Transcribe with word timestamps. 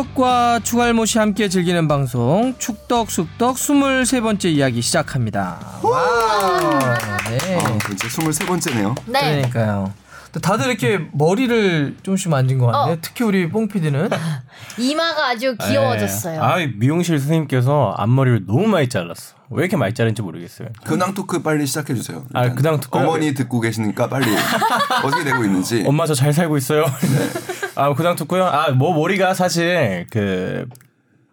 축덕과 0.00 0.60
추갈못이 0.62 1.18
함께 1.18 1.48
즐기는 1.48 1.86
방송 1.86 2.54
축덕 2.58 3.10
숙덕 3.10 3.56
23번째 3.56 4.46
이야기 4.46 4.80
시작합니다. 4.80 5.58
와. 5.82 6.98
네. 7.28 7.58
아, 7.58 7.78
이제 7.92 8.08
23번째네요. 8.08 8.94
네. 9.06 9.20
그러니까요. 9.20 9.92
다들 10.40 10.66
이렇게 10.68 11.00
머리를 11.12 11.96
조금씩 12.02 12.30
만진 12.30 12.58
것 12.58 12.66
같네. 12.66 12.92
어. 12.92 12.98
특히 13.00 13.24
우리 13.24 13.48
뽕 13.48 13.66
PD는 13.66 14.08
이마가 14.78 15.28
아주 15.30 15.56
귀여워졌어요. 15.56 16.40
아 16.42 16.56
미용실 16.76 17.18
선생님께서 17.18 17.94
앞머리를 17.96 18.46
너무 18.46 18.66
많이 18.68 18.88
잘랐어. 18.88 19.34
왜 19.50 19.62
이렇게 19.64 19.76
많이 19.76 19.92
자른지 19.92 20.22
모르겠어요. 20.22 20.68
근황 20.84 21.12
토크 21.14 21.42
빨리 21.42 21.66
시작해 21.66 21.94
주세요. 21.94 22.24
아, 22.34 22.52
근황 22.54 22.78
토크요? 22.78 23.02
어머니 23.02 23.34
듣고 23.34 23.60
계시니까 23.60 24.08
빨리 24.08 24.26
어떻게 25.04 25.24
되고 25.24 25.42
있는지. 25.44 25.82
엄마 25.86 26.06
저 26.06 26.14
잘 26.14 26.32
살고 26.32 26.56
있어요. 26.56 26.84
아 27.74 27.92
그냥 27.94 28.14
듣고요. 28.14 28.44
아뭐 28.46 28.94
머리가 28.94 29.34
사실 29.34 30.06
그. 30.10 30.66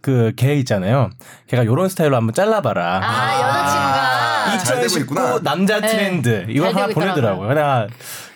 그 0.02 0.32
걔 0.38 0.56
있잖아요. 0.60 1.10
걔가 1.48 1.66
요런 1.66 1.90
스타일로 1.90 2.16
한번 2.16 2.34
잘라봐라. 2.34 3.02
아, 3.04 3.42
여자친구가 3.42 4.64
잘 4.64 4.76
되고 4.82 5.00
있구나. 5.00 5.22
2019 5.36 5.44
남자 5.44 5.82
네. 5.82 5.88
트렌드 5.88 6.46
이거 6.48 6.72
잘 6.72 6.84
하나 6.84 6.94
보내더라고요. 6.94 7.50
내가 7.50 7.88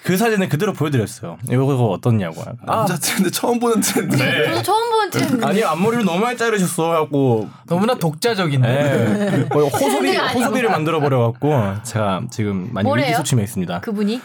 그 0.03 0.17
사진을 0.17 0.49
그대로 0.49 0.73
보여드렸어요. 0.73 1.37
이거 1.49 1.65
어떻냐고. 1.89 2.41
아, 2.41 2.53
남자 2.65 2.95
트렌드 2.97 3.29
처음 3.29 3.59
보는 3.59 3.81
트렌드. 3.81 4.17
저도 4.17 4.63
처음 4.63 4.89
본 4.89 5.09
트렌드. 5.11 5.45
아니 5.45 5.63
앞머리를 5.63 6.03
너무 6.05 6.19
많이 6.19 6.35
자르셨어 6.37 6.91
하고 6.91 7.47
너무나 7.67 7.93
독자적인데. 7.93 8.67
예. 8.67 9.37
뭐 9.53 9.67
호소비. 9.67 10.15
호소비를 10.17 10.69
만들어 10.71 10.99
버려 10.99 11.19
갖고 11.31 11.53
제가 11.83 12.23
지금 12.31 12.69
많이 12.71 12.87
뭐래요? 12.87 13.07
위기소침해 13.07 13.43
있습니다. 13.43 13.81
그분이 13.81 14.21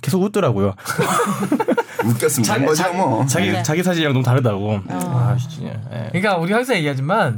계속 0.00 0.22
웃더라고요. 0.22 0.74
웃겼으면 2.04 2.58
된 2.58 2.66
거죠 2.66 2.92
뭐. 2.94 3.26
자기 3.26 3.50
네. 3.50 3.62
자기 3.62 3.82
사진이랑 3.82 4.14
너무 4.14 4.24
다르다고. 4.24 4.70
어. 4.72 4.82
아 4.88 5.36
진짜. 5.36 5.74
예. 5.92 6.08
그러니까 6.08 6.38
우리 6.38 6.54
항상 6.54 6.76
얘기하지만 6.76 7.36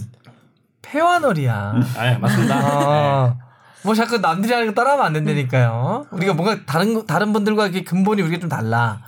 폐와놀이야. 0.83 1.75
아 1.97 2.19
맞습니다. 2.21 2.61
어. 2.63 3.50
뭐 3.83 3.95
자꾸 3.95 4.19
남들이 4.19 4.53
하는 4.53 4.67
거 4.69 4.73
따라하면 4.75 5.07
안 5.07 5.13
된다니까요. 5.13 6.07
우리가 6.11 6.35
뭔가 6.35 6.59
다른 6.67 6.95
거- 6.95 7.05
다른 7.05 7.33
분들과 7.33 7.65
이렇게 7.65 7.83
근본이 7.83 8.21
우리가 8.23 8.39
좀 8.41 8.49
달라. 8.49 8.99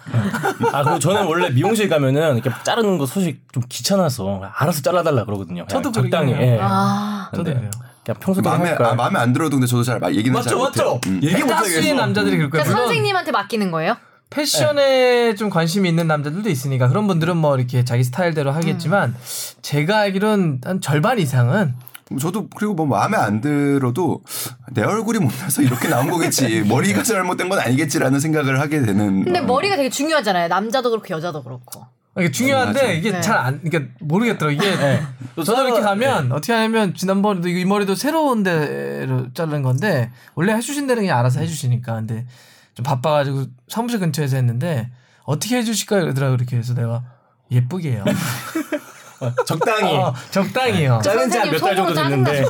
아 0.72 0.82
그리고 0.82 0.98
저는 0.98 1.26
원래 1.26 1.50
미용실 1.50 1.88
가면은 1.88 2.38
이렇게 2.38 2.50
자르는 2.62 2.96
거 2.98 3.04
소식 3.06 3.42
좀 3.52 3.62
귀찮아서 3.68 4.42
알아서 4.54 4.80
잘라달라 4.82 5.24
그러거든요. 5.24 5.66
저도 5.68 5.92
적당히. 5.92 6.32
그러긴 6.32 6.48
해요. 6.48 6.56
예. 6.56 6.60
아 6.62 7.28
저도 7.32 7.44
근데 7.44 7.58
그래요. 7.58 7.70
그냥 8.04 8.18
평소대로 8.20 8.56
마음에. 8.58 8.70
아, 8.78 8.94
마음에 8.94 9.18
안 9.20 9.32
들어도 9.32 9.56
근데 9.56 9.66
저도 9.66 9.82
잘막 9.82 10.14
얘기는 10.14 10.42
잘 10.42 10.56
못해요. 10.56 10.98
음. 11.06 11.20
얘기 11.22 11.40
가수의 11.42 11.94
남자들이 11.94 12.36
그럴 12.38 12.50
거예요. 12.50 12.64
그러니까 12.64 12.80
선생님한테 12.84 13.30
맡기는 13.32 13.70
거예요? 13.70 13.96
패션에 14.30 15.34
좀 15.34 15.50
관심이 15.50 15.86
있는 15.88 16.06
남자들도 16.06 16.48
있으니까 16.48 16.88
그런 16.88 17.06
분들은 17.06 17.36
뭐 17.36 17.56
이렇게 17.56 17.84
자기 17.84 18.02
스타일대로 18.02 18.50
하겠지만 18.52 19.14
제가 19.60 19.98
알기로는 20.00 20.60
한 20.64 20.80
절반 20.80 21.18
이상은 21.18 21.74
저도 22.18 22.48
그리고 22.48 22.74
뭐 22.74 22.86
마음에 22.86 23.16
안 23.16 23.40
들어도 23.40 24.22
내 24.72 24.82
얼굴이 24.82 25.18
못나서 25.18 25.62
이렇게 25.62 25.88
나온 25.88 26.10
거겠지 26.10 26.62
머리가 26.68 27.02
잘못된 27.02 27.48
건 27.48 27.58
아니겠지라는 27.58 28.20
생각을 28.20 28.60
하게 28.60 28.80
되는. 28.82 29.24
근데 29.24 29.40
어. 29.40 29.42
머리가 29.44 29.76
되게 29.76 29.88
중요하잖아요. 29.90 30.48
남자도 30.48 30.90
그렇고 30.90 31.08
여자도 31.10 31.42
그렇고. 31.42 31.86
이게 32.18 32.30
중요한데 32.30 32.80
맞아. 32.80 32.92
이게 32.92 33.10
네. 33.10 33.20
잘안 33.22 33.62
그러니까 33.62 33.94
모르겠더라고 34.00 34.50
이게 34.50 34.76
저도 35.36 35.64
이렇게 35.64 35.80
가면 35.80 36.30
어떻게 36.32 36.52
하냐면 36.52 36.94
지난번에도 36.94 37.48
이 37.48 37.64
머리도 37.64 37.94
새로운 37.94 38.42
데로 38.42 39.32
자른 39.32 39.62
건데 39.62 40.10
원래 40.34 40.52
해주신 40.52 40.86
데는 40.86 41.04
그냥 41.04 41.18
알아서 41.18 41.40
해주시니까 41.40 41.94
근데 41.94 42.26
좀 42.74 42.84
바빠가지고 42.84 43.46
사무실 43.68 43.98
근처에서 43.98 44.36
했는데 44.36 44.90
어떻게 45.24 45.56
해주실까요 45.56 46.02
이러더라고 46.02 46.34
이렇게 46.34 46.56
해서 46.58 46.74
내가 46.74 47.02
예쁘게 47.50 47.92
해요 47.92 48.04
적당히 49.46 49.96
어, 49.96 50.14
적당히요 50.30 51.00
자른 51.04 51.30
지한 51.30 51.50
몇 51.50 51.58
달 51.60 51.76
정도 51.76 51.94
됐는데. 51.94 52.44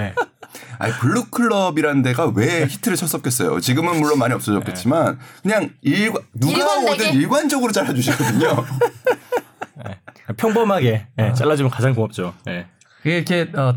예. 0.00 0.14
아니 0.78 0.92
블루클럽이라는 0.94 2.02
데가 2.02 2.32
왜 2.34 2.64
히트를 2.66 2.96
쳤었겠어요. 2.96 3.60
지금은 3.60 3.98
물론 4.00 4.18
많이 4.18 4.34
없어졌겠지만 4.34 5.18
그냥 5.42 5.70
일관 5.82 6.22
누가 6.34 6.58
일관되게? 6.58 6.92
오든 7.08 7.14
일관적으로 7.14 7.72
잘라주시거든요. 7.72 8.64
평범하게 10.36 11.06
예, 11.18 11.32
잘라주면 11.34 11.70
가장 11.70 11.94
고맙죠. 11.94 12.34
예. 12.48 12.66
그게 13.02 13.16
이렇게 13.18 13.50
어 13.56 13.74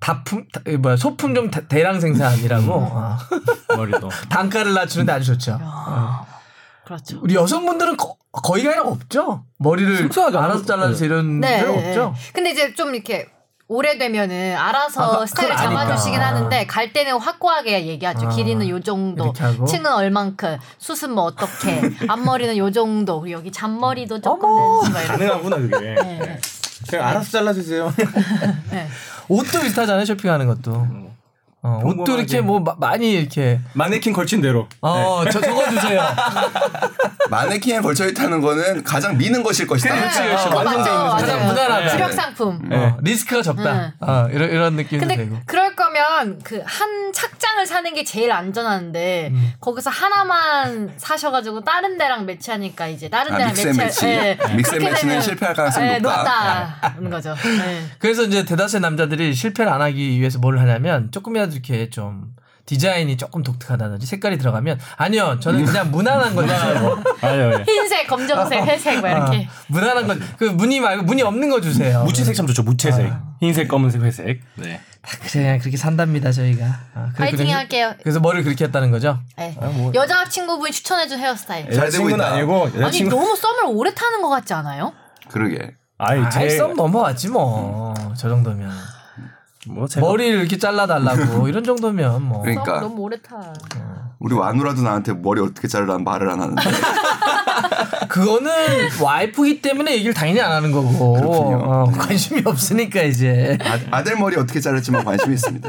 다품 0.00 0.44
다- 0.52 0.60
이 0.66 0.76
뭐야 0.76 0.96
소품 0.96 1.34
좀 1.34 1.50
대- 1.50 1.66
대량 1.66 1.98
생산이라고 2.00 2.72
어. 2.72 3.16
머리도. 3.76 4.10
단가를 4.28 4.74
낮추는데 4.74 5.12
아주 5.12 5.32
좋죠 5.32 5.58
그렇죠. 6.84 7.20
우리 7.22 7.34
여성분들은 7.34 7.96
거, 7.96 8.16
거의가 8.32 8.70
아니라 8.70 8.84
없죠 8.88 9.44
머리를 9.58 9.96
순수하게 9.96 10.36
알아서 10.38 10.64
잘라주세요 10.64 11.06
이런 11.08 11.40
네. 11.40 11.64
분 11.64 11.76
네. 11.76 11.88
없죠 11.88 12.14
근데 12.32 12.50
이제 12.50 12.74
좀 12.74 12.94
이렇게 12.94 13.28
오래되면은 13.66 14.56
알아서 14.56 15.02
아, 15.02 15.10
그건 15.10 15.26
스타일을. 15.26 15.56
잡아주시긴 15.56 16.20
하는데 16.20 16.66
갈 16.66 16.92
때는 16.92 17.16
확고하게 17.18 17.86
얘기하죠. 17.86 18.26
아, 18.26 18.28
길이는 18.28 18.68
요 18.68 18.78
정도? 18.80 19.32
층은 19.32 19.86
얼만큼, 19.86 20.58
숱은 20.78 21.14
뭐 21.14 21.24
어떻게, 21.24 21.80
앞머리는 22.06 22.58
요 22.58 22.70
정도, 22.70 23.20
그리고 23.20 23.38
여기 23.38 23.50
잔머리도 23.50 24.20
조금. 24.20 24.48
가능하구나 24.92 25.56
그게. 25.56 25.78
네. 25.80 26.40
그냥 26.90 27.08
알아서 27.08 27.30
잘라주세요. 27.30 27.90
네. 28.70 28.86
옷도 29.28 29.60
비슷하잖아요 29.60 30.04
쇼핑하는 30.04 30.46
것도. 30.46 30.86
어, 31.66 31.80
옷도. 31.82 32.18
이렇게 32.18 32.42
뭐 32.42 32.60
마- 32.60 32.74
많이 32.78 33.14
이렇게 33.14 33.58
마네킹 33.72 34.12
걸친 34.12 34.42
대로. 34.42 34.68
어, 34.82 35.24
저 35.32 35.40
적어 35.40 35.66
주세요. 35.70 36.02
마네킹에 37.30 37.80
걸쳐 37.80 38.06
있다는 38.06 38.40
거는 38.42 38.84
가장 38.84 39.16
미는 39.16 39.42
것일 39.42 39.66
것이다. 39.66 39.94
그렇지, 39.94 40.22
그렇지. 40.22 40.44
그거 40.44 40.56
완성돼 40.58 40.90
있는. 40.90 41.10
가장 41.10 41.46
무난하게. 41.46 41.88
주력 41.88 42.12
상품. 42.12 42.60
어, 42.70 42.96
리스크가 43.00 43.42
적다. 43.42 43.72
네. 43.72 43.92
어, 44.00 44.28
이런 44.30 44.50
이런 44.50 44.74
느낌도 44.76 45.06
근데 45.06 45.16
되고. 45.24 45.38
그럴 45.46 45.74
거면 45.74 46.40
그 46.42 46.62
한 46.66 47.12
착장을 47.12 47.64
사는 47.66 47.94
게 47.94 48.04
제일 48.04 48.32
안전한데 48.32 49.28
음. 49.32 49.52
거기서 49.60 49.90
하나만 49.90 50.92
사셔가지고 50.96 51.62
다른 51.62 51.96
데랑 51.98 52.26
매치하니까 52.26 52.88
이제 52.88 53.08
다른 53.08 53.32
아, 53.32 53.36
데랑 53.38 53.52
mix 53.52 53.68
and 53.68 53.76
match 53.76 54.06
match. 54.06 54.06
예, 54.06 54.38
mix 54.56 54.74
match는 54.76 55.20
실패할 55.20 55.54
가능성이 55.54 55.88
예, 55.90 55.98
높다. 55.98 56.76
높다는 56.82 57.10
거죠. 57.10 57.34
예. 57.46 57.82
그래서 57.98 58.22
이제 58.24 58.44
대다수의 58.44 58.80
남자들이 58.80 59.34
실패를 59.34 59.70
안 59.72 59.80
하기 59.82 60.18
위해서 60.18 60.38
뭘 60.38 60.58
하냐면 60.58 61.10
조금이라도 61.12 61.53
이렇게 61.54 61.88
좀 61.90 62.34
디자인이 62.66 63.16
조금 63.18 63.42
독특하다든지 63.42 64.06
색깔이 64.06 64.38
들어가면 64.38 64.80
아니요 64.96 65.38
저는 65.38 65.66
그냥 65.66 65.90
무난한 65.90 66.34
거 66.34 66.42
주세요. 66.46 67.02
아유, 67.20 67.52
예. 67.58 67.64
흰색, 67.70 68.06
검정색, 68.08 68.64
회색 68.66 69.00
뭐 69.00 69.08
이렇게. 69.10 69.46
아, 69.46 69.50
무난한 69.68 70.06
거그 70.06 70.44
무늬 70.44 70.80
말고 70.80 71.02
무늬 71.04 71.22
없는 71.22 71.50
거 71.50 71.60
주세요. 71.60 72.02
무채색 72.04 72.34
참 72.34 72.46
좋죠. 72.46 72.62
무채색. 72.62 73.12
흰색, 73.40 73.68
검은색, 73.68 74.00
회색. 74.02 74.40
네. 74.54 74.80
그냥 75.30 75.58
그렇게 75.58 75.76
산답니다 75.76 76.32
저희가. 76.32 76.64
아, 76.94 77.10
그래- 77.14 77.30
파이팅 77.30 77.54
할게요. 77.54 77.92
그래서 78.02 78.18
머리를 78.20 78.44
그렇게 78.44 78.64
했다는 78.64 78.90
거죠. 78.90 79.18
예. 79.38 79.54
아, 79.60 79.66
뭐. 79.66 79.92
여자 79.94 80.26
친구분이 80.26 80.72
추천해준 80.72 81.18
헤어스타일. 81.18 81.64
잘 81.66 81.72
되고 81.74 81.84
여자친구는 81.86 82.16
있다. 82.16 82.32
아니고 82.32 82.64
아니 82.64 82.80
여자친구. 82.80 83.10
너무 83.14 83.36
썸을 83.36 83.64
오래 83.66 83.92
타는 83.92 84.22
것 84.22 84.30
같지 84.30 84.54
않아요? 84.54 84.94
그러게. 85.30 85.74
아이 85.98 86.18
아이 86.18 86.30
제썸 86.30 86.74
넘어왔지 86.74 87.28
뭐. 87.28 87.92
저 88.16 88.30
정도면. 88.30 88.72
뭐 89.68 89.86
제가 89.88 90.06
머리를 90.06 90.40
이렇게 90.40 90.58
잘라달라고 90.58 91.48
이런 91.48 91.64
정도면 91.64 92.22
뭐. 92.22 92.42
그러니까. 92.42 92.64
썸 92.64 92.80
너무 92.80 93.02
오래 93.02 93.16
타. 93.20 93.52
우리 94.18 94.34
와누라도 94.34 94.82
나한테 94.82 95.12
머리 95.12 95.40
어떻게 95.40 95.68
자르라는 95.68 96.04
말을 96.04 96.30
안 96.30 96.40
하는데 96.40 96.62
그거는 98.08 98.50
와이프기 99.02 99.60
때문에 99.60 99.94
얘기를 99.94 100.14
당연히 100.14 100.40
안 100.40 100.50
하는 100.52 100.72
거고 100.72 101.12
그렇군요. 101.14 101.56
어, 101.58 101.90
관심이 101.90 102.42
없으니까 102.44 103.02
이제 103.02 103.58
아, 103.90 104.02
들 104.02 104.16
머리 104.18 104.36
어떻게 104.36 104.60
자를지만 104.60 105.04
관심이 105.04 105.34
있습니다. 105.34 105.68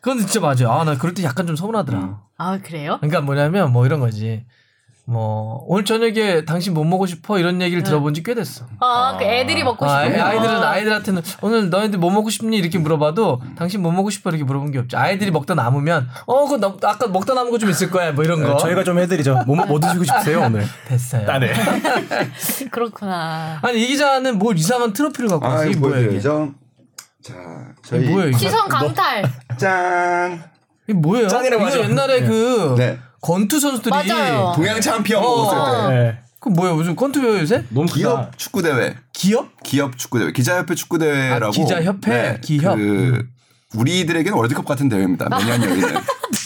그건 0.00 0.18
진짜 0.18 0.40
맞아요. 0.40 0.70
아 0.70 0.84
나 0.84 0.96
그럴 0.96 1.14
때 1.14 1.22
약간 1.24 1.46
좀 1.46 1.56
서운하더라. 1.56 2.20
아 2.38 2.58
그래요? 2.62 2.98
그러니까 3.00 3.20
뭐냐면 3.22 3.72
뭐 3.72 3.86
이런 3.86 4.00
거지. 4.00 4.44
뭐 5.08 5.62
오늘 5.68 5.84
저녁에 5.84 6.44
당신 6.44 6.74
뭐 6.74 6.82
먹고 6.84 7.06
싶어 7.06 7.38
이런 7.38 7.62
얘기를 7.62 7.84
들어본 7.84 8.12
지 8.14 8.22
꽤 8.24 8.34
됐어. 8.34 8.64
아, 8.80 9.14
그 9.16 9.24
애들이 9.24 9.62
먹고 9.62 9.86
아, 9.88 10.02
싶은 10.04 10.18
거. 10.18 10.24
아이들은 10.24 10.62
아이들한테는 10.64 11.22
오늘 11.42 11.70
너희들 11.70 12.00
뭐 12.00 12.10
먹고 12.10 12.28
싶니 12.28 12.56
이렇게 12.56 12.76
물어봐도 12.78 13.40
당신 13.56 13.82
뭐 13.82 13.92
먹고 13.92 14.10
싶어 14.10 14.30
이렇게 14.30 14.42
물어본 14.42 14.72
게 14.72 14.78
없죠. 14.80 14.98
아이들이 14.98 15.30
먹다 15.30 15.54
남으면 15.54 16.08
어 16.26 16.56
나- 16.58 16.74
아까 16.82 17.06
먹다 17.06 17.34
남은 17.34 17.52
거 17.52 17.58
좀 17.58 17.70
있을 17.70 17.88
거야 17.88 18.10
뭐 18.10 18.24
이런 18.24 18.42
거. 18.42 18.48
네, 18.54 18.56
저희가 18.58 18.82
좀 18.82 18.98
해드리죠. 18.98 19.44
뭐, 19.46 19.54
뭐 19.64 19.78
드시고 19.78 20.02
싶으세요 20.02 20.42
오늘? 20.42 20.66
됐어요. 20.88 21.30
아, 21.30 21.38
네. 21.38 21.52
그렇구나. 22.72 23.60
아니 23.62 23.82
이 23.84 23.86
기자는 23.86 24.38
뭘 24.38 24.56
이상한 24.58 24.92
트로피를 24.92 25.28
갖고 25.28 25.46
왔어. 25.46 25.62
아, 25.62 25.64
이게 25.66 25.78
뭐야 25.78 25.92
이게? 25.98 26.00
보여드리죠. 26.06 26.52
자, 27.22 27.34
이게 27.96 28.06
저희 28.12 28.28
이게? 28.30 28.38
시선 28.38 28.68
강탈. 28.68 29.22
짠. 29.56 30.42
이게 30.88 30.98
뭐예요? 30.98 31.28
짱이라고 31.28 31.64
하죠. 31.64 31.80
옛날에 31.80 32.20
그 32.22 32.74
네. 32.76 32.98
권투 33.26 33.58
선수들이 33.58 33.90
맞아요. 33.90 34.52
동양 34.54 34.80
챔피언 34.80 35.20
어. 35.22 35.26
먹었을 35.26 35.88
때 35.90 35.94
네. 35.94 36.18
그 36.38 36.48
뭐야 36.48 36.74
무슨 36.74 36.94
권투 36.94 37.20
배워 37.20 37.36
요새? 37.40 37.64
너무 37.70 37.86
크다. 37.86 37.96
기업 37.98 38.38
축구 38.38 38.62
대회, 38.62 38.94
기업? 39.12 39.48
기업 39.64 39.98
축구 39.98 40.20
대회, 40.20 40.30
기자협회 40.30 40.76
축구 40.76 40.98
대회라고. 40.98 41.46
아, 41.46 41.50
기자협회? 41.50 42.40
기협? 42.40 42.76
그 42.76 43.26
우리들에게는 43.74 44.38
월드컵 44.38 44.64
같은 44.64 44.88
대회입니다. 44.88 45.28
매년 45.28 45.60
열리는. 45.60 45.88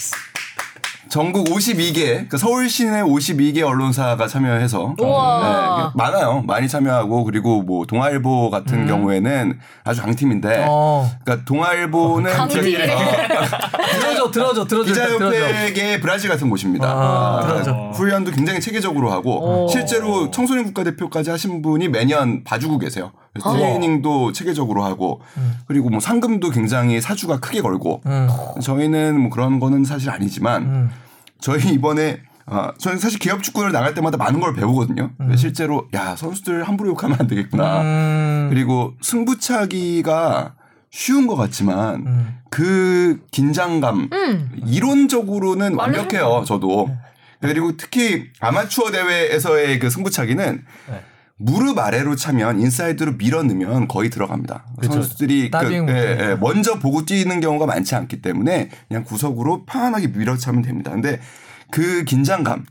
전국 1.10 1.46
52개, 1.48 1.94
그러니까 2.06 2.38
서울 2.38 2.70
시내 2.70 3.02
52개 3.02 3.62
언론사가 3.62 4.28
참여해서 4.28 4.94
우와. 4.96 5.92
네, 5.92 6.02
많아요. 6.02 6.42
많이 6.46 6.68
참여하고 6.68 7.24
그리고 7.24 7.62
뭐 7.62 7.84
동아일보 7.84 8.50
같은 8.50 8.86
경우에는 8.86 9.58
아주 9.82 10.02
강팀인데, 10.02 10.66
어. 10.68 11.10
그러니까 11.24 11.44
동아일보는 11.44 12.32
강팀이래. 12.32 12.86
들어줘 14.00 14.30
들어줘 14.30 14.66
들어줘 14.66 14.66
들어줘. 14.66 14.84
기자협회계 14.84 16.00
브라질 16.00 16.30
같은 16.30 16.48
곳입니다. 16.48 16.86
아, 16.86 17.62
아. 17.66 17.90
훈련도 17.92 18.30
굉장히 18.30 18.60
체계적으로 18.60 19.10
하고 19.10 19.64
오. 19.64 19.68
실제로 19.68 20.30
청소년 20.30 20.64
국가대표까지 20.64 21.30
하신 21.30 21.60
분이 21.60 21.88
매년 21.88 22.44
봐주고 22.44 22.78
계세요. 22.78 23.10
어. 23.42 23.52
트레이닝도 23.52 24.32
체계적으로 24.32 24.84
하고 24.84 25.20
그리고 25.66 25.88
뭐 25.88 26.00
상금도 26.00 26.50
굉장히 26.50 27.00
사주가 27.00 27.38
크게 27.40 27.62
걸고 27.62 28.02
음. 28.06 28.28
저희는 28.60 29.20
뭐 29.20 29.30
그런 29.30 29.60
거는 29.60 29.84
사실 29.84 30.10
아니지만 30.10 30.62
음. 30.62 30.90
저희 31.40 31.72
이번에 31.74 32.20
아, 32.46 32.72
저는 32.78 32.98
사실 32.98 33.20
기업 33.20 33.44
축구를 33.44 33.70
나갈 33.70 33.94
때마다 33.94 34.16
많은 34.16 34.40
걸 34.40 34.54
배우거든요. 34.54 35.10
실제로 35.36 35.86
야 35.94 36.16
선수들 36.16 36.64
함부로 36.64 36.90
욕하면 36.90 37.18
안 37.20 37.28
되겠구나. 37.28 37.82
음. 37.82 38.46
그리고 38.50 38.94
승부차기가 39.00 40.54
쉬운 40.90 41.28
것 41.28 41.36
같지만 41.36 42.06
음. 42.06 42.38
그 42.50 43.24
긴장감 43.30 44.08
음. 44.12 44.50
이론적으로는 44.66 45.76
완벽해요. 45.76 46.42
저도 46.44 46.90
그리고 47.40 47.76
특히 47.76 48.24
아마추어 48.40 48.90
대회에서의 48.90 49.78
그 49.78 49.88
승부차기는 49.88 50.64
네. 50.90 51.04
무릎 51.40 51.78
아래로 51.78 52.16
차면 52.16 52.60
인사이드로 52.60 53.12
밀어 53.12 53.42
넣으면 53.42 53.88
거의 53.88 54.10
들어갑니다. 54.10 54.64
선수들이 54.82 55.50
그, 55.50 55.72
예. 55.72 56.18
예, 56.20 56.36
먼저 56.38 56.78
보고 56.78 57.06
뛰는 57.06 57.40
경우가 57.40 57.64
많지 57.64 57.94
않기 57.94 58.20
때문에 58.20 58.68
그냥 58.88 59.04
구석으로 59.04 59.64
편안하게 59.64 60.08
밀어 60.08 60.36
차면 60.36 60.60
됩니다. 60.62 60.90
근데 60.90 61.18
그 61.70 62.04
긴장감 62.04 62.66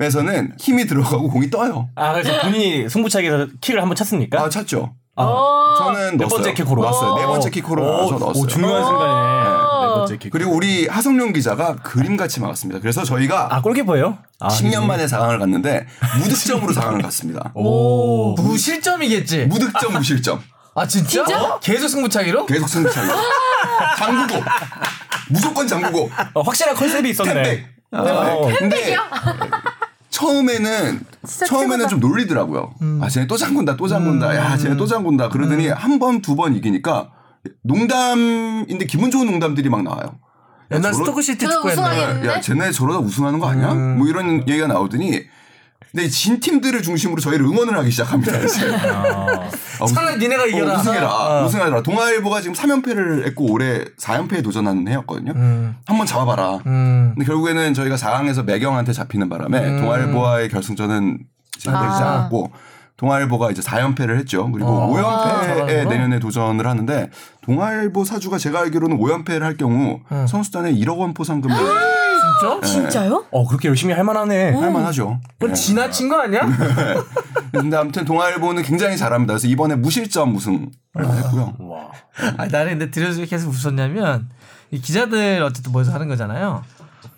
에서는 0.00 0.54
힘이 0.58 0.86
들어가고 0.86 1.28
공이 1.28 1.50
떠요. 1.50 1.90
아 1.96 2.12
그래서 2.12 2.40
본인이 2.40 2.88
승부차기에서 2.88 3.48
킥을 3.60 3.80
한번 3.82 3.96
찼습니까? 3.96 4.40
아 4.40 4.48
찼죠. 4.48 4.94
어. 5.16 5.74
저는 5.76 6.16
몇 6.16 6.28
넣었어요. 6.28 6.28
번째 6.28 6.54
킥으로 6.54 6.82
넣었어요. 6.82 7.14
네 7.16 7.24
오. 7.24 7.26
번째 7.28 7.50
킥으로 7.50 7.84
나와서 7.84 8.16
오, 8.16 8.18
넣었어요. 8.18 8.42
오, 8.42 8.46
중요한 8.46 8.84
순간이네. 8.84 9.42
네 9.42 9.61
킥. 10.06 10.30
그리고 10.30 10.52
우리 10.52 10.86
하성룡 10.86 11.32
기자가 11.32 11.76
그림같이 11.76 12.40
막았습니다. 12.40 12.80
그래서 12.80 13.04
저희가 13.04 13.48
아 13.54 13.62
골키퍼예요? 13.62 14.18
아, 14.40 14.48
10년 14.48 14.84
만에 14.86 15.06
4강을 15.06 15.38
갔는데 15.38 15.86
무득점으로 16.18 16.72
4강을 16.74 17.02
갔습니다. 17.02 17.52
오. 17.54 18.34
무실점이겠지. 18.34 19.46
무득점 19.46 19.92
무실점. 19.94 20.40
아 20.74 20.86
진짜? 20.86 21.24
진짜? 21.24 21.42
어? 21.42 21.60
계속 21.60 21.88
승부차기로? 21.88 22.46
계속 22.46 22.68
승차이. 22.68 23.06
장구고. 23.98 24.42
무조건 25.30 25.66
장구고. 25.68 26.10
어, 26.34 26.40
확실한 26.42 26.74
컨셉이 26.74 27.10
있었네. 27.10 27.34
템백. 27.34 27.66
어. 27.92 28.48
근데 28.58 28.96
처음에는 30.10 31.00
진짜 31.26 31.46
처음에는 31.46 31.78
최고다. 31.78 31.88
좀 31.88 32.00
놀리더라고요. 32.00 32.74
아, 33.00 33.08
쟤네 33.08 33.26
또 33.26 33.36
장군다, 33.36 33.76
또 33.76 33.88
장군다. 33.88 34.34
야, 34.36 34.56
쟤네 34.56 34.76
또 34.76 34.86
장군다. 34.86 35.28
그러더니 35.28 35.68
한 35.68 35.98
번, 35.98 36.20
두 36.20 36.34
번 36.36 36.54
이기니까 36.54 37.10
농담인데 37.62 38.86
기분 38.86 39.10
좋은 39.10 39.26
농담들이 39.26 39.68
막 39.68 39.82
나와요. 39.82 40.18
야, 40.72 40.76
옛날 40.76 40.92
저러- 40.92 41.04
스토크시티? 41.04 41.46
우승하겠네. 41.46 42.26
야, 42.28 42.40
쟤네 42.40 42.70
저러다 42.72 42.98
우승하는 43.00 43.38
거 43.38 43.48
아니야? 43.48 43.74
뭐 43.74 44.06
이런 44.08 44.48
얘기가 44.48 44.66
나오더니 44.66 45.20
근데 45.90 46.08
진 46.08 46.40
팀들을 46.40 46.82
중심으로 46.82 47.20
저희를 47.20 47.44
응원을 47.44 47.76
하기 47.78 47.90
시작합니다. 47.90 48.38
이제. 48.40 48.66
아, 48.74 49.50
우승- 49.82 49.94
차라리 49.94 50.18
니네가 50.18 50.46
이겨라. 50.46 50.74
어, 50.74 50.80
우승해라. 50.80 51.08
어. 51.08 51.44
우승하라. 51.44 51.82
동아일보가 51.82 52.40
지금 52.40 52.54
3연패를 52.54 53.26
했고 53.26 53.50
올해 53.52 53.84
4연패에 54.00 54.42
도전하는 54.42 54.88
해였거든요. 54.88 55.32
음. 55.36 55.76
한번 55.86 56.06
잡아봐라. 56.06 56.60
음. 56.66 57.12
근데 57.14 57.26
결국에는 57.26 57.74
저희가 57.74 57.96
4강에서 57.96 58.44
매경한테 58.44 58.92
잡히는 58.94 59.28
바람에 59.28 59.80
동아일보와의 59.82 60.48
결승전은 60.48 61.18
진행되지 61.58 62.02
아. 62.02 62.12
않았고 62.14 62.50
동아일보가 63.02 63.50
이제 63.50 63.60
4연패를 63.62 64.16
했죠. 64.20 64.48
그리고 64.52 64.68
어. 64.68 64.92
5연패에 64.94 65.42
잘하는구나. 65.44 65.84
내년에 65.90 66.18
도전을 66.20 66.68
하는데 66.68 67.10
동아일보 67.42 68.04
사주가 68.04 68.38
제가 68.38 68.60
알기로는 68.60 68.96
5연패를 68.96 69.40
할 69.40 69.56
경우 69.56 69.98
음. 70.12 70.26
선수단에 70.28 70.72
1억 70.72 70.98
원 70.98 71.12
포상금을 71.12 71.56
진짜? 71.56 72.60
진짜요? 72.64 73.24
어 73.32 73.46
그렇게 73.48 73.66
열심히 73.66 73.92
할 73.92 74.04
만하네. 74.04 74.52
할만하죠. 74.52 75.18
그건 75.32 75.48
네. 75.48 75.60
지나친 75.60 76.08
거 76.08 76.20
아니야? 76.20 76.42
근데 77.50 77.76
아무튼 77.76 78.04
동아일보는 78.04 78.62
굉장히 78.62 78.96
잘합니다. 78.96 79.32
그래서 79.32 79.48
이번에 79.48 79.74
무실점 79.74 80.36
우승을 80.36 80.68
했고요. 80.96 81.54
와. 81.58 81.90
아, 82.36 82.46
나는 82.46 82.78
근데 82.78 82.90
들려서 82.92 83.18
왜 83.20 83.26
계속 83.26 83.50
웃었냐면 83.50 84.28
이 84.70 84.80
기자들 84.80 85.42
어쨌든 85.42 85.72
모여서 85.72 85.92
하는 85.92 86.06
거잖아요. 86.06 86.62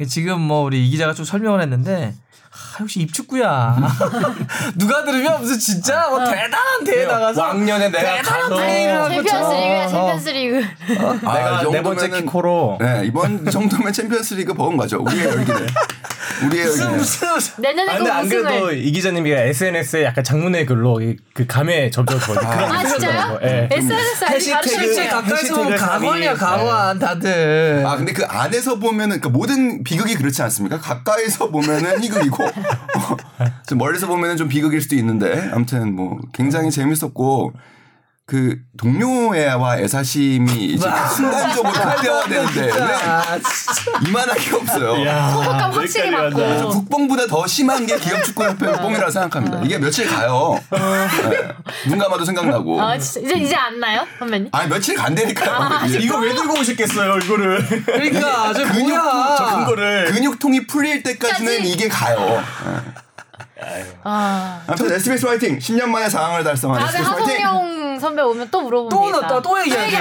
지금 0.08 0.40
뭐 0.40 0.62
우리 0.64 0.86
이 0.86 0.90
기자가 0.90 1.12
좀 1.12 1.26
설명을 1.26 1.60
했는데 1.60 2.14
아, 2.54 2.78
역시 2.82 3.00
입축구야. 3.00 3.76
누가 4.76 5.04
들으면 5.04 5.40
무슨 5.40 5.58
진짜 5.58 6.08
뭐 6.08 6.24
대단한 6.24 6.84
대회 6.84 7.04
나가서 7.04 7.40
왕년에 7.42 7.90
내가 7.90 8.16
대단한 8.16 8.42
가서 8.42 8.54
플레이를 8.56 9.02
한 9.02 9.10
챔피언스 9.10 9.40
것처럼. 9.42 9.60
리그야 9.60 9.88
챔피언스 9.88 10.28
리그. 10.28 10.64
아, 11.28 11.34
내가 11.34 11.62
이네 11.68 11.82
번째 11.82 12.08
키코로 12.10 12.78
네, 12.80 13.02
이번 13.06 13.44
정도면 13.50 13.92
챔피언스리그 13.92 14.54
버은 14.54 14.76
거죠. 14.76 15.02
우리의 15.02 15.24
열기를. 15.26 15.66
우리의. 16.46 16.64
무슨 16.66 17.38
내년에 17.58 17.92
아, 17.92 17.96
근데 17.96 18.10
안 18.10 18.28
그래도. 18.28 18.72
이 18.72 18.90
기자님이 18.92 19.30
SNS에 19.32 20.04
약간 20.04 20.22
장문의 20.24 20.66
글로 20.66 21.00
이- 21.00 21.16
그 21.32 21.46
감에 21.46 21.90
그런 21.90 22.08
아게 22.72 22.88
진짜요? 22.88 23.10
있었더라고요. 23.10 23.38
예. 23.42 23.68
SNS 23.70 24.24
해시태그-. 24.24 25.08
가까이서 25.10 25.54
보면 25.56 25.78
감히- 25.78 26.26
가관 26.34 26.98
다들. 26.98 27.84
아 27.86 27.96
근데 27.96 28.12
그 28.12 28.24
안에서 28.24 28.76
보면은 28.78 29.20
그러니까 29.20 29.28
모든 29.28 29.84
비극이 29.84 30.14
그렇지 30.16 30.42
않습니까? 30.42 30.78
가까이서 30.80 31.50
보면은 31.50 32.02
희극이고 32.02 32.36
좀 32.36 32.43
멀리서 33.76 34.06
보면은 34.06 34.36
좀 34.36 34.48
비극일 34.48 34.80
수도 34.80 34.96
있는데 34.96 35.50
아무튼 35.52 35.94
뭐 35.94 36.20
굉장히 36.32 36.70
재밌었고 36.70 37.52
그 38.26 38.56
동료애와 38.78 39.80
애사심이 39.80 40.50
이제 40.50 40.88
순간적으로 41.14 41.70
극대화되는데 41.74 42.60
왜 42.62 42.72
아. 42.82 43.38
이만한 44.06 44.38
게 44.38 44.56
없어요. 44.56 44.94
소속감 45.30 45.70
확실히 45.72 46.10
맞고. 46.10 46.68
국뽕보다 46.70 47.26
더 47.26 47.46
심한 47.46 47.84
게 47.84 47.98
기업축구협회 47.98 48.80
뽕이라고 48.80 49.10
생각합니다. 49.10 49.60
이게 49.62 49.76
며칠 49.78 50.08
가요. 50.08 50.58
네. 50.70 51.48
눈 51.86 51.98
감아도 51.98 52.24
생각나고. 52.24 52.80
아 52.80 52.96
진짜 52.96 53.28
이제 53.28 53.44
이제 53.44 53.54
안 53.54 53.78
나요 53.78 54.06
선배님? 54.18 54.48
아니 54.52 54.70
며칠 54.70 54.94
간다니까요. 54.96 55.86
이게 55.86 55.98
이거 55.98 56.18
왜 56.18 56.34
들고 56.34 56.60
오셨겠어요, 56.60 57.18
이거를. 57.18 57.84
그러니까 57.84 58.54
저 58.54 58.64
근육? 58.72 58.98
저 59.36 59.56
근거를. 59.56 60.12
근육통이 60.12 60.66
풀릴 60.66 61.02
때까지는 61.02 61.58
까지. 61.58 61.70
이게 61.70 61.88
가요. 61.88 62.42
아. 64.02 64.62
아무튼 64.66 64.92
SBS 64.92 65.26
화이팅! 65.26 65.58
10년 65.58 65.86
만에 65.86 66.06
4강을 66.06 66.42
달성한 66.44 66.80
다음에 66.80 66.98
SBS 66.98 67.10
화이팅! 67.10 67.73
선배 67.98 68.22
오면 68.22 68.48
또 68.50 68.60
물어보면 68.62 68.90
또. 68.90 69.20
넣었다 69.20 69.42
또 69.42 69.60
얘기하지. 69.60 69.96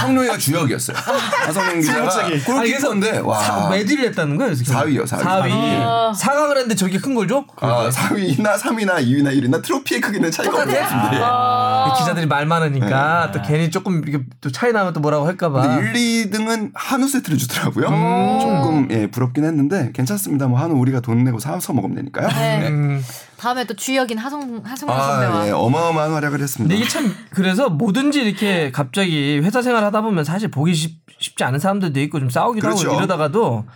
성룡이가 0.00 0.38
주역이었어요. 0.38 0.96
하성룡 1.46 1.80
기자가. 1.80 2.22
골키퍼인데 2.46 3.18
와. 3.18 3.68
몇 3.70 3.88
위를 3.88 4.06
했다는 4.06 4.36
거예요? 4.36 4.52
그래서 4.54 4.72
4위요, 4.72 5.04
4위. 5.04 5.20
4위. 5.22 5.50
아. 5.52 6.12
4강을 6.16 6.50
했는데 6.56 6.74
저렇게 6.74 6.98
큰 6.98 7.14
걸 7.14 7.28
줘? 7.28 7.44
아, 7.60 7.88
4위나 7.90 8.54
3위나 8.58 8.96
2위나 9.06 9.32
1위나 9.38 9.62
트로피의 9.62 10.00
크기는 10.00 10.30
차이가 10.30 10.52
없는 10.58 10.74
똑같아? 10.74 10.88
팀들이. 11.02 11.20
아. 11.24 11.94
기자들이 11.98 12.26
말 12.26 12.44
많으니까 12.46 13.30
또 13.32 13.40
괜히 13.42 13.70
조금 13.70 14.02
이렇게 14.06 14.24
또 14.40 14.50
차이 14.50 14.72
나면 14.72 14.92
또 14.92 15.00
뭐라고 15.00 15.26
할까봐. 15.26 15.62
근데 15.62 16.00
1, 16.00 16.30
2등은 16.30 16.70
한우 16.74 17.06
세트를 17.08 17.38
주더라고요. 17.38 17.86
음. 17.88 18.38
조금 18.40 18.88
예, 18.90 19.06
부럽긴 19.06 19.44
했는데 19.44 19.90
괜찮습니다. 19.94 20.48
뭐 20.48 20.58
한우 20.58 20.74
우리가 20.74 21.00
돈 21.00 21.22
내고 21.24 21.38
사서 21.38 21.72
먹으면 21.72 21.96
되니까요. 21.96 22.28
네. 22.28 22.68
음. 22.68 23.04
다음에 23.44 23.64
또 23.64 23.74
주역인 23.74 24.16
하성 24.16 24.62
하성룡 24.64 24.96
선배와. 24.96 25.40
아, 25.42 25.46
예, 25.46 25.50
어마어마한 25.50 26.12
활약을 26.12 26.40
했습니다. 26.40 26.74
이게 26.74 26.88
참 26.88 27.14
그래서 27.30 27.68
뭐든지 27.68 28.22
이렇게 28.22 28.72
갑자기 28.72 29.38
회사 29.42 29.60
생활 29.60 29.84
하다 29.84 30.00
보면 30.00 30.24
사실 30.24 30.50
보기 30.50 30.74
쉽, 30.74 30.98
쉽지 31.18 31.44
않은 31.44 31.58
사람들도 31.58 32.00
있고 32.00 32.20
좀 32.20 32.30
싸우기도 32.30 32.66
그렇죠. 32.66 32.88
하고 32.88 32.98
이러다가도 32.98 33.66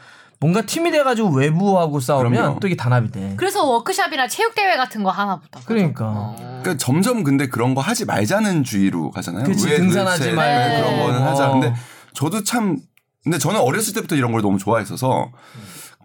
뭔가 0.41 0.63
팀이 0.63 0.91
돼가지고 0.91 1.31
외부하고 1.31 2.01
싸우면 2.01 2.33
그럼요. 2.33 2.61
또 2.61 2.67
이게 2.67 2.77
단합이 2.77 3.11
돼. 3.11 3.35
그래서 3.37 3.67
워크샵이나 3.67 4.27
체육 4.29 4.55
대회 4.55 4.75
같은 4.79 5.03
거 5.03 5.11
하나 5.11 5.39
보다. 5.39 5.61
그러니까. 5.67 6.35
그러니까 6.39 6.77
점점 6.79 7.23
근데 7.23 7.49
그런 7.49 7.75
거 7.75 7.83
하지 7.83 8.07
말자는 8.07 8.65
주의로 8.65 9.11
가잖아요. 9.11 9.45
그치, 9.45 9.69
등산하지. 9.69 10.33
네, 10.33 10.81
그런 10.81 10.99
거는 10.99 11.23
하자. 11.23 11.51
어. 11.51 11.53
근데 11.53 11.75
저도 12.15 12.43
참 12.43 12.79
근데 13.23 13.37
저는 13.37 13.61
어렸을 13.61 13.93
때부터 13.93 14.17
이런 14.17 14.33
걸 14.33 14.41
너무 14.41 14.57
좋아했어서 14.57 15.31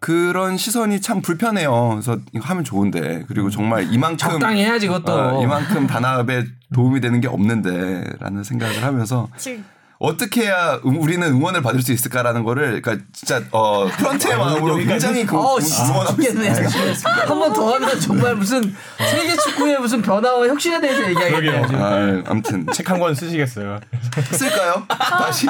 그런 0.04 0.58
시선이 0.58 1.00
참 1.00 1.22
불편해요. 1.22 1.92
그래서 1.92 2.18
이거 2.34 2.44
하면 2.48 2.66
좋은데 2.66 3.24
그리고 3.30 3.50
정말 3.50 3.88
이만큼 3.90 4.18
적당히 4.18 4.62
해야지 4.66 4.88
그것도. 4.88 5.14
어, 5.14 5.42
이만큼 5.42 5.88
단합에 5.88 6.44
도움이 6.74 7.00
되는 7.00 7.22
게 7.22 7.30
없는데라는 7.30 8.44
생각을 8.44 8.84
하면서 8.84 9.30
지- 9.38 9.64
어떻게 10.00 10.42
해야 10.42 10.78
음- 10.86 10.98
우리는 11.02 11.26
응원을 11.26 11.62
받을 11.62 11.82
수 11.82 11.94
있을까라는 11.94 12.44
거를 12.44 12.82
그러니까 12.82 13.06
진짜 13.14 13.42
어 13.52 13.86
프런트의 13.88 14.36
마음으로 14.38 14.76
굉장히 14.76 15.26
그 15.26 15.38
어, 15.38 15.56
응원하고 15.58 16.22
죽겠네. 16.22 16.50
있습니다. 16.50 17.10
한번 17.26 17.54
더 17.54 17.74
하면 17.76 17.98
정말 18.02 18.36
무슨 18.36 18.62
세계 19.10 19.38
축구의 19.38 19.80
무슨 19.80 20.02
변화와 20.02 20.46
혁신에 20.50 20.82
대해서 20.82 21.08
얘기하겠네요. 21.10 21.66
아, 21.82 22.24
아무튼 22.30 22.66
책 22.74 22.90
한 22.90 23.00
권 23.00 23.16
쓰시겠어요. 23.16 23.80
쓸까요? 24.32 24.84
다시 24.90 25.48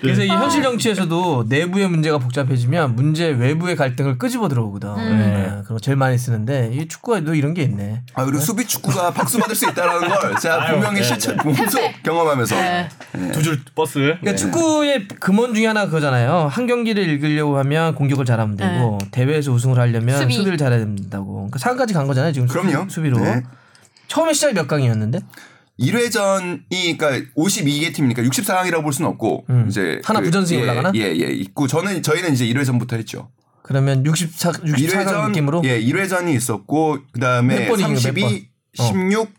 그래서 0.00 0.22
이 0.22 0.28
현실 0.28 0.62
정치에서도 0.62 1.46
내부의 1.48 1.88
문제가 1.88 2.18
복잡해지면 2.18 2.94
문제 2.94 3.26
외부의 3.28 3.74
갈등을 3.74 4.16
끄집어 4.16 4.48
들어오거든. 4.48 4.94
네. 4.96 5.44
그런 5.48 5.64
거 5.64 5.78
제일 5.80 5.96
많이 5.96 6.16
쓰는데 6.16 6.70
이 6.72 6.86
축구에도 6.86 7.34
이런 7.34 7.52
게 7.52 7.62
있네. 7.62 8.02
아, 8.14 8.24
그리고 8.24 8.40
수비 8.40 8.64
축구가 8.64 9.12
박수 9.12 9.38
받을 9.38 9.54
수 9.56 9.68
있다는 9.68 10.08
걸 10.08 10.36
제가 10.40 10.70
분명히 10.70 11.02
실제 11.02 11.32
몸소 11.32 11.78
경험하면서 12.04 12.54
네. 12.54 12.88
두줄 13.32 13.60
버스. 13.74 13.98
그러니까 13.98 14.36
축구의 14.36 15.08
근원 15.20 15.52
중에 15.54 15.66
하나 15.66 15.86
그거잖아요. 15.86 16.48
한 16.50 16.66
경기를 16.66 17.02
읽으려고 17.08 17.58
하면 17.58 17.94
공격을 17.96 18.24
잘하면 18.24 18.56
되고 18.56 18.98
대회에서 19.10 19.50
우승을 19.52 19.78
하려면 19.78 20.18
수비. 20.18 20.34
수비. 20.34 20.46
를 20.50 20.56
잘해야 20.56 20.78
된다고. 20.78 21.48
그러니까 21.50 21.58
4강까지 21.58 21.92
간 21.92 22.06
거잖아요. 22.06 22.32
지금 22.32 22.46
그럼요. 22.46 22.88
수비, 22.88 23.08
로 23.08 23.18
네. 23.18 23.42
처음에 24.06 24.32
시작이 24.32 24.54
몇 24.54 24.68
강이었는데? 24.68 25.18
1회전이 25.80 26.98
그러니까 26.98 27.30
52개 27.36 27.94
팀이니까 27.94 28.22
64강이라고 28.22 28.82
볼 28.82 28.92
수는 28.92 29.10
없고 29.10 29.44
음. 29.50 29.66
이제 29.68 30.00
하나 30.04 30.20
부전승이 30.20 30.58
예, 30.58 30.62
올라가나? 30.62 30.92
예, 30.94 31.00
예. 31.00 31.26
있고 31.32 31.66
저는 31.66 32.02
저희는 32.02 32.32
이제 32.32 32.46
1회전부터 32.46 32.94
했죠. 32.94 33.30
그러면 33.62 34.04
64 34.06 34.52
64강 34.52 35.28
느낌으로 35.28 35.62
예, 35.64 35.80
1회전이 35.80 36.34
있었고 36.34 36.98
그다음에 37.12 37.60
몇 37.60 37.68
번이에요, 37.68 37.88
몇 37.90 38.00
32, 38.00 38.20
번? 38.20 38.32
어. 38.78 38.84
16, 38.84 39.32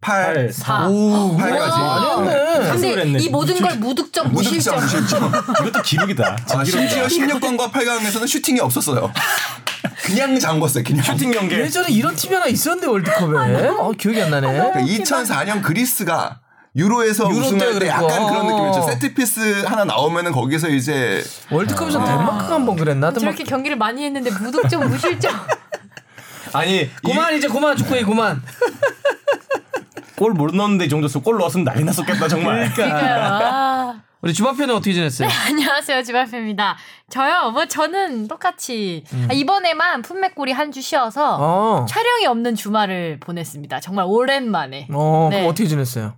8, 0.00 0.52
4. 0.52 0.88
오, 0.88 1.36
팔까지. 1.36 1.78
많이 1.78 2.28
했네. 2.28 2.70
근데 2.70 3.00
했네. 3.00 3.18
이 3.18 3.28
모든 3.28 3.60
걸 3.60 3.76
무득점 3.78 4.32
무득점 4.32 4.76
무실점. 4.76 4.80
무실점. 4.80 5.32
이것도 5.60 5.82
기록이다. 5.82 6.36
아, 6.50 6.64
심지어 6.64 7.06
16강과 7.06 7.72
8강에서는 7.72 8.28
슈팅이 8.28 8.60
없었어요. 8.60 9.12
그냥 10.04 10.34
잠궜어요. 10.38 10.84
그냥. 10.86 11.02
슈팅 11.04 11.30
경기. 11.30 11.54
예전에 11.56 11.88
이런 11.90 12.14
팀이 12.14 12.34
하나 12.34 12.46
있었는데 12.46 12.86
월드컵에. 12.86 13.68
어, 13.68 13.92
기억이 13.96 14.20
안 14.22 14.30
나네. 14.30 14.46
그러니까 14.50 14.80
2004년 14.80 15.62
그리스가 15.62 16.40
유로에서 16.76 17.24
유로 17.30 17.40
때 17.40 17.46
우승할 17.46 17.66
때 17.72 17.72
그랬고. 17.78 18.04
약간 18.04 18.26
그런 18.28 18.46
느낌이었죠. 18.46 18.80
어. 18.80 18.82
세트피스 18.90 19.64
하나 19.66 19.84
나오면은 19.84 20.32
거기서 20.32 20.68
이제 20.68 21.22
월드컵에서 21.50 22.04
덴마크가 22.04 22.54
한 22.54 22.66
번 22.66 22.76
그랬나? 22.76 23.08
덴마크. 23.10 23.20
저렇게 23.20 23.44
경기를 23.44 23.76
많이 23.76 24.04
했는데 24.04 24.30
무득점 24.30 24.88
무실점. 24.88 25.32
아니 26.52 26.90
그만 27.04 27.34
이제 27.34 27.46
그만 27.48 27.76
축구해 27.76 28.02
그만. 28.04 28.42
골 30.16 30.32
못 30.34 30.52
넣었는데 30.54 30.86
이 30.86 30.88
정도서 30.88 31.20
골 31.20 31.36
넣었으면 31.38 31.64
난리 31.64 31.84
났었겠다 31.84 32.26
정말. 32.28 32.72
아. 32.80 34.00
우리 34.20 34.34
주바페는 34.34 34.74
어떻게 34.74 34.92
지냈어요? 34.94 35.28
안녕하세요 35.48 36.02
지발표입니다. 36.02 36.76
저요 37.08 37.52
뭐 37.52 37.66
저는 37.66 38.26
똑같이 38.26 39.04
음. 39.12 39.28
아, 39.30 39.32
이번에만 39.32 40.02
품맥골이 40.02 40.52
한 40.52 40.68
주 40.72 40.82
쉬어서 40.82 41.36
어. 41.40 41.86
촬영이 41.88 42.26
없는 42.26 42.54
주말을 42.54 43.20
보냈습니다. 43.20 43.80
정말 43.80 44.04
오랜만에. 44.06 44.88
어, 44.92 45.28
네. 45.30 45.38
그럼 45.38 45.50
어떻게 45.50 45.66
지냈어요? 45.68 46.14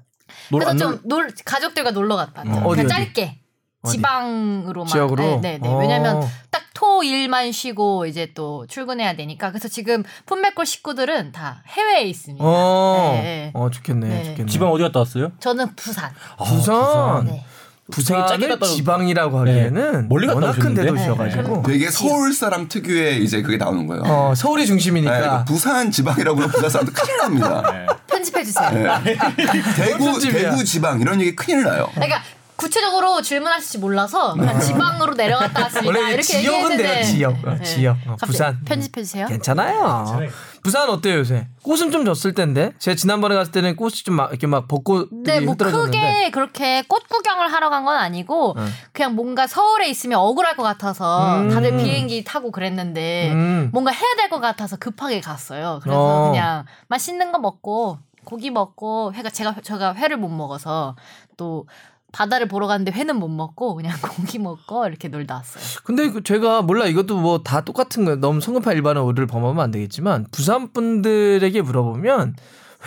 그래서 0.50 0.76
좀놀 0.76 1.30
가족들과 1.44 1.92
놀러 1.92 2.16
갔다. 2.16 2.42
어, 2.42 2.62
어디, 2.66 2.82
그냥 2.82 2.86
어디? 2.86 2.88
짧게 2.88 3.38
어디? 3.82 3.96
지방으로만. 3.96 4.88
지역으로? 4.88 5.22
네, 5.22 5.38
네, 5.40 5.58
네. 5.58 5.68
어. 5.68 5.78
왜냐면 5.78 6.20
딱 6.50 6.60
토 6.72 7.02
일만 7.02 7.52
쉬고 7.52 8.06
이제 8.06 8.32
또 8.34 8.66
출근해야 8.66 9.14
되니까. 9.14 9.50
그래서 9.50 9.68
지금 9.68 10.02
품맥골 10.24 10.64
식구들은 10.64 11.32
다 11.32 11.62
해외에 11.68 12.04
있습니다. 12.04 12.42
어, 12.42 13.10
네, 13.16 13.22
네. 13.22 13.50
어 13.52 13.68
좋겠네, 13.68 14.08
네. 14.08 14.24
좋겠네. 14.24 14.50
지방 14.50 14.70
어디 14.70 14.82
갔다 14.82 15.00
왔어요? 15.00 15.30
저는 15.40 15.76
부산. 15.76 16.10
부산. 16.38 17.26
네. 17.26 17.44
부산을 17.90 18.58
지방이라고 18.60 19.40
하기에는 19.40 19.92
네. 19.92 20.06
멀리 20.08 20.26
워낙 20.26 20.52
큰? 20.52 20.74
대도시여가지고 20.74 21.62
되게 21.66 21.90
서울 21.90 22.32
사람 22.32 22.68
특유의 22.68 23.22
이제 23.22 23.42
그게 23.42 23.56
나오는 23.56 23.86
거예요. 23.86 24.02
어, 24.06 24.34
서울이 24.34 24.62
네, 24.62 24.66
중심이니까 24.66 25.12
그러니까 25.12 25.44
부산 25.44 25.90
지방이라고 25.90 26.38
하면 26.38 26.50
부산 26.50 26.70
사람들 26.70 26.94
큰일 26.94 27.16
납니다. 27.18 27.98
편집해 28.06 28.44
주세요. 28.44 28.70
네. 28.70 29.16
대구. 29.76 30.18
대구 30.20 30.64
지방 30.64 31.00
이런 31.00 31.20
얘기 31.20 31.34
큰일 31.36 31.64
나요. 31.64 31.88
그러니까 31.94 32.22
구체적으로 32.60 33.22
질문하실지 33.22 33.78
몰라서 33.78 34.34
그냥 34.34 34.60
지방으로 34.60 35.14
내려갔다 35.14 35.62
왔습니다. 35.62 35.86
원래 35.98 36.12
이렇게 36.12 36.22
지역은 36.22 36.72
얘기했는데 36.72 36.82
돼요, 36.82 37.04
지역. 37.04 37.46
어, 37.46 37.54
네. 37.58 37.64
지역. 37.64 37.96
어, 38.06 38.16
부산. 38.26 38.60
편집해 38.66 39.02
주세요. 39.02 39.26
괜찮아요. 39.26 40.20
부산 40.62 40.88
어때요 40.90 41.18
요새? 41.18 41.48
꽃은 41.62 41.90
좀 41.90 42.04
졌을 42.04 42.34
텐데 42.34 42.72
제가 42.78 42.94
지난번에 42.94 43.34
갔을 43.34 43.52
때는 43.52 43.76
꽃이 43.76 43.92
좀 44.04 44.16
막 44.16 44.30
이렇게 44.30 44.46
막 44.46 44.68
벚꽃 44.68 45.08
네, 45.24 45.40
뭐 45.40 45.54
크게 45.56 46.30
그렇게 46.30 46.82
꽃 46.88 47.08
구경을 47.08 47.52
하러 47.52 47.70
간 47.70 47.84
건 47.84 47.96
아니고 47.96 48.56
그냥 48.92 49.14
뭔가 49.14 49.46
서울에 49.46 49.88
있으면 49.88 50.18
억울할 50.18 50.56
것 50.56 50.62
같아서 50.62 51.40
음. 51.40 51.50
다들 51.50 51.76
비행기 51.78 52.24
타고 52.24 52.50
그랬는데 52.50 53.30
음. 53.32 53.70
뭔가 53.72 53.90
해야 53.90 54.14
될 54.16 54.28
것 54.30 54.38
같아서 54.40 54.76
급하게 54.76 55.20
갔어요. 55.20 55.80
그래서 55.82 55.98
어. 56.26 56.30
그냥 56.30 56.64
맛있는 56.88 57.32
거 57.32 57.38
먹고 57.38 57.98
고기 58.24 58.50
먹고 58.50 59.12
회가 59.14 59.30
제가 59.30 59.56
제가 59.62 59.94
회를 59.94 60.16
못 60.18 60.28
먹어서 60.28 60.94
또 61.36 61.66
바다를 62.12 62.48
보러 62.48 62.66
갔는데 62.66 62.92
회는 62.92 63.16
못 63.16 63.28
먹고 63.28 63.74
그냥 63.74 63.92
고기 64.02 64.38
먹고 64.38 64.86
이렇게 64.86 65.08
놀다 65.08 65.36
왔어요. 65.36 65.62
근데 65.84 66.10
그 66.10 66.22
제가 66.22 66.62
몰라 66.62 66.86
이것도 66.86 67.18
뭐 67.18 67.40
다 67.42 67.62
똑같은 67.62 68.04
거예요. 68.04 68.20
너무 68.20 68.40
성급한 68.40 68.74
일반의 68.76 69.02
오류를 69.02 69.26
범하면 69.26 69.62
안 69.62 69.70
되겠지만 69.70 70.26
부산 70.30 70.72
분들에게 70.72 71.62
물어보면 71.62 72.36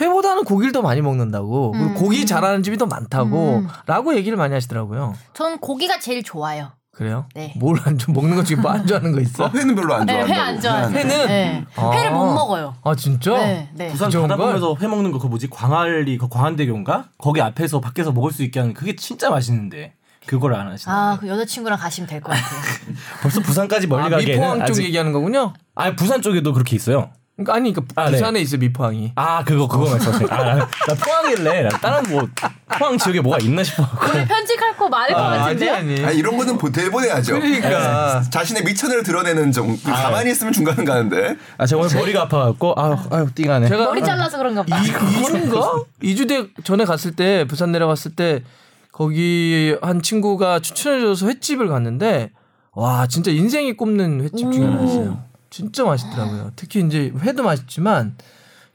회보다는 0.02 0.44
고기를 0.44 0.72
더 0.72 0.82
많이 0.82 1.02
먹는다고 1.02 1.72
그리고 1.72 1.86
음. 1.88 1.94
고기 1.96 2.26
잘하는 2.26 2.64
집이 2.64 2.78
더 2.78 2.86
많다고 2.88 3.58
음. 3.58 3.68
라고 3.86 4.16
얘기를 4.16 4.38
많이 4.38 4.54
하시더라고요. 4.54 5.14
전 5.34 5.60
고기가 5.60 6.00
제일 6.00 6.24
좋아요. 6.24 6.72
그래요? 6.94 7.26
네. 7.34 7.54
뭘 7.58 7.76
안 7.86 7.98
좋아 7.98 8.14
먹는 8.14 8.36
것 8.36 8.46
중에 8.46 8.58
뭐 8.58 8.72
안 8.72 8.86
좋아하는 8.86 9.12
거 9.14 9.20
있어? 9.22 9.46
어, 9.46 9.50
회는 9.54 9.74
별로 9.76 9.96
안 9.96 10.06
네, 10.06 10.14
좋아한다고. 10.14 10.34
회안 10.34 10.62
좋아해요. 10.62 10.90
회는? 10.90 11.28
네. 11.28 11.66
아. 11.76 11.92
회를 11.92 12.12
못 12.12 12.34
먹어요. 12.34 12.76
아 12.84 12.96
진짜? 12.96 13.32
네, 13.38 13.70
네. 13.74 13.88
부산 13.90 14.10
좋은 14.12 14.24
바다 14.28 14.38
걸? 14.38 14.46
보면서 14.54 14.76
회 14.80 14.88
먹는 14.88 15.12
거 15.12 15.18
그 15.20 15.28
뭐지 15.28 15.50
광안리 15.50 16.18
그 16.18 16.28
광안대교인가? 16.30 17.10
거기 17.18 17.42
앞에서 17.42 17.80
밖에서 17.82 18.12
먹을 18.12 18.32
수 18.32 18.44
있게 18.44 18.60
하는 18.60 18.74
그게 18.76 18.96
진짜 18.96 19.30
맛있는데 19.32 19.94
그걸 20.28 20.54
안 20.54 20.68
하시네. 20.72 20.94
아, 20.94 21.18
그 21.20 21.28
여자친구랑 21.28 21.80
가시면 21.80 22.08
될 22.08 22.22
것 22.22 22.32
같아요. 22.32 22.60
벌써 23.24 23.42
부산까지 23.42 23.88
멀리 23.88 24.04
아, 24.06 24.10
가기에는 24.10 24.34
미포항 24.36 24.58
쪽 24.60 24.64
아직 24.74 24.84
얘기하는 24.86 25.12
거군요. 25.14 25.54
아 25.76 25.96
부산 25.96 26.22
쪽에도 26.22 26.54
그렇게 26.54 26.76
있어요. 26.76 27.10
그러니까 27.36 27.56
아니 27.56 27.74
그러니까 27.74 28.00
아, 28.02 28.06
네. 28.06 28.12
부산에 28.12 28.40
있어 28.42 28.58
미포항이. 28.58 29.14
아 29.16 29.44
그거 29.44 29.68
그거 29.68 29.90
말씀하세요. 29.90 30.28
아, 30.30 30.44
나, 30.44 30.56
나 30.88 30.94
포항이래. 31.04 31.64
나 31.64 31.70
다른 31.70 32.08
뭐 32.12 32.28
포항 32.78 32.96
지역에 32.98 33.22
뭐가 33.22 33.40
있나 33.42 33.64
싶어. 33.64 33.88
오늘 34.08 34.28
편집할 34.28 34.78
거 34.78 34.88
많을 34.88 35.14
것 35.16 35.20
아니 35.20 35.40
같은데요? 35.40 35.74
아니. 35.74 36.06
아니 36.06 36.18
이런 36.18 36.38
거는 36.38 36.60
보- 36.60 36.72
대본해야죠. 36.72 37.34
그러니까. 37.40 38.22
자신의 38.30 38.64
미천을 38.64 39.02
드러내는 39.02 39.52
정. 39.52 39.76
가만히 39.84 40.30
있으면 40.32 40.54
중간은 40.54 40.86
가는데. 40.86 41.36
아 41.58 41.66
제가 41.66 41.82
오늘 41.82 41.96
머리가 41.96 42.22
아파갖고 42.24 42.76
아유 42.78 42.98
아유 43.10 43.28
띵하네. 43.34 43.68
제가 43.68 43.86
머리 43.86 44.04
잘라서 44.04 44.38
그런가 44.38 44.62
봐. 44.64 44.78
이, 44.78 44.82
2주인가? 44.92 45.86
2주 46.04 46.30
대 46.30 46.48
전에 46.64 46.86
갔을 46.86 47.16
때 47.16 47.46
부산 47.48 47.72
내려갔을 47.72 48.12
때 48.16 48.44
거기 48.92 49.76
한 49.82 50.04
친구가 50.04 50.60
추천해줘서 50.60 51.28
횟집을 51.28 51.68
갔는데 51.68 52.30
와 52.74 53.08
진짜 53.08 53.32
인생이 53.32 53.74
꼽는 53.74 54.22
횟집 54.22 54.52
중에 54.52 54.64
하나였어요. 54.66 55.33
진짜 55.54 55.84
맛있더라고요. 55.84 56.52
특히 56.56 56.82
이제 56.84 57.14
회도 57.20 57.44
맛있지만 57.44 58.18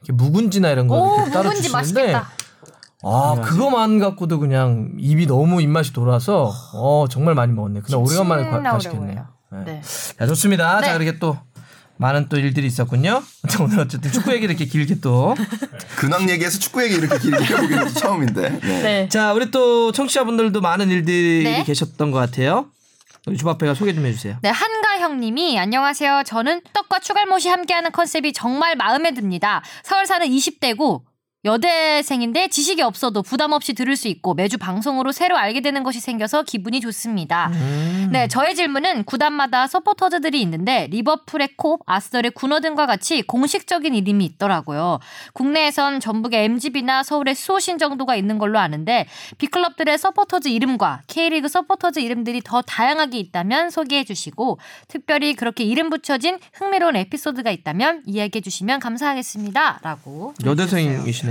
이렇게 0.01 0.13
묵은지나 0.13 0.69
이런 0.69 0.87
거 0.87 0.95
오, 0.95 1.15
이렇게 1.17 1.31
따로 1.31 1.49
묵은지 1.49 1.63
주시는데 1.63 2.13
맛있겠다. 2.13 2.29
아 3.03 3.41
그거만 3.43 3.99
갖고도 3.99 4.39
그냥 4.39 4.91
입이 4.97 5.25
너무 5.27 5.61
입맛이 5.61 5.91
돌아서 5.91 6.53
어 6.73 7.05
정말 7.09 7.35
많이 7.35 7.51
먹었네. 7.51 7.81
그냥 7.81 8.01
오래간만에 8.01 8.49
가시겠네요. 8.49 9.13
나오려고요. 9.51 9.65
네. 9.65 9.71
네. 9.73 9.81
자 10.17 10.25
좋습니다. 10.25 10.79
네. 10.79 10.87
자 10.87 10.93
그렇게 10.97 11.19
또 11.19 11.37
많은 11.97 12.29
또 12.29 12.37
일들이 12.39 12.67
있었군요. 12.67 13.23
오늘 13.59 13.79
어쨌든 13.81 14.09
축구 14.09 14.31
얘기를 14.31 14.55
이렇게 14.55 14.63
길게 14.63 15.01
또 15.01 15.35
근황 15.97 16.29
얘기해서 16.29 16.59
축구 16.59 16.81
얘기 16.81 16.95
이렇게 16.95 17.19
길게 17.19 17.43
해보기는 17.43 17.87
또 17.87 17.91
처음인데. 17.99 18.49
네. 18.61 18.81
네. 18.81 19.09
자, 19.09 19.33
우리 19.33 19.51
또 19.51 19.91
청취자분들도 19.91 20.61
많은 20.61 20.89
일들이 20.89 21.43
네. 21.43 21.63
계셨던 21.65 22.11
것 22.11 22.19
같아요. 22.19 22.67
우리 23.27 23.35
주바페가 23.35 23.73
소개 23.73 23.93
좀 23.93 24.05
해주세요. 24.05 24.37
네, 24.41 24.49
한가 24.49 24.78
형님이 24.99 25.57
안녕하세요. 25.57 26.23
저는 26.25 26.61
떡과 26.73 26.99
추갈못이 26.99 27.47
함께하는 27.47 27.91
컨셉이 27.91 28.33
정말 28.33 28.75
마음에 28.75 29.11
듭니다. 29.11 29.63
서울 29.81 30.05
사는 30.05 30.27
20대고 30.27 31.01
여대생인데 31.45 32.49
지식이 32.49 32.81
없어도 32.81 33.21
부담 33.21 33.53
없이 33.53 33.73
들을 33.73 33.95
수 33.95 34.09
있고 34.09 34.33
매주 34.33 34.57
방송으로 34.57 35.13
새로 35.13 35.37
알게 35.37 35.61
되는 35.61 35.83
것이 35.83 36.01
생겨서 36.01 36.43
기분이 36.43 36.81
좋습니다. 36.81 37.49
네, 38.11 38.27
저의 38.27 38.55
질문은 38.55 39.05
구단마다 39.05 39.65
서포터즈들이 39.67 40.41
있는데 40.41 40.87
리버풀의 40.87 41.55
콥, 41.55 41.83
아스널의 41.85 42.31
군어 42.31 42.59
등과 42.59 42.87
같이 42.87 43.21
공식적인 43.21 43.95
이름이 43.95 44.25
있더라고요. 44.25 44.99
국내에선 45.33 46.01
전북의 46.01 46.43
MGB나 46.43 47.03
서울의 47.03 47.35
수호신 47.35 47.77
정도가 47.77 48.17
있는 48.17 48.37
걸로 48.37 48.59
아는데 48.59 49.05
빅클럽들의 49.37 49.97
서포터즈 49.97 50.49
이름과 50.49 51.03
K리그 51.07 51.47
서포터즈 51.47 51.99
이름들이 51.99 52.41
더 52.43 52.61
다양하게 52.61 53.17
있다면 53.17 53.69
소개해 53.69 54.03
주시고 54.03 54.59
특별히 54.89 55.35
그렇게 55.35 55.63
이름 55.63 55.89
붙여진 55.89 56.39
흥미로운 56.53 56.97
에피소드가 56.97 57.49
있다면 57.51 58.03
이야기해 58.05 58.41
주시면 58.41 58.81
감사하겠습니다. 58.81 59.79
라고 59.83 60.33
여대생이시네요. 60.43 61.28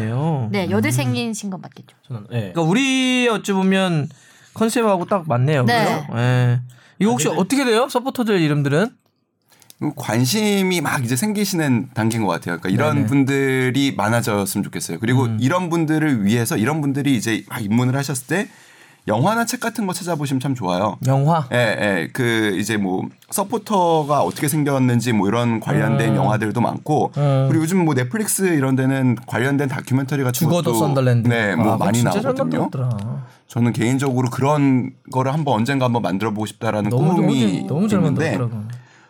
네, 0.51 0.71
여대생이신 0.71 1.51
건 1.51 1.61
맞겠죠. 1.61 1.97
저는 2.07 2.23
예. 2.33 2.39
그러니까 2.53 2.63
우리 2.63 3.29
어찌 3.29 3.53
보면 3.53 4.09
컨셉하고 4.55 5.07
딱 5.07 5.25
맞네요. 5.27 5.65
네. 5.65 5.85
그죠? 5.85 6.19
예. 6.19 6.61
이거 6.99 7.11
혹시 7.11 7.29
어떻게 7.29 7.65
돼요? 7.65 7.89
서포터들 7.89 8.41
이름들은? 8.41 8.91
관심이 9.95 10.81
막 10.81 11.05
이제 11.05 11.15
생기시는 11.15 11.91
단계인 11.95 12.25
것 12.25 12.33
같아요. 12.33 12.59
그러니까 12.59 12.69
이런 12.71 12.97
네네. 12.97 13.07
분들이 13.07 13.95
많아졌으면 13.97 14.65
좋겠어요. 14.65 14.99
그리고 14.99 15.25
음. 15.25 15.39
이런 15.41 15.71
분들을 15.71 16.25
위해서 16.25 16.57
이런 16.57 16.81
분들이 16.81 17.15
이제 17.15 17.45
막 17.49 17.63
입문을 17.63 17.95
하셨을 17.95 18.27
때 18.27 18.49
영화나 19.09 19.45
책 19.45 19.61
같은 19.61 19.87
거 19.87 19.93
찾아보시면 19.93 20.41
참 20.41 20.55
좋아요. 20.55 20.99
영화. 21.07 21.49
예, 21.53 21.57
예. 21.57 22.09
그 22.13 22.57
이제 22.59 22.77
뭐 22.77 23.09
서포터가 23.31 24.23
어떻게 24.23 24.47
생겼는지 24.47 25.13
뭐 25.13 25.27
이런 25.29 25.61
관련된 25.61 26.11
음. 26.11 26.17
영화들도 26.17 26.61
많고 26.61 27.13
음. 27.17 27.47
그리고 27.49 27.65
요즘 27.65 27.85
뭐 27.85 27.95
넷플릭스 27.95 28.43
이런 28.43 28.77
데는 28.77 29.17
관련된 29.27 29.69
다큐멘터리 29.69 30.23
같은 30.23 30.35
죽어도 30.35 30.73
것도 30.73 30.79
썬더랜드. 30.79 31.29
네, 31.29 31.57
뭐 31.57 31.73
아, 31.73 31.73
그거 31.73 31.85
많이 31.85 32.03
잘 32.03 32.23
나오거든요. 32.23 32.71
저는 33.49 33.73
개인적으로 33.73 34.29
그런 34.31 34.93
거를 35.11 35.33
한번 35.33 35.55
언젠가 35.55 35.87
한번 35.87 36.03
만들어 36.03 36.31
보고 36.31 36.47
싶다라는 36.47 36.91
너무 36.91 37.17
꿈이 37.17 37.65
너무, 37.67 37.67
너무 37.67 37.89
잘 37.89 38.01
있는데. 38.01 38.39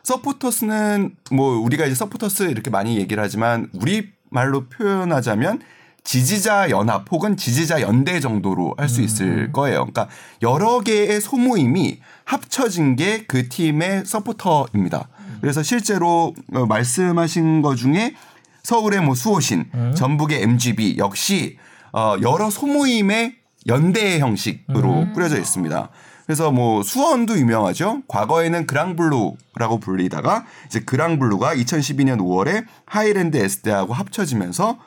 서포터스는 0.04 1.16
뭐 1.32 1.58
우리가 1.58 1.84
이제 1.84 1.94
서포터스 1.94 2.44
이렇게 2.44 2.70
많이 2.70 2.96
얘기를 2.96 3.22
하지만 3.22 3.68
우리 3.74 4.08
말로 4.30 4.66
표현하자면 4.68 5.60
지지자 6.04 6.70
연합 6.70 7.04
혹은 7.10 7.36
지지자 7.36 7.82
연대 7.82 8.20
정도로 8.20 8.74
할 8.78 8.88
수 8.88 9.02
있을 9.02 9.52
거예요. 9.52 9.80
그러니까 9.86 10.08
여러 10.42 10.80
개의 10.80 11.20
소모임이 11.20 12.00
합쳐진 12.24 12.96
게 12.96 13.24
그 13.28 13.48
팀의 13.48 14.04
서포터입니다. 14.06 15.08
그래서 15.40 15.62
실제로 15.62 16.34
어, 16.54 16.66
말씀하신 16.66 17.62
것 17.62 17.76
중에 17.76 18.14
서울의 18.62 19.02
뭐 19.02 19.14
수호신, 19.14 19.66
전북의 19.94 20.42
MGB 20.42 20.96
역시 20.98 21.58
어, 21.92 22.16
여러 22.22 22.50
소모임의 22.50 23.36
연대 23.66 24.18
형식으로 24.18 25.08
꾸려져 25.14 25.38
있습니다. 25.38 25.88
그래서 26.26 26.50
뭐 26.50 26.82
수원도 26.82 27.38
유명하죠. 27.38 28.02
과거에는 28.08 28.66
그랑블루라고 28.66 29.80
불리다가 29.80 30.44
이제 30.66 30.80
그랑블루가 30.80 31.54
2012년 31.54 32.18
5월에 32.18 32.64
하이랜드 32.84 33.36
에스테하고 33.38 33.94
합쳐지면서 33.94 34.78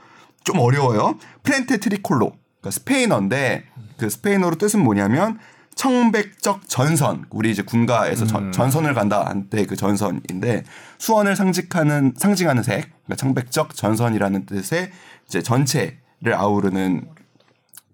좀 0.44 0.60
어려워요. 0.60 1.18
프렌테 1.44 1.78
트리콜로. 1.78 2.34
그러니까 2.60 2.72
스페인어인데 2.72 3.66
그 3.98 4.10
스페인어로 4.10 4.58
뜻은 4.58 4.84
뭐냐면 4.84 5.40
청백적 5.76 6.68
전선. 6.68 7.26
우리 7.30 7.52
이제 7.52 7.62
군가에서 7.62 8.28
전, 8.28 8.52
전선을 8.52 8.94
간다 8.94 9.26
한때 9.26 9.66
그 9.66 9.76
전선인데 9.76 10.64
수원을 10.98 11.36
상징하는 11.36 12.14
상징하는 12.18 12.64
색. 12.64 12.92
그러니까 13.06 13.16
청백적 13.16 13.76
전선이라는 13.76 14.46
뜻의 14.46 14.92
이제 15.28 15.42
전체를 15.42 16.34
아우르는 16.34 17.08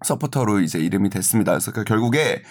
서포터로 0.04 0.60
이제 0.60 0.78
이름이 0.78 1.10
됐습니다. 1.10 1.52
그래서 1.52 1.72
그 1.72 1.84
결국에 1.84 2.42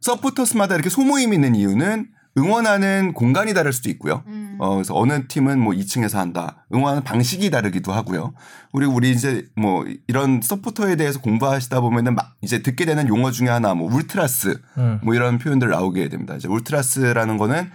서포터스마다 0.00 0.74
이렇게 0.74 0.90
소모임이 0.90 1.36
있는 1.36 1.54
이유는 1.54 2.08
응원하는 2.36 3.14
공간이 3.14 3.54
다를 3.54 3.72
수도 3.72 3.90
있고요. 3.90 4.22
어, 4.58 4.74
그래서 4.74 4.94
어느 4.96 5.26
팀은 5.26 5.58
뭐 5.58 5.72
2층에서 5.72 6.16
한다. 6.16 6.64
응원하는 6.74 7.04
방식이 7.04 7.50
다르기도 7.50 7.92
하고요. 7.92 8.34
그리고 8.72 8.92
우리 8.94 9.10
이제 9.10 9.46
뭐 9.56 9.84
이런 10.06 10.40
서포터에 10.42 10.96
대해서 10.96 11.20
공부하시다 11.20 11.80
보면은 11.80 12.14
막 12.14 12.34
이제 12.42 12.62
듣게 12.62 12.84
되는 12.84 13.08
용어 13.08 13.30
중에 13.30 13.48
하나 13.48 13.74
뭐 13.74 13.92
울트라스 13.92 14.60
음. 14.78 15.00
뭐 15.02 15.14
이런 15.14 15.38
표현들 15.38 15.68
나오게 15.68 16.08
됩니다. 16.08 16.34
이제 16.36 16.48
울트라스라는 16.48 17.38
거는 17.38 17.70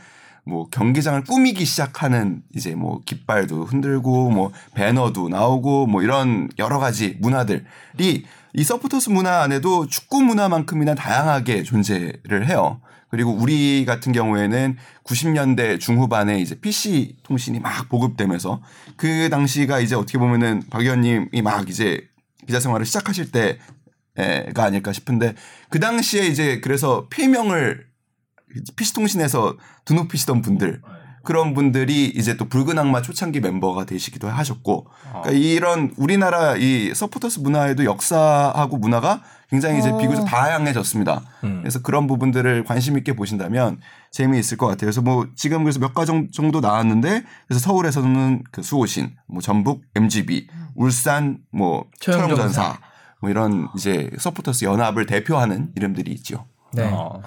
뭐 0.46 0.68
경기장을 0.70 1.24
꾸미기 1.24 1.64
시작하는 1.66 2.42
이제 2.54 2.76
뭐 2.76 3.02
깃발도 3.06 3.64
흔들고 3.64 4.30
뭐 4.30 4.52
배너도 4.74 5.30
나오고 5.30 5.88
뭐 5.88 6.02
이런 6.04 6.50
여러 6.60 6.80
가지 6.80 7.18
문화들이 7.22 8.26
이 8.56 8.64
서포터스 8.64 9.10
문화 9.10 9.42
안에도 9.42 9.88
축구 9.88 10.22
문화만큼이나 10.22 10.96
다양하게 10.96 11.64
존재를 11.64 12.48
해요. 12.48 12.82
그리고 13.14 13.30
우리 13.30 13.86
같은 13.86 14.12
경우에는 14.12 14.76
90년대 15.04 15.80
중후반에 15.80 16.40
이제 16.40 16.56
PC 16.56 17.18
통신이 17.22 17.60
막 17.60 17.88
보급되면서 17.88 18.60
그 18.98 19.30
당시가 19.30 19.82
이제 19.82 19.94
어떻게 19.94 20.18
보면은 20.18 20.64
박 20.72 20.82
의원님이 20.82 21.44
막 21.44 21.70
이제 21.70 22.02
기자 22.48 22.60
생활을 22.60 22.88
시작하실 22.88 23.30
때가 23.30 24.64
아닐까 24.64 24.92
싶은데 24.92 25.36
그 25.70 25.80
당시에 25.80 26.26
이제 26.26 26.60
그래서 26.60 27.06
필명을 27.12 27.86
PC통신에서 28.76 29.58
드높이시던 29.86 30.42
분들 30.42 30.82
그런 31.24 31.54
분들이 31.54 32.06
이제 32.06 32.36
또 32.36 32.50
붉은 32.50 32.80
악마 32.80 33.04
초창기 33.04 33.42
멤버가 33.42 33.86
되시기도 33.86 34.28
하셨고 34.28 34.88
그러니까 35.04 35.32
이런 35.34 35.94
우리나라 35.98 36.56
이 36.58 36.96
서포터스 36.96 37.42
문화에도 37.42 37.86
역사하고 37.86 38.78
문화가 38.78 39.22
굉장히 39.54 39.78
이제 39.78 39.92
어. 39.92 39.98
비교적 40.00 40.26
다양해졌습니다. 40.26 41.22
그래서 41.42 41.80
그런 41.84 42.08
부분들을 42.08 42.64
관심 42.64 42.98
있게 42.98 43.14
보신다면 43.14 43.80
재미있을 44.10 44.58
것 44.58 44.66
같아요. 44.66 44.88
그래서 44.88 45.04
뭐 45.04 45.28
지금 45.36 45.64
그래서 45.64 45.80
몇 45.80 45.94
가지 45.94 46.12
정도 46.34 46.60
나왔는데 46.60 47.24
그래서 47.48 47.60
서울에서는 47.60 48.46
그 48.52 48.64
수호신, 48.64 49.16
뭐 49.28 49.42
전북 49.42 49.84
MGB, 49.94 50.48
울산 50.74 51.38
뭐. 51.52 51.86
처용전사 52.00 52.80
뭐 53.22 53.30
이런 53.30 53.70
이제 53.78 54.10
서포터스 54.18 54.66
연합을 54.66 55.06
대표하는 55.06 55.70
이름들이 55.76 56.12
있죠. 56.14 56.48
네. 56.74 56.90
어. 56.92 57.22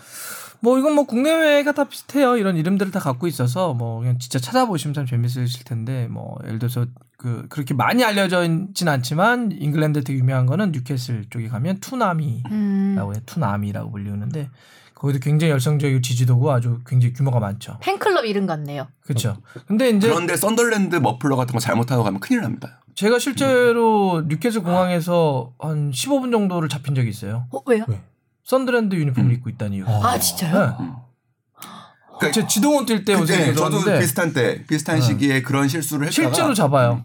뭐 0.66 0.81
이건 0.81 0.96
뭐 0.96 1.05
국내외가 1.05 1.70
다 1.70 1.85
비슷해요. 1.85 2.37
이런 2.37 2.57
이름들을 2.57 2.90
다 2.90 2.98
갖고 2.98 3.29
있어서 3.29 3.72
뭐 3.72 4.00
그냥 4.00 4.18
진짜 4.18 4.40
찾아보시면 4.40 4.94
참 4.94 5.07
재밌으실 5.07 5.62
텐데 5.62 6.09
뭐 6.11 6.37
예를 6.42 6.59
들어서 6.59 6.87
그 7.16 7.46
그렇게 7.48 7.72
많이 7.72 8.02
알려져 8.02 8.42
있진 8.42 8.88
않지만 8.88 9.52
잉글랜드 9.52 10.02
되게 10.02 10.18
유명한 10.18 10.44
거는 10.46 10.72
뉴캐슬 10.72 11.26
쪽에 11.31 11.46
가면 11.46 11.79
Toon 11.79 12.03
Army라고 12.03 12.51
음. 12.50 12.96
해요. 12.98 13.12
Toon 13.27 13.49
Army라고 13.49 13.92
불리우는데 13.92 14.50
거기도 14.96 15.20
굉장히 15.20 15.52
열성적이고 15.52 16.00
지지도고 16.00 16.50
아주 16.50 16.81
굉장히 16.85 17.12
규모가 17.12 17.38
많죠. 17.38 17.79
팬클럽 17.81 18.24
이름 18.24 18.48
같네요. 18.48 18.88
그렇죠. 19.02 19.37
근데 19.68 19.90
이제 19.90 20.09
그런데 20.09 20.35
썬덜랜드 20.35 20.96
머플러 20.96 21.37
같은 21.37 21.52
거 21.52 21.61
잘못하고 21.61 22.02
가면 22.02 22.18
큰일 22.18 22.40
납니다. 22.40 22.83
제가 22.96 23.20
실제로 23.20 24.24
뉴캐슬 24.26 24.64
공항에서 24.64 25.52
한 25.61 25.92
15분 25.92 26.33
정도를 26.33 26.68
잡힌 26.68 26.96
적이 26.96 27.11
있어요. 27.11 27.46
어, 27.52 27.61
왜요? 27.66 27.85
썬더랜드 28.47 28.95
유니폼을 28.95 29.33
입고 29.35 29.51
있다는 29.51 29.73
이유. 29.77 29.85
아, 29.87 30.19
진짜요? 30.19 30.77
네. 30.81 30.87
그러니까 32.19 32.31
제 32.41 32.47
지동원 32.47 32.87
뛸때 32.87 32.97
그때 32.99 33.15
오세요. 33.17 33.55
저도 33.55 33.83
비슷한 33.99 34.33
때 34.33 34.65
비슷한 34.67 35.01
시기에 35.03 35.43
그런 35.43 35.69
실수를 35.69 36.07
했다가 36.07 36.29
실제로 36.29 36.55
잡아요. 36.55 37.03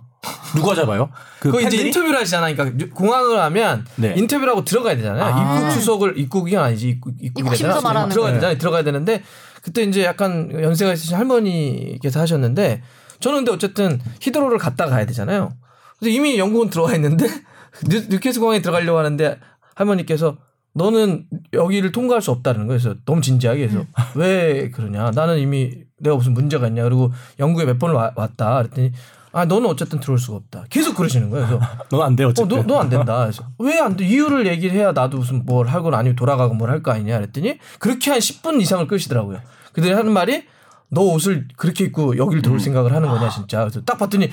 누가 0.56 0.76
잡아요? 0.76 1.10
그그 1.40 1.64
이제? 1.64 1.78
인터뷰를 1.88 2.20
하시잖아요. 2.20 2.56
그러니까 2.56 2.78
뉴- 2.78 2.92
공항을 2.92 3.40
하면 3.42 3.86
네. 3.96 4.14
인터뷰를 4.16 4.52
하고 4.52 4.64
들어가야 4.64 4.96
되잖아요. 4.96 5.24
아. 5.24 5.56
입국 5.58 5.72
수속을 5.72 6.18
입국이 6.20 6.56
아니지 6.56 6.90
입국 6.90 7.16
입국이 7.20 7.50
되잖아요. 7.50 7.82
말하는 7.82 8.10
들어가야. 8.10 8.34
되잖아요. 8.36 8.58
들어가야 8.60 8.84
되는데 8.84 9.24
그때 9.64 9.82
이제 9.84 10.04
약간 10.06 10.50
연세가 10.62 10.94
있으신 10.94 11.18
할머니께서 11.18 12.20
하셨는데 12.22 12.84
저는 13.20 13.40
근데 13.40 13.52
어쨌든 13.52 14.00
히드로를 14.22 14.60
갔다 14.60 14.86
가야 14.86 15.06
되잖아요. 15.08 15.54
근데 16.00 16.12
이미 16.12 16.38
영국은 16.38 16.70
들어와 16.70 16.94
있는데 16.96 17.26
뉴, 17.90 18.02
뉴캐스 18.08 18.40
공항에 18.40 18.62
들어가려고 18.62 19.00
하는데 19.00 19.40
할머니께서 19.76 20.38
너는 20.74 21.26
여기를 21.54 21.92
통과할 21.92 22.22
수 22.22 22.32
없다는 22.32 22.68
거예요. 22.68 22.80
그래서 22.80 22.96
너무 23.06 23.22
진지하게 23.22 23.64
해서 23.64 23.84
왜 24.16 24.70
그러냐? 24.70 25.12
나는 25.12 25.38
이미 25.40 25.72
내가 26.00 26.16
무슨 26.16 26.34
문제가 26.34 26.68
있냐? 26.68 26.84
그리고 26.84 27.12
영국에 27.40 27.66
몇 27.66 27.78
번을 27.80 27.96
와- 27.96 28.12
왔다. 28.16 28.58
그랬더니 28.58 28.92
아 29.34 29.46
너는 29.46 29.70
어쨌든 29.70 30.00
들어올 30.00 30.18
수가 30.20 30.38
없다. 30.38 30.66
계속 30.70 30.96
그러시는 30.96 31.30
거예요. 31.30 31.46
그래서 31.48 31.66
넌 31.92 32.02
안 32.02 32.16
돼, 32.16 32.24
어, 32.24 32.30
어쨌든. 32.30 32.58
너, 32.58 32.64
너안 32.64 32.90
된다. 32.90 33.20
그래서 33.24 33.44
왜 33.60 33.80
안 33.80 33.96
돼? 33.96 34.06
이유를 34.06 34.48
얘기를 34.48 34.76
해야 34.76 34.92
나도 34.92 35.18
무슨 35.20 35.46
뭘 35.46 35.68
하거나 35.68 35.98
아니면 35.98 36.16
돌아가고 36.16 36.54
뭘 36.54 36.70
할 36.70 36.82
거 36.84 36.92
아니냐 36.92 37.18
그랬더니 37.20 37.58
그렇게 37.80 38.12
한 38.12 38.20
10분 38.20 38.62
이상을 38.62 38.86
끄시더라고요. 38.88 39.40
그들이 39.74 39.94
하는 39.94 40.12
말이 40.12 40.44
너 40.90 41.02
옷을 41.02 41.48
그렇게 41.56 41.86
입고 41.86 42.18
여기를 42.18 42.42
들어올 42.42 42.60
생각을 42.60 42.94
하는 42.94 43.08
거냐 43.10 43.30
진짜. 43.30 43.60
그래서 43.60 43.82
딱 43.82 43.98
봤더니 43.98 44.30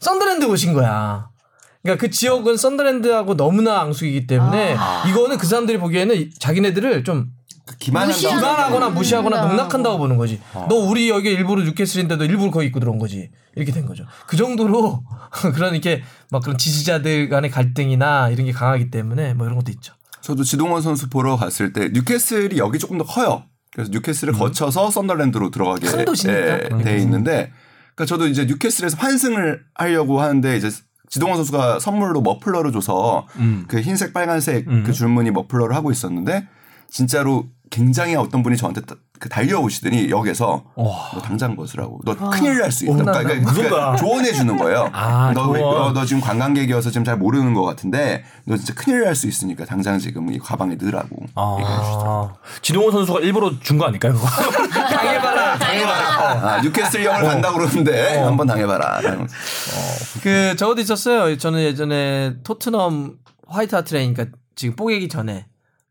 썬더랜드 0.00 0.44
오신 0.46 0.72
거야. 0.72 1.28
그러니까 1.88 1.96
그 2.06 2.10
지역은 2.10 2.58
썬더랜드하고 2.58 3.36
너무나 3.36 3.80
앙숙이기 3.80 4.26
때문에 4.26 4.76
이거는 5.08 5.38
그 5.38 5.46
사람들이 5.46 5.78
보기에는 5.78 6.14
이- 6.16 6.30
자기네들을 6.38 7.02
좀그 7.04 7.76
기만하거나 7.78 8.90
무시하거나 8.90 9.42
음. 9.44 9.48
농락한다고 9.48 9.96
보는 9.96 10.18
거지. 10.18 10.38
너 10.68 10.74
우리 10.74 11.08
여기 11.08 11.30
일부러 11.30 11.62
뉴캐슬인데도 11.62 12.24
일부러 12.24 12.50
거기 12.50 12.66
입고 12.66 12.78
들어온 12.80 12.98
거지. 12.98 13.30
이렇게 13.56 13.72
된 13.72 13.86
거죠. 13.86 14.04
그 14.26 14.36
정도로 14.36 15.02
그런 15.54 15.72
이렇게 15.72 16.02
막 16.30 16.42
그런 16.42 16.58
지지자들 16.58 17.30
간의 17.30 17.50
갈등이나 17.50 18.28
이런 18.28 18.44
게 18.46 18.52
강하기 18.52 18.90
때문에 18.90 19.32
뭐 19.34 19.46
이런 19.46 19.56
것도 19.58 19.70
있죠. 19.72 19.94
저도 20.20 20.44
지동원 20.44 20.82
선수 20.82 21.08
보러 21.08 21.36
갔을 21.36 21.72
때 21.72 21.88
뉴캐슬이 21.92 22.58
여기 22.58 22.78
조금 22.78 22.98
더 22.98 23.04
커요. 23.04 23.44
그래서 23.72 23.90
뉴캐슬을 23.92 24.34
거쳐서 24.34 24.90
썬더랜드로 24.90 25.50
들어가게 25.50 25.86
큰 25.86 26.04
도시니까. 26.04 26.38
예, 26.40 26.68
돼 26.84 26.98
있는데 26.98 27.52
그러니까 27.94 28.04
저도 28.06 28.26
이제 28.28 28.44
뉴캐슬에서 28.44 28.96
환승을 28.98 29.62
하려고 29.74 30.20
하는데 30.20 30.56
이제 30.56 30.70
지동원 31.08 31.36
선수가 31.38 31.80
선물로 31.80 32.20
머플러를 32.22 32.72
줘서 32.72 33.26
음. 33.36 33.64
그 33.68 33.80
흰색 33.80 34.12
빨간색 34.12 34.66
음. 34.68 34.84
그 34.84 34.92
줄무늬 34.92 35.30
머플러를 35.30 35.74
하고 35.74 35.90
있었는데 35.90 36.46
진짜로 36.90 37.46
굉장히 37.70 38.14
어떤 38.16 38.42
분이 38.42 38.56
저한테 38.56 38.80
따- 38.80 38.94
그 39.20 39.28
달려오시더니 39.28 40.08
역에서 40.10 40.64
와. 40.76 41.10
너 41.12 41.20
당장 41.20 41.54
벗으라고 41.54 42.00
너 42.04 42.14
큰일 42.30 42.58
날 42.60 42.72
수 42.72 42.84
있다. 42.84 42.94
혼난다. 42.94 43.22
그러니까, 43.22 43.52
그러니까 43.52 43.96
조언해 43.96 44.32
주는 44.32 44.56
거예요. 44.56 44.88
아, 44.94 45.32
너, 45.34 45.48
왜- 45.50 45.58
조언. 45.60 45.82
어, 45.82 45.92
너 45.92 46.04
지금 46.06 46.22
관광객이어서 46.22 46.88
지금 46.90 47.04
잘 47.04 47.18
모르는 47.18 47.52
것 47.52 47.64
같은데 47.64 48.24
너 48.46 48.56
진짜 48.56 48.72
큰일 48.74 49.02
날 49.04 49.14
수 49.14 49.26
있으니까 49.28 49.66
당장 49.66 49.98
지금 49.98 50.32
이 50.32 50.38
가방에 50.38 50.76
넣으라고. 50.76 51.16
아. 51.34 52.32
지동원 52.62 52.90
선수가 52.92 53.20
일부러 53.20 53.50
준 53.60 53.76
거 53.76 53.84
아닐까요, 53.86 54.14
그거? 54.14 54.26
당해봐라. 54.26 55.37
당해봐라. 55.58 56.54
아, 56.54 56.60
뉴캐슬 56.62 57.04
형을 57.04 57.22
간다고 57.22 57.58
그러는데 57.58 58.18
한번 58.18 58.46
당해봐라. 58.46 59.00
이러면서. 59.00 59.34
그 60.22 60.56
저것도 60.56 60.80
있었어요. 60.80 61.36
저는 61.38 61.60
예전에 61.60 62.36
토트넘 62.44 63.16
화이트 63.48 63.74
하트레인 63.74 64.14
그러니까 64.14 64.36
지금 64.56 64.76
뽀개기 64.76 65.08
전에 65.08 65.46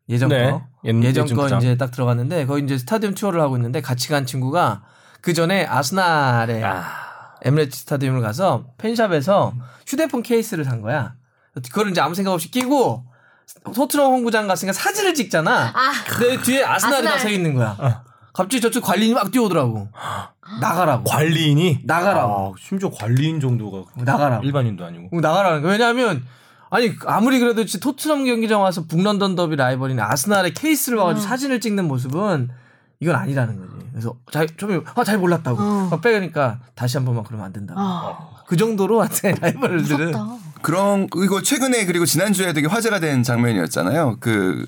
예전 0.09 0.29
네. 0.29 0.49
거 0.51 0.63
옛- 0.85 1.03
예전 1.03 1.25
거 1.27 1.35
거죠. 1.35 1.57
이제 1.57 1.75
딱 1.77 1.91
들어갔는데 1.91 2.45
거기 2.45 2.63
이제 2.63 2.77
스타디움 2.77 3.13
투어를 3.13 3.41
하고 3.41 3.55
있는데 3.57 3.81
같이 3.81 4.07
간 4.09 4.25
친구가 4.25 4.83
그 5.21 5.33
전에 5.33 5.65
아스날에 5.65 6.63
아. 6.63 6.85
에미레이트 7.43 7.77
스타디움을 7.77 8.21
가서 8.21 8.65
fan 8.77 8.98
shop에서 8.98 9.53
휴대폰 9.87 10.23
케이스를 10.23 10.63
산 10.65 10.81
거야. 10.81 11.13
그걸 11.71 11.89
이제 11.91 12.01
아무 12.01 12.13
생각 12.15 12.31
없이 12.33 12.49
끼고 12.51 13.05
토트넘 13.73 14.11
홈구장 14.11 14.47
갔으니까 14.47 14.73
사진을 14.73 15.13
찍잖아. 15.13 15.71
아. 15.73 15.91
근데 16.07 16.41
뒤에 16.41 16.63
아스날이 16.63 16.95
아스날. 17.07 17.13
다서 17.17 17.29
있는 17.29 17.53
거야. 17.55 18.03
갑자기 18.37 18.61
저쪽 18.61 18.83
관리인이 18.83 19.15
막 19.15 19.31
뛰어오더라고. 19.31 19.87
나가라고. 20.61 21.03
관리인이 21.05 21.79
나가라고. 21.85 22.53
아, 22.55 22.59
심지어 22.59 22.91
관리인 22.91 23.39
정도가 23.39 23.89
나가라고. 23.95 24.45
일반인도 24.45 24.85
아니고. 24.85 25.19
나가라는 25.19 25.63
거야. 25.63 25.71
왜냐하면 25.71 26.23
아니 26.69 26.91
아무리 27.07 27.39
그래도 27.39 27.65
토트넘 27.65 28.25
경기장 28.25 28.61
와서 28.61 28.85
북런던 28.87 29.35
더비 29.35 29.55
라이벌인 29.55 29.99
아스날의 29.99 30.53
케이스를 30.53 30.99
와가지고 30.99 31.25
사진을 31.25 31.59
찍는 31.59 31.87
모습은 31.87 32.49
이건 32.99 33.15
아니라는 33.15 33.57
거지. 33.57 33.87
그래서 33.91 34.13
잘, 34.31 34.45
좀, 34.55 34.83
아, 34.93 35.03
잘 35.03 35.17
몰랐다고. 35.17 35.59
어. 35.59 35.87
막 35.89 36.01
빼니까 36.01 36.59
다시 36.75 36.97
한 36.97 37.05
번만 37.05 37.23
그러면 37.23 37.47
안 37.47 37.53
된다고. 37.53 37.79
아, 37.79 38.19
그 38.45 38.55
정도로 38.55 39.01
하여튼 39.01 39.33
라이벌들은. 39.41 40.11
무섭다. 40.11 40.27
그런 40.61 41.07
이거 41.23 41.41
최근에 41.41 41.85
그리고 41.85 42.05
지난주에 42.05 42.53
되게 42.53 42.67
화제가 42.67 42.99
된 42.99 43.23
장면이었잖아요. 43.23 44.17
그 44.19 44.67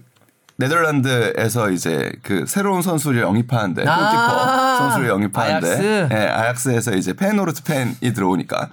네덜란드에서 0.60 1.72
이제 1.72 2.12
그 2.22 2.46
새로운 2.46 2.82
선수를 2.82 3.22
영입하는데 3.22 3.88
아, 3.88 3.96
골키퍼 3.98 4.78
선수를 4.78 5.10
영입하는데 5.10 5.68
아약스. 5.68 6.10
예, 6.12 6.16
아약스에서 6.28 6.96
이제 6.96 7.14
페노르트 7.14 7.64
팬이 7.64 8.14
들어오니까 8.14 8.70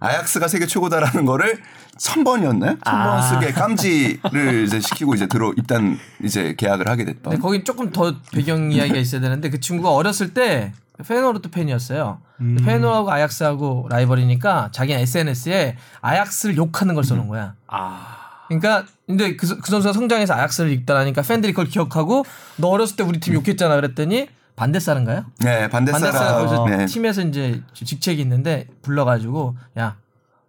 아약스가 0.00 0.48
세계 0.48 0.66
최고다라는 0.66 1.24
거를 1.24 1.58
천 1.98 2.24
번이었나요? 2.24 2.76
천번 2.84 3.08
아. 3.18 3.20
쓰게 3.22 3.52
깜지를 3.52 4.64
이제 4.64 4.80
시키고 4.80 5.14
이제 5.14 5.26
들어 5.26 5.52
입단 5.56 5.98
이제 6.22 6.54
계약을 6.56 6.88
하게 6.88 7.04
됐던. 7.06 7.40
거긴 7.40 7.64
조금 7.64 7.90
더 7.90 8.14
배경 8.32 8.70
이야기가 8.72 8.96
있어야 9.00 9.20
되는데 9.20 9.50
그 9.50 9.60
친구가 9.60 9.92
어렸을 9.92 10.32
때 10.34 10.72
페노르트 11.06 11.50
팬이었어요. 11.50 12.20
근데 12.36 12.64
페노하고 12.64 13.10
아약스하고 13.10 13.88
라이벌이니까 13.90 14.70
자기는 14.72 15.00
SNS에 15.00 15.76
아약스를 16.02 16.56
욕하는 16.56 16.94
걸 16.94 17.04
써놓은 17.04 17.28
거야. 17.28 17.54
아. 17.66 18.19
그러니까 18.50 18.84
근데 19.06 19.36
그, 19.36 19.46
그 19.58 19.70
선수가 19.70 19.92
성장해서 19.92 20.34
아약스를 20.34 20.70
입단하니까 20.72 21.22
팬들이 21.22 21.52
그걸 21.52 21.66
기억하고 21.66 22.24
너 22.56 22.68
어렸을 22.68 22.96
때 22.96 23.02
우리 23.02 23.20
팀 23.20 23.34
욕했잖아 23.34 23.76
그랬더니 23.76 24.28
반대사인가요? 24.56 25.24
네, 25.38 25.68
반대사라. 25.68 26.10
반대사가 26.12 26.38
거기서 26.38 26.76
네. 26.76 26.86
팀에서 26.86 27.22
이제 27.22 27.62
직책이 27.74 28.20
있는데 28.20 28.66
불러가지고 28.82 29.56
야 29.78 29.96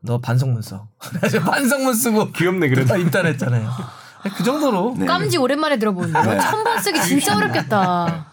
너 0.02 0.20
반성문 0.20 0.62
써. 0.62 0.88
반성문 1.46 1.94
쓰고 1.94 2.32
귀엽네 2.32 2.70
그래도. 2.70 2.88
다 2.88 2.98
입단했잖아요. 2.98 3.70
그 4.36 4.44
정도로. 4.44 4.96
네. 4.98 5.06
깜지 5.06 5.38
오랜만에 5.38 5.78
들어보는데 5.80 6.22
네. 6.22 6.40
천번 6.40 6.82
쓰기 6.82 7.02
진짜 7.02 7.38
어렵겠다. 7.38 8.32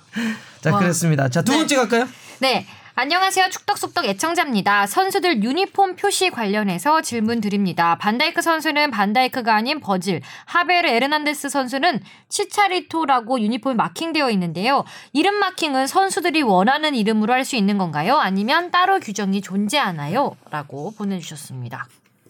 자 0.60 0.72
와. 0.72 0.78
그랬습니다. 0.78 1.28
자두 1.28 1.52
네. 1.52 1.58
번째 1.58 1.76
갈까요? 1.76 2.08
네. 2.40 2.66
안녕하세요. 3.00 3.50
축덕숙덕 3.50 4.06
애청자입니다. 4.06 4.88
선수들 4.88 5.44
유니폼 5.44 5.94
표시 5.94 6.30
관련해서 6.30 7.00
질문 7.00 7.40
드립니다. 7.40 7.94
반다이크 7.94 8.42
선수는 8.42 8.90
반다이크가 8.90 9.54
아닌 9.54 9.78
버질, 9.78 10.20
하베르 10.46 10.88
에르난데스 10.88 11.48
선수는 11.48 12.00
치차리토라고 12.28 13.38
유니폼이 13.38 13.76
마킹되어 13.76 14.30
있는데요. 14.30 14.82
이름 15.12 15.36
마킹은 15.36 15.86
선수들이 15.86 16.42
원하는 16.42 16.96
이름으로 16.96 17.32
할 17.32 17.44
수 17.44 17.54
있는 17.54 17.78
건가요? 17.78 18.16
아니면 18.16 18.72
따로 18.72 18.98
규정이 18.98 19.42
존재하나요? 19.42 20.34
라고 20.50 20.92
보내주셨습니다. 20.98 21.86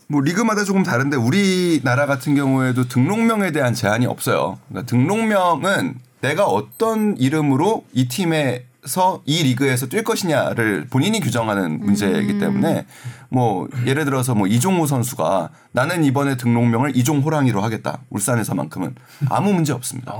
뭐 0.06 0.20
리그마다 0.20 0.64
조금 0.64 0.82
다른데 0.82 1.16
우리나라 1.16 2.04
같은 2.04 2.34
경우에도 2.34 2.86
등록명에 2.88 3.52
대한 3.52 3.72
제한이 3.72 4.04
없어요. 4.04 4.58
그러니까 4.68 4.86
등록명은 4.90 5.98
내가 6.20 6.44
어떤 6.44 7.16
이름으로 7.16 7.86
이 7.94 8.06
팀에 8.08 8.67
서 8.88 9.20
이 9.26 9.42
리그에서 9.42 9.86
뛸 9.86 10.02
것이냐를 10.04 10.86
본인이 10.88 11.20
규정하는 11.20 11.80
문제이기 11.80 12.38
때문에 12.38 12.86
뭐 13.28 13.68
예를 13.86 14.04
들어서 14.04 14.34
뭐 14.34 14.46
이종호 14.46 14.86
선수가 14.86 15.50
나는 15.72 16.02
이번에 16.04 16.36
등록명을 16.36 16.96
이종호랑이로 16.96 17.60
하겠다. 17.60 18.00
울산에서만큼은 18.10 18.94
아무 19.28 19.52
문제 19.52 19.72
없습니다. 19.72 20.14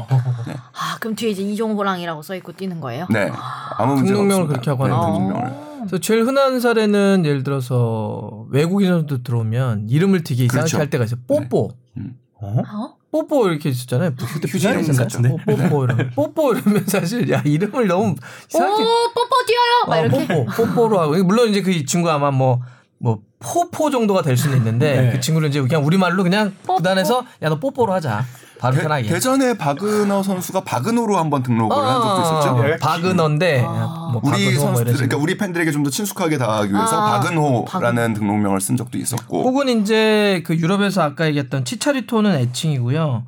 네. 0.47 0.55
아, 0.55 0.99
그럼 1.01 1.15
뒤에 1.17 1.31
이제 1.31 1.43
이종호랑이라고 1.43 2.23
써 2.23 2.35
있고 2.37 2.53
뛰는 2.53 2.81
거예요? 2.81 3.07
네. 3.11 3.31
아무 3.79 3.95
문제 3.95 4.13
등록명을 4.13 4.43
없습니다. 4.43 4.61
그렇게 4.61 4.71
하고 4.71 4.87
네, 4.87 4.93
하는 4.93 5.13
등록명을. 5.19 5.69
그래서 5.79 5.99
제일 5.99 6.25
흔한 6.25 6.61
사례는 6.61 7.23
예를 7.25 7.45
들어서 7.45 8.47
외국인 8.51 8.89
선수들 8.89 9.23
들어오면 9.23 9.89
이름을 9.89 10.23
되게 10.25 10.45
이상하게 10.45 10.63
그렇죠. 10.65 10.79
할 10.79 10.91
때가 10.91 11.05
있어요. 11.05 11.21
뽀뽀. 11.27 11.71
어? 12.41 12.63
어? 12.73 12.98
뽀뽀 13.11 13.49
이렇게 13.49 13.71
있었잖아요. 13.71 14.15
그때 14.17 14.49
휴지 14.49 14.69
이름? 14.69 14.85
같은데? 14.97 15.31
뽀- 15.31 15.57
뽀뽀 15.57 15.85
이러면 15.85 16.11
뽀뽀 16.15 16.53
이러면 16.55 16.85
사실 16.87 17.31
야 17.31 17.43
이름을 17.45 17.87
너무 17.87 18.11
오, 18.11 18.15
이상하게 18.49 18.85
뽀뽀 18.85 19.31
뛰어요! 19.47 19.87
막 19.89 19.97
어, 19.97 20.05
이렇게. 20.05 20.27
뽀뽀 20.45 20.45
뽀뽀로 20.75 21.01
하고 21.01 21.25
물론 21.25 21.49
이제 21.49 21.63
그 21.63 21.85
친구 21.87 22.11
아마 22.11 22.31
뭐뭐 22.31 23.21
포포 23.39 23.91
정도가 23.91 24.23
될 24.23 24.37
수는 24.37 24.59
있는데 24.59 25.01
네. 25.01 25.11
그 25.13 25.21
친구는 25.21 25.49
이제 25.49 25.61
그냥 25.63 25.87
우리말로 25.87 26.23
그냥 26.23 26.55
뽀뽀. 26.65 26.77
구단에서 26.77 27.25
야 27.43 27.49
너 27.49 27.59
뽀뽀로 27.59 27.93
하자. 27.95 28.25
바로 28.59 28.77
편하게. 28.77 29.09
대, 29.09 29.21
전에 29.21 29.57
박은호 29.57 30.23
선수가 30.23 30.65
박은호로 30.65 31.17
한번 31.17 31.43
등록을 31.43 31.77
한 31.77 32.03
적도 32.03 32.21
있었죠. 32.23 32.49
어, 32.51 32.77
박은호인데 32.81 33.65
아. 33.67 34.11
뭐 34.13 34.21
우리 34.25 34.45
박은호 34.47 34.61
뭐 34.61 34.67
선수들, 34.67 34.93
식으로. 34.93 34.95
그러니까 34.97 35.17
우리 35.17 35.37
팬들에게 35.39 35.71
좀 35.71 35.85
더 35.85 35.91
친숙하게 35.91 36.39
다가가기 36.39 36.73
위해서 36.73 37.01
아, 37.01 37.21
박은호라는 37.21 38.15
등록명을 38.15 38.61
쓴 38.61 38.77
적도 38.77 38.99
있었고. 38.99 39.43
혹은 39.43 39.69
이제 39.69 40.43
그 40.45 40.57
유럽에서 40.57 41.03
아까 41.03 41.27
얘기했던 41.27 41.65
치차리토는 41.65 42.35
애칭이고요. 42.37 43.25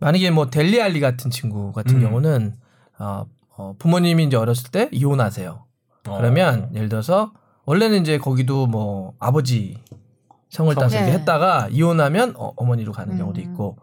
만약에 0.00 0.30
뭐 0.30 0.48
델리알리 0.48 1.00
같은 1.00 1.30
친구 1.30 1.72
같은 1.72 1.96
음. 1.96 2.02
경우는 2.02 2.54
어, 3.00 3.24
어, 3.56 3.74
부모님이 3.78 4.24
이제 4.24 4.36
어렸을 4.36 4.70
때 4.70 4.88
이혼하세요. 4.92 5.64
그러면 6.04 6.70
예를 6.74 6.88
들어서 6.88 7.32
원래는 7.66 8.00
이제 8.00 8.16
거기도 8.16 8.66
뭐 8.66 9.12
아버지 9.18 9.76
성을 10.50 10.74
따서 10.74 10.98
네. 10.98 11.12
했다가 11.12 11.68
이혼하면 11.70 12.34
어, 12.36 12.52
어머니로 12.56 12.92
가는 12.92 13.18
경우도 13.18 13.40
음. 13.40 13.44
있고 13.44 13.76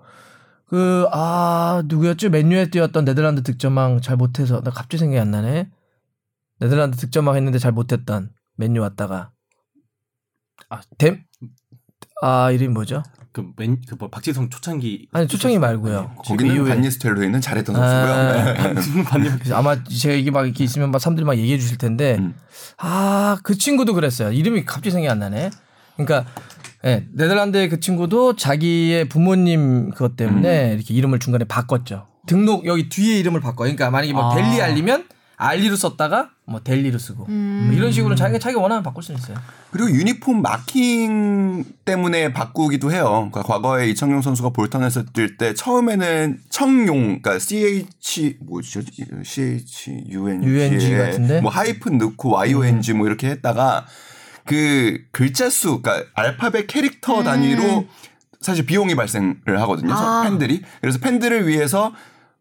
그 0.67 1.07
아 1.11 1.83
누구였죠 1.85 2.29
맨유에 2.29 2.69
뛰었던 2.71 3.05
네덜란드 3.05 3.43
득점왕 3.43 4.01
잘 4.01 4.15
못해서 4.17 4.61
나 4.61 4.71
갑자기 4.71 4.97
생각이 4.99 5.19
안 5.19 5.31
나네. 5.31 5.69
네덜란드 6.59 6.97
득점왕 6.97 7.35
했는데 7.35 7.59
잘 7.59 7.71
못했던 7.71 8.29
맨유 8.57 8.81
왔다가. 8.81 9.31
아. 10.69 10.81
아댐아 12.21 12.51
이름이 12.51 12.73
뭐죠? 12.73 13.03
그 13.31 13.43
맨 13.57 13.81
그 13.85 13.97
뭐 13.99 14.09
박지성 14.09 14.49
초창기 14.49 15.09
아니 15.11 15.27
초창이 15.27 15.59
말고요. 15.59 16.15
거기는 16.25 16.55
이후에. 16.55 16.69
반니스텔로이는 16.69 17.41
잘했던 17.41 17.75
아, 17.75 17.79
선수고요. 18.55 18.73
네. 18.73 19.03
반님 19.03 19.33
그래서 19.37 19.55
아마 19.57 19.83
제가 19.83 20.15
이게 20.15 20.31
막 20.31 20.45
이렇게 20.45 20.63
있으면 20.63 20.89
막 20.91 20.99
사람들이 20.99 21.25
막 21.25 21.37
얘기해 21.37 21.57
주실 21.59 21.77
텐데. 21.77 22.15
음. 22.17 22.33
아 22.77 23.37
그 23.43 23.57
친구도 23.57 23.93
그랬어요. 23.93 24.31
이름이 24.31 24.63
갑자기 24.65 24.91
생각이 24.91 25.09
안 25.11 25.19
나네. 25.19 25.49
그러니까 25.97 26.25
예, 26.85 27.05
네덜란드의 27.13 27.69
그 27.69 27.79
친구도 27.79 28.35
자기의 28.35 29.09
부모님 29.09 29.91
그것 29.91 30.15
때문에 30.15 30.71
음. 30.71 30.75
이렇게 30.75 30.93
이름을 30.93 31.19
중간에 31.19 31.45
바꿨죠 31.45 32.07
등록 32.27 32.65
여기 32.65 32.89
뒤에 32.89 33.19
이름을 33.19 33.41
바꿔 33.41 33.63
그러니까 33.63 33.89
만약에 33.89 34.13
뭐 34.13 34.31
아. 34.31 34.35
델리 34.35 34.61
알리면 34.61 35.05
알리로 35.37 35.75
썼다가 35.75 36.29
뭐 36.45 36.61
델리로 36.63 36.97
쓰고 36.97 37.25
음. 37.29 37.65
뭐 37.67 37.75
이런 37.75 37.91
식으로 37.91 38.15
자기가 38.15 38.39
자기가 38.39 38.61
원하면 38.61 38.83
바꿀 38.83 39.03
수 39.03 39.13
있어요 39.13 39.37
그리고 39.75 39.89
유니폼 39.89 40.41
마킹 40.41 41.65
때문에 41.83 42.31
바꾸기도 42.31 42.93
해요. 42.93 43.27
그러니까 43.29 43.43
과거에 43.43 43.89
이청용 43.89 44.21
선수가 44.21 44.51
볼턴에서 44.51 45.03
뛸 45.07 45.37
때 45.37 45.53
처음에는 45.53 46.39
청용, 46.47 47.19
그러니까 47.21 47.39
CH 47.39 48.37
뭐죠? 48.39 48.79
CH 49.25 50.05
UNG 50.09 50.47
UNG 50.47 50.95
같은데? 50.95 51.41
뭐 51.41 51.51
하이픈 51.51 51.97
넣고 51.97 52.37
YONG 52.37 52.93
뭐 52.93 53.05
이렇게 53.05 53.27
했다가 53.27 53.85
그 54.45 54.99
글자 55.11 55.49
수, 55.49 55.81
그러니까 55.81 56.07
알파벳 56.13 56.67
캐릭터 56.67 57.23
단위로 57.23 57.85
사실 58.41 58.65
비용이 58.65 58.95
발생을 58.95 59.59
하거든요. 59.61 59.93
아. 59.93 60.21
팬들이. 60.23 60.61
그래서 60.81 60.99
팬들을 60.99 61.47
위해서 61.47 61.93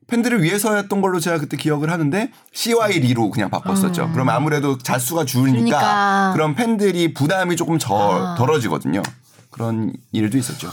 팬들을 0.06 0.42
위해서였던 0.42 1.00
걸로 1.00 1.18
제가 1.18 1.38
그때 1.38 1.56
기억을 1.56 1.90
하는데 1.90 2.30
CY리로 2.52 3.30
그냥 3.30 3.48
바꿨었죠. 3.48 4.10
그러면 4.12 4.34
아무래도 4.34 4.76
자수가 4.76 5.24
줄으니까 5.24 5.56
줄니까. 5.56 6.30
그럼 6.34 6.54
팬들이 6.54 7.14
부담이 7.14 7.56
조금 7.56 7.78
저, 7.78 7.94
아. 7.94 8.34
덜어지거든요. 8.36 9.02
그런 9.50 9.92
일도 10.12 10.36
있었죠. 10.36 10.68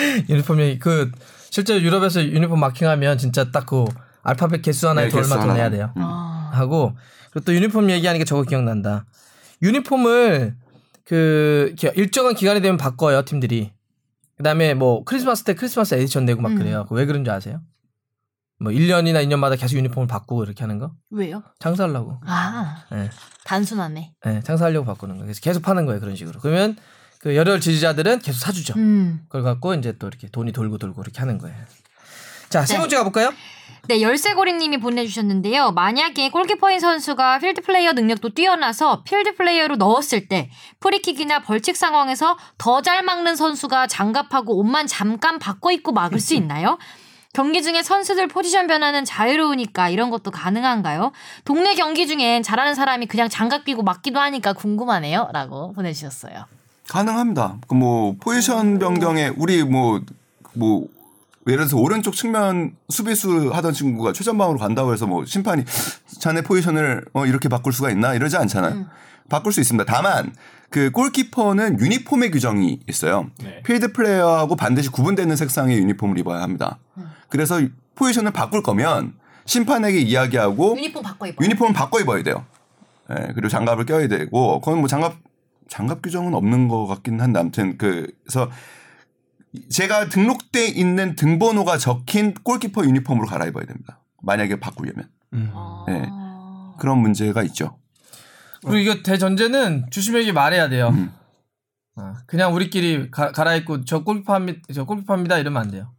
예. 0.00 0.24
유니폼이 0.30 0.78
그 0.78 1.10
실제 1.50 1.80
유럽에서 1.80 2.22
유니폼 2.22 2.60
마킹하면 2.60 3.18
진짜 3.18 3.50
딱 3.50 3.66
그 3.66 3.84
알파벳 4.22 4.62
개수 4.62 4.88
하나에 4.88 5.08
네, 5.08 5.16
얼마 5.16 5.40
돈. 5.40 5.54
내야 5.54 5.70
돼요 5.70 5.90
음. 5.96 6.02
아. 6.04 6.50
하고 6.52 6.96
그리고 7.32 7.44
또 7.44 7.54
유니폼 7.54 7.90
얘기하니까 7.90 8.24
저거 8.24 8.42
기억난다. 8.42 9.04
유니폼을 9.62 10.56
그 11.04 11.74
일정한 11.96 12.34
기간이 12.34 12.60
되면 12.60 12.76
바꿔요 12.76 13.24
팀들이. 13.24 13.72
그다음에 14.36 14.74
뭐 14.74 15.02
크리스마스 15.04 15.42
때 15.44 15.54
크리스마스 15.54 15.94
에디션 15.94 16.24
내고 16.24 16.40
막 16.42 16.52
음. 16.52 16.58
그래요. 16.58 16.84
그거 16.84 16.96
왜 16.96 17.06
그런지 17.06 17.30
아세요? 17.30 17.60
뭐 18.60 18.72
1년이나 18.72 19.24
2년마다 19.24 19.58
계속 19.58 19.76
유니폼을 19.76 20.06
바꾸고 20.08 20.44
이렇게 20.44 20.62
하는 20.62 20.78
거? 20.78 20.92
왜요? 21.10 21.42
장사하려고. 21.60 22.20
아, 22.26 22.84
예. 22.92 23.10
단순하네. 23.44 24.14
예, 24.26 24.40
장사하려고 24.42 24.84
바꾸는 24.84 25.14
거예요. 25.14 25.26
그래서 25.26 25.40
계속 25.40 25.62
파는 25.62 25.86
거예요, 25.86 26.00
그런 26.00 26.16
식으로. 26.16 26.40
그러면 26.40 26.76
그 27.20 27.36
열혈 27.36 27.60
지지자들은 27.60 28.18
계속 28.20 28.38
사주죠. 28.40 28.74
음. 28.76 29.20
그걸 29.28 29.42
갖고 29.42 29.74
이제 29.74 29.96
또 29.98 30.08
이렇게 30.08 30.28
돈이 30.28 30.52
돌고 30.52 30.78
돌고 30.78 31.02
이렇게 31.02 31.20
하는 31.20 31.38
거예요. 31.38 31.56
자, 32.48 32.64
세 32.64 32.74
네. 32.74 32.80
번째 32.80 32.96
가볼까요? 32.96 33.32
네, 33.86 34.02
열쇠고리님이 34.02 34.78
보내주셨는데요. 34.78 35.70
만약에 35.72 36.30
골키퍼인 36.30 36.80
선수가 36.80 37.38
필드 37.38 37.62
플레이어 37.62 37.92
능력도 37.92 38.30
뛰어나서 38.30 39.02
필드 39.04 39.36
플레이어로 39.36 39.76
넣었을 39.76 40.28
때 40.28 40.50
프리킥이나 40.80 41.40
벌칙 41.42 41.76
상황에서 41.76 42.36
더 42.58 42.80
잘 42.82 43.02
막는 43.02 43.36
선수가 43.36 43.86
장갑하고 43.86 44.58
옷만 44.58 44.86
잠깐 44.86 45.38
바꿔 45.38 45.70
입고 45.72 45.92
막을 45.92 46.20
수 46.20 46.34
있나요? 46.34 46.78
경기 47.34 47.62
중에 47.62 47.82
선수들 47.82 48.26
포지션 48.28 48.66
변화는 48.66 49.04
자유로우니까 49.04 49.90
이런 49.90 50.08
것도 50.10 50.30
가능한가요? 50.30 51.12
동네 51.44 51.74
경기 51.74 52.06
중엔 52.06 52.42
잘하는 52.42 52.74
사람이 52.74 53.06
그냥 53.06 53.28
장갑 53.28 53.64
끼고 53.64 53.82
막기도 53.82 54.18
하니까 54.18 54.54
궁금하네요. 54.54 55.28
라고 55.32 55.72
보내주셨어요. 55.74 56.44
가능합니다. 56.88 57.58
그 57.68 57.74
뭐 57.74 58.16
포지션 58.18 58.78
변경에 58.78 59.30
우리 59.36 59.62
뭐뭐 59.62 60.88
예를 61.48 61.66
들어서 61.66 61.78
오른쪽 61.78 62.14
측면 62.14 62.76
수비수 62.88 63.50
하던 63.52 63.72
친구가 63.72 64.12
최전방으로 64.12 64.58
간다고 64.58 64.92
해서 64.92 65.06
뭐 65.06 65.24
심판이 65.24 65.64
자네 66.20 66.42
포지션을 66.42 67.04
어 67.14 67.26
이렇게 67.26 67.48
바꿀 67.48 67.72
수가 67.72 67.90
있나 67.90 68.14
이러지 68.14 68.36
않잖아요. 68.36 68.86
바꿀 69.28 69.52
수 69.52 69.60
있습니다. 69.60 69.90
다만 69.90 70.32
그 70.70 70.90
골키퍼는 70.90 71.80
유니폼의 71.80 72.30
규정이 72.30 72.80
있어요. 72.86 73.30
네. 73.42 73.62
필드 73.62 73.92
플레이어하고 73.92 74.56
반드시 74.56 74.90
구분되는 74.90 75.34
색상의 75.36 75.78
유니폼을 75.78 76.18
입어야 76.18 76.42
합니다. 76.42 76.78
그래서 77.28 77.60
포지션을 77.94 78.32
바꿀 78.32 78.62
거면 78.62 79.14
심판에게 79.46 79.98
이야기하고 79.98 80.76
유니폼 80.76 81.02
바꿔 81.02 81.26
입어. 81.26 81.42
유니폼을 81.42 81.72
바꿔 81.72 82.00
입어야 82.00 82.22
돼요. 82.22 82.44
예, 83.10 83.32
그리고 83.34 83.48
장갑을 83.48 83.86
껴야 83.86 84.08
되고, 84.08 84.60
그건 84.60 84.80
뭐 84.80 84.88
장갑, 84.88 85.16
장갑 85.68 86.02
규정은 86.02 86.34
없는 86.34 86.68
것 86.68 86.86
같긴 86.86 87.20
한데, 87.20 87.40
아무튼 87.40 87.78
그, 87.78 88.06
그래서 88.22 88.50
제가 89.70 90.08
등록돼 90.08 90.66
있는 90.66 91.16
등번호가 91.16 91.78
적힌 91.78 92.34
골키퍼 92.34 92.84
유니폼으로 92.84 93.26
갈아입어야 93.26 93.64
됩니다. 93.64 94.00
만약에 94.22 94.60
바꾸려면. 94.60 95.08
음. 95.32 95.52
네. 95.86 96.08
그런 96.78 96.98
문제가 96.98 97.42
있죠. 97.44 97.78
그리고 98.62 98.76
이거 98.78 99.02
대전제는 99.02 99.86
주심에게 99.90 100.32
말해야 100.32 100.68
돼요. 100.68 100.88
음. 100.90 101.12
어, 101.96 102.14
그냥 102.26 102.54
우리끼리 102.54 103.10
가, 103.10 103.32
갈아입고 103.32 103.84
저 103.84 104.04
골키퍼입니다, 104.04 104.72
저 104.74 104.84
골키퍼입니다 104.84 105.38
이러면 105.38 105.62
안 105.62 105.70
돼요. 105.70 105.92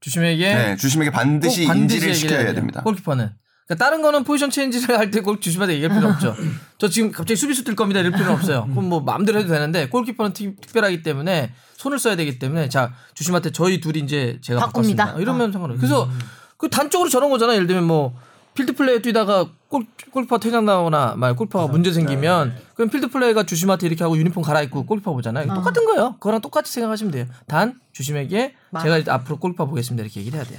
주심에게 0.00 0.54
네, 0.54 0.76
주심에게 0.76 1.10
반드시, 1.10 1.64
꼭 1.64 1.68
반드시 1.68 1.96
인지를 1.96 2.14
시켜야. 2.14 2.52
됩니다. 2.54 2.82
골키퍼는. 2.82 3.30
그러니까 3.66 3.84
다른 3.84 4.00
거는 4.00 4.24
포지션 4.24 4.50
체인지를 4.50 4.98
할때꼭 4.98 5.42
주심한테 5.42 5.74
얘기할 5.74 5.98
필요 5.98 6.08
없죠. 6.10 6.34
저 6.78 6.88
지금 6.88 7.10
갑자기 7.10 7.36
수비수 7.36 7.64
뛸 7.64 7.76
겁니다 7.76 8.00
이럴 8.00 8.12
필요는 8.12 8.32
없어요. 8.32 8.66
그럼 8.70 8.88
뭐 8.88 9.00
마음대로 9.00 9.38
해도 9.40 9.48
되는데 9.48 9.88
골키퍼는 9.88 10.32
특, 10.32 10.60
특별하기 10.60 11.02
때문에 11.02 11.52
손을 11.78 11.98
써야 11.98 12.16
되기 12.16 12.38
때문에 12.38 12.68
자 12.68 12.92
주심한테 13.14 13.50
저희 13.52 13.80
둘이 13.80 14.00
이제 14.00 14.38
제가 14.42 14.60
바꿉니다. 14.66 15.04
바꿨습니다. 15.04 15.22
이러면 15.22 15.52
상관없어요. 15.52 15.78
그래서 15.80 16.10
그 16.56 16.68
단적으로 16.68 17.08
저런 17.08 17.30
거잖아. 17.30 17.54
예를 17.54 17.68
들면 17.68 17.84
뭐 17.84 18.14
필드 18.54 18.74
플레이 18.74 19.00
뛰다가 19.00 19.46
골 19.68 19.84
골키퍼 20.10 20.38
퇴장 20.38 20.64
나거나 20.64 21.14
말 21.16 21.36
골키퍼가 21.36 21.68
문제 21.70 21.92
생기면 21.92 22.56
그럼 22.74 22.90
필드 22.90 23.08
플레이가 23.10 23.44
주심한테 23.44 23.86
이렇게 23.86 24.02
하고 24.02 24.18
유니폼 24.18 24.42
갈아입고 24.42 24.86
골키퍼 24.86 25.12
보잖아요. 25.12 25.46
똑같은 25.54 25.84
거예요. 25.86 26.14
그거랑 26.14 26.40
똑같이 26.40 26.72
생각하시면 26.72 27.12
돼요. 27.12 27.26
단 27.46 27.78
주심에게 27.92 28.54
제가 28.82 28.98
이제 28.98 29.10
앞으로 29.12 29.38
골키퍼 29.38 29.66
보겠습니다 29.66 30.02
이렇게 30.04 30.18
얘기를 30.20 30.36
해야 30.40 30.44
돼요. 30.48 30.58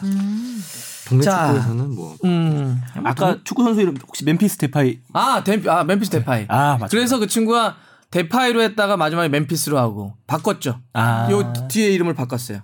동네 1.10 1.23
자. 1.23 1.47
축구에서는 1.47 1.95
뭐 1.95 2.15
음. 2.23 2.82
아까 3.03 3.39
축구 3.43 3.63
선수 3.63 3.82
이름 3.82 3.97
혹시 4.08 4.23
멤피스 4.23 4.58
데파이 4.58 4.99
아, 5.12 5.43
데, 5.43 5.62
아 5.67 5.84
멤피스 5.84 6.12
데파이. 6.12 6.45
아 6.47 6.77
맞죠. 6.79 6.95
그래서 6.95 7.19
그 7.19 7.27
친구가 7.27 7.75
데파이로 8.12 8.62
했다가 8.62 8.98
마지막에 8.98 9.30
멤피스로 9.30 9.78
하고 9.78 10.15
바꿨죠. 10.28 10.82
아. 10.93 11.30
요 11.32 11.54
뒤에 11.67 11.89
이름을 11.91 12.13
바꿨어요. 12.15 12.62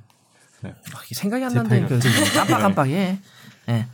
네. 0.61 0.69
아, 0.71 0.99
생각이 1.11 1.43
안 1.43 1.53
난다니까. 1.53 1.99
깜빡깜빡해. 2.33 3.19
예. 3.69 3.87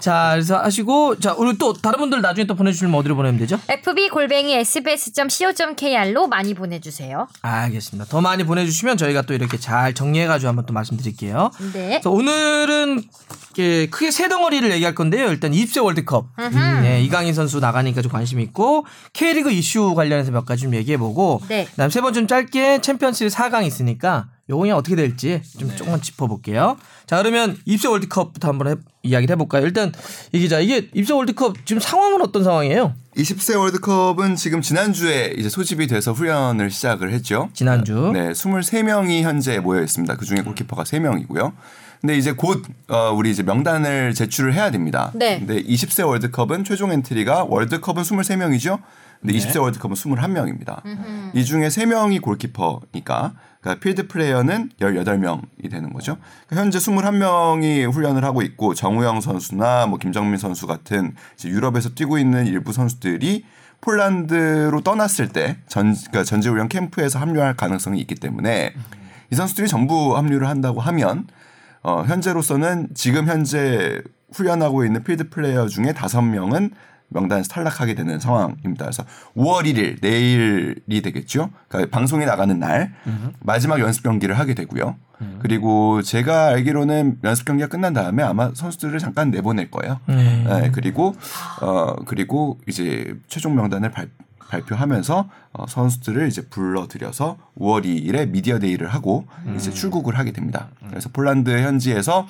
자, 0.00 0.30
그래서 0.32 0.58
하시고 0.58 1.18
자, 1.18 1.34
오늘 1.36 1.58
또 1.58 1.72
다른 1.72 1.98
분들 1.98 2.22
나중에 2.22 2.46
또 2.46 2.54
보내주시면 2.54 2.94
어디로 2.94 3.16
보내면 3.16 3.38
되죠? 3.40 3.58
fb 3.68 4.08
골뱅이 4.10 4.54
sbs.co.kr로 4.54 6.28
많이 6.28 6.54
보내주세요. 6.54 7.26
알겠습니다. 7.42 8.08
더 8.08 8.20
많이 8.20 8.44
보내주시면 8.44 8.96
저희가 8.96 9.22
또 9.22 9.34
이렇게 9.34 9.58
잘 9.58 9.94
정리해가지고 9.94 10.48
한번 10.48 10.66
또 10.66 10.72
말씀드릴게요. 10.72 11.50
네. 11.72 11.88
그래서 11.88 12.10
오늘은 12.10 13.02
이렇게 13.56 13.90
크게 13.90 14.12
세 14.12 14.28
덩어리를 14.28 14.70
얘기할 14.70 14.94
건데요. 14.94 15.30
일단 15.30 15.50
20세 15.50 15.82
월드컵. 15.82 16.28
네, 16.82 17.02
이강인 17.02 17.34
선수 17.34 17.58
나가니까 17.58 18.00
좀 18.00 18.12
관심이 18.12 18.40
있고 18.44 18.86
K리그 19.14 19.50
이슈 19.50 19.94
관련해서 19.96 20.30
몇 20.30 20.46
가지 20.46 20.62
좀 20.62 20.76
얘기해보고 20.76 21.42
네. 21.48 21.64
그다음 21.64 21.90
세 21.90 22.00
번째는 22.00 22.28
짧게 22.28 22.82
챔피언스 22.82 23.26
4강 23.26 23.66
있으니까 23.66 24.28
요거 24.50 24.62
그냥 24.62 24.76
어떻게 24.78 24.96
될지 24.96 25.42
좀 25.58 25.74
조금만 25.76 26.00
짚어볼게요. 26.00 26.76
자 27.06 27.18
그러면 27.18 27.56
입세 27.66 27.86
월드컵부터 27.88 28.48
한번 28.48 28.68
해- 28.68 28.74
이야기를 29.02 29.34
해볼까요? 29.34 29.64
일단 29.64 29.92
이 30.32 30.38
기자 30.38 30.58
이게 30.60 30.88
입세 30.94 31.12
월드컵 31.12 31.66
지금 31.66 31.80
상황은 31.80 32.22
어떤 32.22 32.44
상황이에요? 32.44 32.94
20세 33.16 33.58
월드컵은 33.58 34.36
지금 34.36 34.62
지난주에 34.62 35.34
이제 35.36 35.48
소집이 35.48 35.86
돼서 35.86 36.12
훈련을 36.12 36.70
시작을 36.70 37.12
했죠. 37.12 37.50
지난주. 37.52 38.10
네, 38.14 38.30
23명이 38.30 39.22
현재 39.22 39.58
모여 39.58 39.82
있습니다. 39.82 40.16
그 40.16 40.24
중에 40.24 40.38
골키퍼가 40.42 40.84
3명이고요. 40.84 41.52
근데 42.00 42.16
이제 42.16 42.32
곧 42.32 42.64
어, 42.88 43.10
우리 43.12 43.30
이제 43.32 43.42
명단을 43.42 44.14
제출을 44.14 44.54
해야 44.54 44.70
됩니다. 44.70 45.10
네. 45.14 45.38
근데 45.40 45.60
20세 45.62 46.06
월드컵은 46.06 46.62
최종 46.64 46.92
엔트리가 46.92 47.44
월드컵은 47.48 48.02
23명이죠. 48.04 48.78
근데 49.20 49.36
20세 49.36 49.60
월드컵은 49.60 49.96
21명입니다. 49.96 50.80
이 51.34 51.44
중에 51.44 51.66
3명이 51.66 52.22
골키퍼니까 52.22 53.32
그러니까 53.68 53.80
필드 53.80 54.08
플레이어는 54.08 54.70
18명이 54.80 55.70
되는 55.70 55.92
거죠. 55.92 56.16
그러니까 56.46 56.62
현재 56.62 56.78
21명이 56.78 57.92
훈련을 57.92 58.24
하고 58.24 58.40
있고 58.40 58.72
정우영 58.72 59.20
선수나 59.20 59.86
뭐 59.86 59.98
김정민 59.98 60.38
선수 60.38 60.66
같은 60.66 61.14
유럽에서 61.44 61.90
뛰고 61.90 62.18
있는 62.18 62.46
일부 62.46 62.72
선수들이 62.72 63.44
폴란드로 63.82 64.80
떠났을 64.80 65.28
때 65.28 65.58
전, 65.68 65.94
그러니까 65.94 66.24
전지훈련 66.24 66.68
캠프에서 66.68 67.18
합류할 67.18 67.56
가능성이 67.56 68.00
있기 68.00 68.14
때문에 68.14 68.72
이 69.30 69.34
선수들이 69.34 69.68
전부 69.68 70.16
합류를 70.16 70.48
한다고 70.48 70.80
하면 70.80 71.26
어, 71.82 72.02
현재로서는 72.06 72.88
지금 72.94 73.28
현재 73.28 74.02
훈련하고 74.32 74.84
있는 74.84 75.04
필드 75.04 75.28
플레이어 75.28 75.68
중에 75.68 75.92
다섯 75.92 76.22
명은 76.22 76.70
명단에서 77.08 77.48
탈락하게 77.48 77.94
되는 77.94 78.18
상황입니다. 78.20 78.84
그래서 78.84 79.04
5월 79.36 79.64
1일 79.64 79.98
내일이 80.02 81.02
되겠죠. 81.02 81.50
그러니까 81.68 81.90
방송이 81.96 82.24
나가는 82.26 82.58
날 82.58 82.94
마지막 83.40 83.80
연습 83.80 84.02
경기를 84.02 84.38
하게 84.38 84.54
되고요. 84.54 84.96
그리고 85.40 86.00
제가 86.02 86.48
알기로는 86.48 87.18
연습 87.24 87.44
경기가 87.44 87.68
끝난 87.68 87.92
다음에 87.92 88.22
아마 88.22 88.52
선수들을 88.54 88.98
잠깐 89.00 89.30
내보낼 89.30 89.70
거예요. 89.70 89.98
네. 90.06 90.44
네, 90.44 90.70
그리고 90.72 91.14
어 91.60 91.96
그리고 92.04 92.58
이제 92.68 93.16
최종 93.26 93.56
명단을 93.56 93.90
발, 93.90 94.08
발표하면서 94.48 95.28
어, 95.54 95.66
선수들을 95.66 96.28
이제 96.28 96.42
불러들여서 96.48 97.36
5월 97.58 97.84
2일에 97.84 98.30
미디어 98.30 98.58
데이를 98.60 98.88
하고 98.88 99.26
이제 99.56 99.70
출국을 99.72 100.16
하게 100.18 100.30
됩니다. 100.32 100.68
그래서 100.88 101.08
폴란드 101.12 101.50
현지에서 101.50 102.26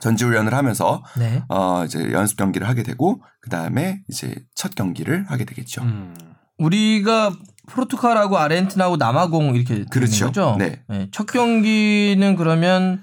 전지훈련을 0.00 0.54
하면서 0.54 1.02
네. 1.18 1.42
어 1.48 1.84
이제 1.84 2.10
연습 2.12 2.36
경기를 2.36 2.68
하게 2.68 2.82
되고 2.82 3.22
그 3.40 3.50
다음에 3.50 4.00
이제 4.08 4.34
첫 4.54 4.74
경기를 4.74 5.24
하게 5.28 5.44
되겠죠. 5.44 5.82
음. 5.82 6.14
우리가 6.58 7.32
포르투갈하고 7.68 8.38
아르헨티나하고 8.38 8.96
남아공 8.96 9.54
이렇게 9.54 9.74
되는 9.74 9.86
그렇죠. 9.90 10.26
거죠. 10.26 10.56
네. 10.58 10.82
첫 11.12 11.26
경기는 11.26 12.36
그러면 12.36 13.02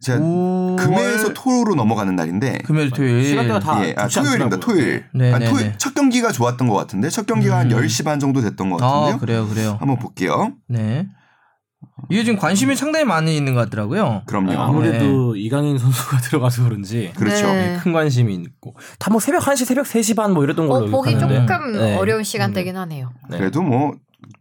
제가 0.00 0.18
5월 0.18 0.76
금요일에서 0.76 1.32
토요로 1.34 1.74
넘어가는 1.74 2.14
날인데 2.14 2.58
금요일 2.64 2.90
토요일 2.90 3.24
시간대가 3.24 3.58
다 3.58 3.84
예, 3.86 3.94
아, 3.96 4.08
토요일입니다. 4.08 4.58
토요일. 4.58 5.04
네, 5.14 5.32
아, 5.32 5.38
네, 5.38 5.48
토요일 5.48 5.66
네. 5.68 5.74
첫 5.78 5.94
경기가 5.94 6.32
좋았던 6.32 6.68
것 6.68 6.74
같은데 6.74 7.08
첫 7.10 7.26
경기가 7.26 7.58
한 7.58 7.68
10시 7.68 8.04
반 8.04 8.20
정도 8.20 8.40
됐던 8.40 8.70
것 8.70 8.76
같은데요. 8.76 9.14
아 9.14 9.18
그래요 9.18 9.48
그래요. 9.48 9.76
한번 9.80 9.98
볼게요. 9.98 10.52
네. 10.68 11.08
이게 12.10 12.24
지금 12.24 12.38
관심이 12.38 12.74
상당히 12.76 13.04
많이 13.04 13.36
있는 13.36 13.54
것 13.54 13.60
같더라고요. 13.64 14.22
그럼요. 14.26 14.52
아무래도 14.60 15.36
이강인 15.36 15.78
선수가 15.78 16.18
들어가서 16.26 16.64
그런지 16.64 17.12
그렇죠. 17.16 17.46
네. 17.46 17.78
큰 17.82 17.92
관심이 17.92 18.34
있고 18.34 18.74
다 18.98 19.10
뭐 19.10 19.20
새벽 19.20 19.42
1시 19.44 19.64
새벽 19.64 19.86
3시 19.86 20.16
반 20.16 20.32
뭐 20.32 20.42
이랬던 20.44 20.66
걸로 20.68 20.86
어, 20.86 20.88
보기 20.90 21.10
기억하는데. 21.10 21.46
조금 21.46 21.72
네. 21.72 21.96
어려운 21.96 22.24
시간대긴 22.24 22.76
하네요. 22.76 23.10
네. 23.30 23.38
그래도 23.38 23.62
뭐 23.62 23.92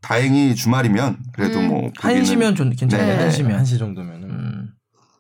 다행히 0.02 0.56
주말이면 0.56 1.18
그래도 1.34 1.60
음. 1.60 1.68
뭐한 1.68 1.92
보기는- 1.94 2.26
시면 2.26 2.56
좋 2.56 2.70
괜찮아요. 2.70 3.08
네. 3.16 3.22
한 3.22 3.32
시면. 3.32 3.62
1시 3.64 3.78
정도면은 3.78 4.30
음. 4.30 4.63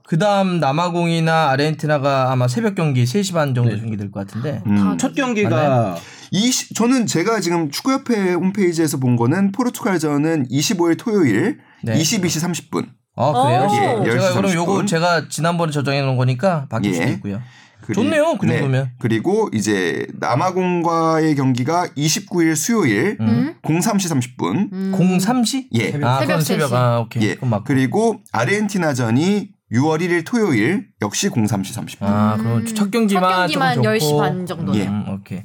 그다음 0.05 0.59
남아공이나 0.59 1.49
아르헨티나가 1.51 2.31
아마 2.31 2.47
새벽 2.47 2.75
경기 2.75 3.03
3시 3.05 3.33
반 3.33 3.55
정도 3.55 3.71
네. 3.71 3.79
경기될 3.79 4.11
것 4.11 4.25
같은데. 4.27 4.61
음. 4.67 4.97
첫 4.97 5.15
경기가? 5.15 5.95
이 6.31 6.51
시- 6.51 6.73
저는 6.73 7.05
제가 7.07 7.39
지금 7.39 7.71
축구협회 7.71 8.33
홈페이지에서 8.33 8.97
본 8.97 9.15
거는 9.15 9.51
포르투갈전은 9.51 10.47
25일 10.49 10.97
토요일 10.97 11.59
네. 11.83 11.93
22시 11.97 12.41
30분. 12.69 12.87
아 13.15 13.31
그래요? 13.31 14.01
예, 14.05 14.11
제가 14.11 14.29
10시 14.29 14.33
그럼 14.33 14.51
30분. 14.51 14.55
요거 14.55 14.85
제가 14.85 15.27
지난번에 15.29 15.71
저장해 15.71 16.01
놓은 16.01 16.17
거니까 16.17 16.65
바뀔 16.69 16.91
예. 16.91 16.95
수도 16.95 17.07
있고요. 17.09 17.41
그리- 17.81 17.95
좋네요, 17.95 18.37
그 18.39 18.47
정도면. 18.47 18.91
그리고 18.97 19.49
이제 19.53 20.07
남아공과의 20.19 21.35
경기가 21.35 21.85
29일 21.97 22.55
수요일 22.55 23.17
음? 23.19 23.55
03시 23.61 24.09
30분. 24.37 24.71
음. 24.71 24.91
03시? 25.19 25.67
예. 25.75 25.87
아, 26.01 26.19
새벽 26.19 26.27
그럼 26.27 26.41
새벽 26.41 26.71
3시. 26.71 26.73
아, 26.75 26.99
오케이. 26.99 27.23
예. 27.27 27.35
그리고 27.65 28.21
아르헨티나전이 28.31 29.49
6월 29.73 29.99
1일 30.01 30.25
토요일 30.25 30.87
역시 31.01 31.29
03시 31.29 31.75
30분. 31.75 31.97
아, 32.01 32.37
그럼 32.37 32.65
첫 32.65 32.91
경기만, 32.91 33.23
첫 33.23 33.37
경기만 33.59 33.75
조금 33.75 33.89
10시 33.91 33.99
좋고. 33.99 34.17
반 34.19 34.45
정도. 34.45 34.75
예. 34.75 34.87
음, 34.87 35.05
오케이. 35.09 35.43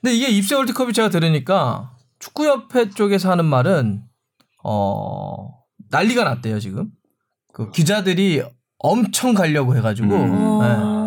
근데 0.00 0.16
이게 0.16 0.28
입새 0.28 0.54
월드컵이 0.54 0.92
제가 0.94 1.10
들으니까 1.10 1.92
축구협회 2.20 2.90
쪽에서 2.90 3.30
하는 3.30 3.44
말은 3.44 4.02
어 4.64 5.48
난리가 5.90 6.24
났대요 6.24 6.58
지금. 6.60 6.88
그 7.52 7.70
기자들이 7.70 8.42
엄청 8.78 9.34
가려고 9.34 9.76
해가지고. 9.76 10.08
음. 10.08 10.30
어. 10.32 10.62
네. 10.62 11.00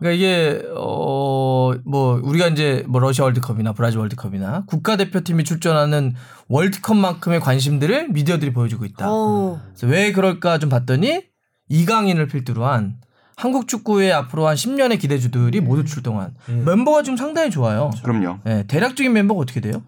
그러니까 0.00 0.10
이게 0.16 0.62
어 0.76 1.42
뭐 1.84 2.20
우리가 2.22 2.48
이제 2.48 2.84
뭐 2.88 3.00
러시아 3.00 3.24
월드컵이나 3.24 3.72
브라질 3.72 3.98
월드컵이나 4.00 4.64
국가 4.66 4.96
대표팀이 4.96 5.44
출전하는 5.44 6.14
월드컵만큼의 6.48 7.40
관심들을 7.40 8.08
미디어들이 8.10 8.52
보여주고 8.52 8.84
있다. 8.84 9.06
어. 9.10 9.60
그래서 9.68 9.86
왜 9.86 10.12
그럴까 10.12 10.58
좀 10.58 10.68
봤더니 10.68 11.22
이강인을 11.72 12.28
필두로 12.28 12.66
한 12.66 12.96
한국 13.34 13.66
축구의 13.66 14.12
앞으로 14.12 14.46
한 14.46 14.54
10년의 14.54 15.00
기대주들이 15.00 15.60
모두 15.62 15.84
출동한 15.84 16.34
멤버가 16.46 17.02
지금 17.02 17.16
상당히 17.16 17.50
좋아요. 17.50 17.90
그럼요. 18.02 18.38
네, 18.44 18.66
대략적인 18.66 19.12
멤버가 19.12 19.40
어떻게 19.40 19.60
돼요? 19.60 19.82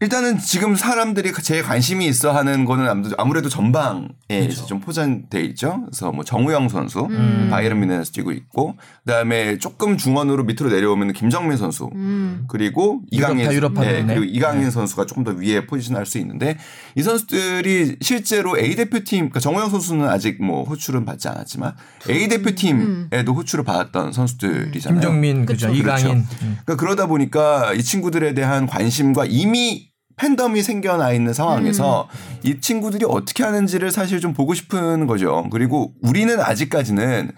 일단은 0.00 0.38
지금 0.38 0.76
사람들이 0.76 1.32
제일 1.42 1.64
관심이 1.64 2.06
있어 2.06 2.30
하는 2.30 2.64
거는 2.64 3.12
아무래도, 3.16 3.48
전방에 3.48 4.06
그렇죠. 4.28 4.64
좀 4.66 4.78
포장돼 4.78 5.40
있죠. 5.46 5.82
그래서 5.86 6.12
뭐 6.12 6.22
정우영 6.22 6.68
선수, 6.68 7.00
음. 7.10 7.48
바이에른 7.50 7.80
미네에서 7.80 8.12
뛰고 8.12 8.30
있고, 8.30 8.76
그다음에 9.04 9.58
조금 9.58 9.96
중원으로 9.96 10.44
밑으로 10.44 10.70
내려오면 10.70 11.14
김정민 11.14 11.56
선수, 11.56 11.90
음. 11.96 12.44
그리고 12.46 13.00
이강인, 13.10 13.50
유럽파 13.50 13.82
네. 13.82 14.04
그리고 14.06 14.22
이강인 14.22 14.70
선수가 14.70 15.06
조금 15.06 15.24
더 15.24 15.32
위에 15.32 15.66
포지션할 15.66 16.06
수 16.06 16.18
있는데 16.18 16.58
이 16.94 17.02
선수들이 17.02 17.96
실제로 18.00 18.56
A 18.56 18.76
대표팀, 18.76 19.18
그러니까 19.30 19.40
정우영 19.40 19.68
선수는 19.68 20.08
아직 20.08 20.40
뭐 20.40 20.62
호출은 20.62 21.06
받지 21.06 21.26
않았지만 21.26 21.74
A 22.08 22.28
대표팀에도 22.28 23.34
호출을 23.34 23.64
받았던 23.64 24.12
선수들이잖아요. 24.12 25.00
김정민 25.00 25.44
그죠? 25.44 25.66
그쵸. 25.66 25.76
이강인. 25.76 26.18
음. 26.18 26.58
그러니까 26.64 26.76
그러다 26.76 27.06
보니까 27.06 27.74
이 27.74 27.82
친구들에 27.82 28.34
대한 28.34 28.68
관심과 28.68 29.24
이미 29.28 29.87
팬덤이 30.18 30.62
생겨나 30.62 31.12
있는 31.12 31.32
상황에서 31.32 32.08
이 32.42 32.60
친구들이 32.60 33.06
어떻게 33.08 33.44
하는지를 33.44 33.90
사실 33.90 34.20
좀 34.20 34.34
보고 34.34 34.52
싶은 34.54 35.06
거죠. 35.06 35.48
그리고 35.50 35.94
우리는 36.02 36.38
아직까지는 36.40 37.32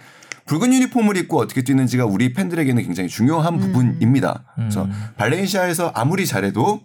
붉은 0.46 0.72
유니폼을 0.72 1.16
입고 1.16 1.38
어떻게 1.38 1.62
뛰는지가 1.62 2.06
우리 2.06 2.32
팬들에게는 2.32 2.82
굉장히 2.82 3.08
중요한 3.08 3.58
부분입니다. 3.58 4.44
그래서 4.56 4.88
발렌시아에서 5.16 5.92
아무리 5.94 6.26
잘해도 6.26 6.80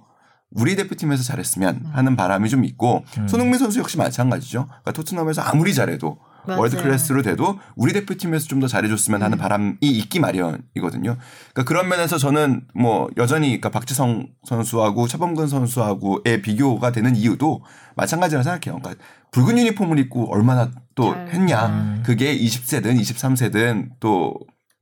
우리 0.52 0.76
대표팀에서 0.76 1.24
잘했으면 1.24 1.88
하는 1.92 2.16
바람이 2.16 2.50
좀 2.50 2.64
있고 2.66 3.04
손흥민 3.28 3.58
선수 3.58 3.80
역시 3.80 3.98
마찬가지죠. 3.98 4.68
그러니까 4.68 4.92
토트넘에서 4.92 5.42
아무리 5.42 5.74
잘해도 5.74 6.18
맞아요. 6.48 6.60
월드 6.62 6.78
클래스로 6.78 7.22
돼도 7.22 7.60
우리 7.76 7.94
대표팀에서 7.94 8.48
좀 8.48 8.60
더 8.60 8.68
잘해줬으면 8.68 9.22
하는 9.22 9.38
바람이 9.38 9.76
있기 9.82 10.20
마련이거든요. 10.20 11.18
그러니까 11.54 11.64
그런 11.66 11.90
면에서 11.90 12.18
저는 12.18 12.62
뭐 12.74 13.10
여전히 13.18 13.48
그러니까 13.48 13.70
박지성 13.70 14.28
선수하고 14.48 15.08
차범근 15.08 15.48
선수하고의 15.48 16.42
비교가 16.42 16.92
되는 16.92 17.16
이유도 17.16 17.62
마찬가지라 17.96 18.44
생각해요. 18.44 18.80
그러니까 18.82 19.04
붉은 19.32 19.58
유니폼을 19.58 20.00
입고 20.00 20.32
얼마나 20.34 20.72
또 20.96 21.12
잘. 21.12 21.28
했냐. 21.34 22.02
그게 22.06 22.38
20세든 22.38 22.98
23세든 23.00 23.90
또 24.00 24.34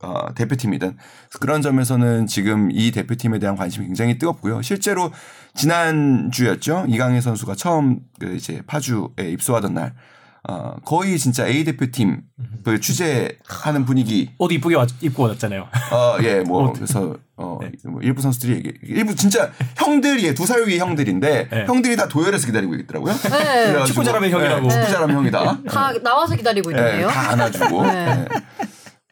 어, 0.04 0.34
대표팀이든 0.36 0.98
그런 1.40 1.62
점에서는 1.62 2.28
지금 2.28 2.70
이 2.72 2.92
대표팀에 2.92 3.40
대한 3.40 3.56
관심이 3.56 3.86
굉장히 3.86 4.18
뜨겁고요. 4.18 4.62
실제로 4.62 5.12
지난 5.56 6.30
주였죠. 6.32 6.86
이강인 6.90 7.22
선수가 7.22 7.56
처음 7.56 8.02
그 8.20 8.36
이제 8.36 8.62
파주에 8.68 9.32
입소하던 9.32 9.74
날 9.74 9.96
어, 10.50 10.76
거의 10.84 11.18
진짜 11.18 11.48
A 11.48 11.64
대표팀 11.64 12.22
그 12.66 12.80
취재하는 12.82 13.86
분위기 13.86 14.30
옷 14.38 14.52
이쁘게 14.52 14.76
왔- 14.76 14.90
입고 15.02 15.24
왔잖아요. 15.24 15.62
어, 15.92 16.18
예, 16.24 16.42
뭐, 16.42 16.74
그래서, 16.74 17.16
어, 17.38 17.60
뭐 17.86 18.02
일부 18.02 18.22
선수들이 18.22 18.54
얘기, 18.56 18.74
일부 18.84 19.16
진짜 19.16 19.52
형들이, 19.78 20.26
예, 20.26 20.34
두살 20.34 20.66
위의 20.68 20.80
형들인데, 20.80 21.48
네. 21.50 21.66
형들이 21.66 21.96
다 21.96 22.10
도열해서 22.10 22.46
기다리고 22.48 22.76
있더라고요. 22.76 23.14
네. 23.14 23.86
축구 23.86 24.04
잘하면 24.04 24.30
형이라고. 24.32 24.66
예, 24.66 24.70
축구 24.70 24.88
잘하면 24.92 25.16
형이다. 25.18 25.62
다 25.70 25.94
나와서 26.04 26.36
기다리고 26.36 26.74
예, 26.74 26.78
있는데요. 26.78 27.08
다 27.08 27.32
안아주고. 27.32 27.84
네. 27.88 28.08
예. 28.10 28.26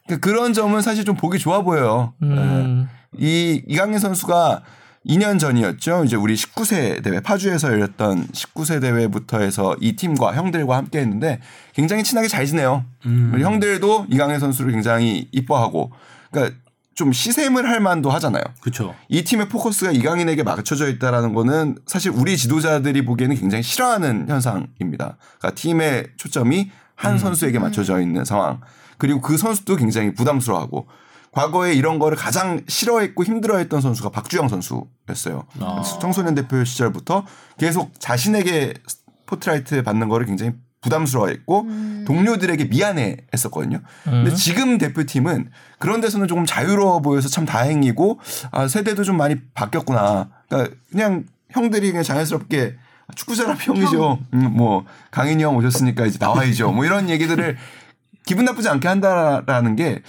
그- 0.10 0.20
그런 0.20 0.52
점은 0.54 0.82
사실 0.82 1.06
좀 1.06 1.16
보기 1.16 1.40
좋아 1.40 1.62
보여요. 1.62 2.14
음. 2.24 2.90
예. 3.22 3.26
이, 3.26 3.62
이강인 3.68 4.00
선수가 4.00 4.64
2년 5.06 5.40
전이었죠. 5.40 6.04
이제 6.06 6.16
우리 6.16 6.36
19세 6.36 7.04
대회, 7.04 7.20
파주에서 7.20 7.72
열렸던 7.72 8.28
19세 8.28 8.82
대회부터 8.82 9.40
해서 9.40 9.76
이 9.82 9.96
팀과 9.96 10.36
형들과 10.36 10.78
함께 10.78 11.00
했는데 11.00 11.40
굉장히 11.74 12.04
친하게 12.04 12.28
잘 12.28 12.46
지내요. 12.46 12.86
우리 13.34 13.44
형들도 13.44 14.08
이강인 14.10 14.40
선수를 14.40 14.72
굉장히 14.72 15.28
이뻐하고, 15.32 15.92
그러니까 16.30 16.56
좀 16.94 17.14
시샘을 17.14 17.68
할 17.68 17.80
만도 17.80 18.12
하잖아요. 18.12 18.44
그렇죠. 18.62 18.94
이 19.10 19.24
팀의 19.24 19.50
포커스가 19.50 19.92
이강인에게 19.92 20.44
맞춰져 20.44 20.88
있다라는 20.88 21.34
거는 21.34 21.78
사실 21.88 22.12
우리 22.12 22.38
지도자들이 22.38 23.04
보기에는 23.06 23.36
굉장히 23.38 23.64
싫어하는 23.64 24.28
현상입니다. 24.28 25.18
그러니까 25.40 25.52
팀의 25.56 26.10
초점이 26.18 26.70
한 26.96 27.18
선수에게 27.18 27.58
맞춰져 27.58 28.02
있는 28.02 28.24
상황. 28.24 28.62
그리고 29.00 29.20
그 29.22 29.38
선수도 29.38 29.78
굉장히 29.78 30.14
부담스러워하고 30.14 30.88
과거에 31.32 31.74
이런 31.74 31.98
거를 31.98 32.18
가장 32.18 32.62
싫어했고 32.68 33.24
힘들어했던 33.24 33.80
선수가 33.82 34.10
박주영 34.10 34.50
선수였어요. 34.50 35.46
청소년 36.00 36.36
대표 36.36 36.64
시절부터 36.64 37.26
계속 37.58 37.98
자신에게 38.00 38.74
스포트라이트 38.88 39.82
받는 39.84 40.10
거를 40.10 40.26
굉장히 40.26 40.54
부담스러워했고 40.82 41.68
동료들에게 42.06 42.66
미안해했었거든요. 42.66 43.80
근데 44.04 44.34
지금 44.34 44.78
대표팀은 44.78 45.52
그런 45.80 46.02
데서는 46.02 46.28
조금 46.28 46.46
자유로워 46.46 47.00
보여서 47.02 47.30
참 47.30 47.46
다행이고 47.46 48.20
아 48.52 48.68
세대도 48.68 49.04
좀 49.04 49.16
많이 49.16 49.36
바뀌었구나. 49.54 50.30
그러니까 50.50 50.76
그냥 50.90 51.26
형들이 51.52 51.90
그냥 51.92 52.04
자연스럽게 52.04 52.76
축구 53.16 53.36
잘하면 53.36 53.60
형이죠. 53.60 54.20
음, 54.34 54.54
뭐 54.54 54.86
강인이 55.12 55.44
형 55.44 55.56
오셨으니까 55.56 56.06
이제 56.06 56.18
나와야죠. 56.20 56.72
뭐 56.72 56.84
이런 56.86 57.10
얘기들을 57.10 57.58
기분 58.26 58.46
나쁘지 58.46 58.70
않게 58.70 58.88
한다라는 58.88 59.76
게 59.76 60.02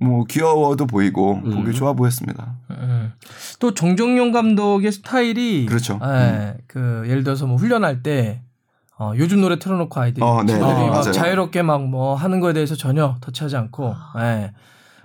뭐 0.00 0.24
귀여워도 0.24 0.86
보이고 0.86 1.40
보기 1.42 1.74
좋아 1.74 1.92
보였습니다. 1.92 2.54
음. 2.70 3.12
또 3.58 3.74
정종용 3.74 4.32
감독의 4.32 4.90
스타일이 4.92 5.66
그렇죠. 5.66 6.00
예, 6.02 6.56
그 6.66 7.04
예를 7.06 7.22
들어서 7.22 7.46
뭐 7.46 7.56
훈련할 7.56 8.02
때 8.02 8.40
어, 8.98 9.12
요즘 9.16 9.42
노래 9.42 9.58
틀어놓고 9.58 10.00
아이들이 10.00 10.24
어, 10.24 10.42
네, 10.42 10.54
네, 10.54 10.58
막 10.58 10.88
맞아요. 10.88 11.12
자유롭게 11.12 11.62
막 11.62 11.82
뭐 11.82 12.14
하는 12.14 12.40
거에 12.40 12.54
대해서 12.54 12.74
전혀 12.76 13.16
터치하지 13.20 13.56
않고 13.56 13.94
예. 14.20 14.52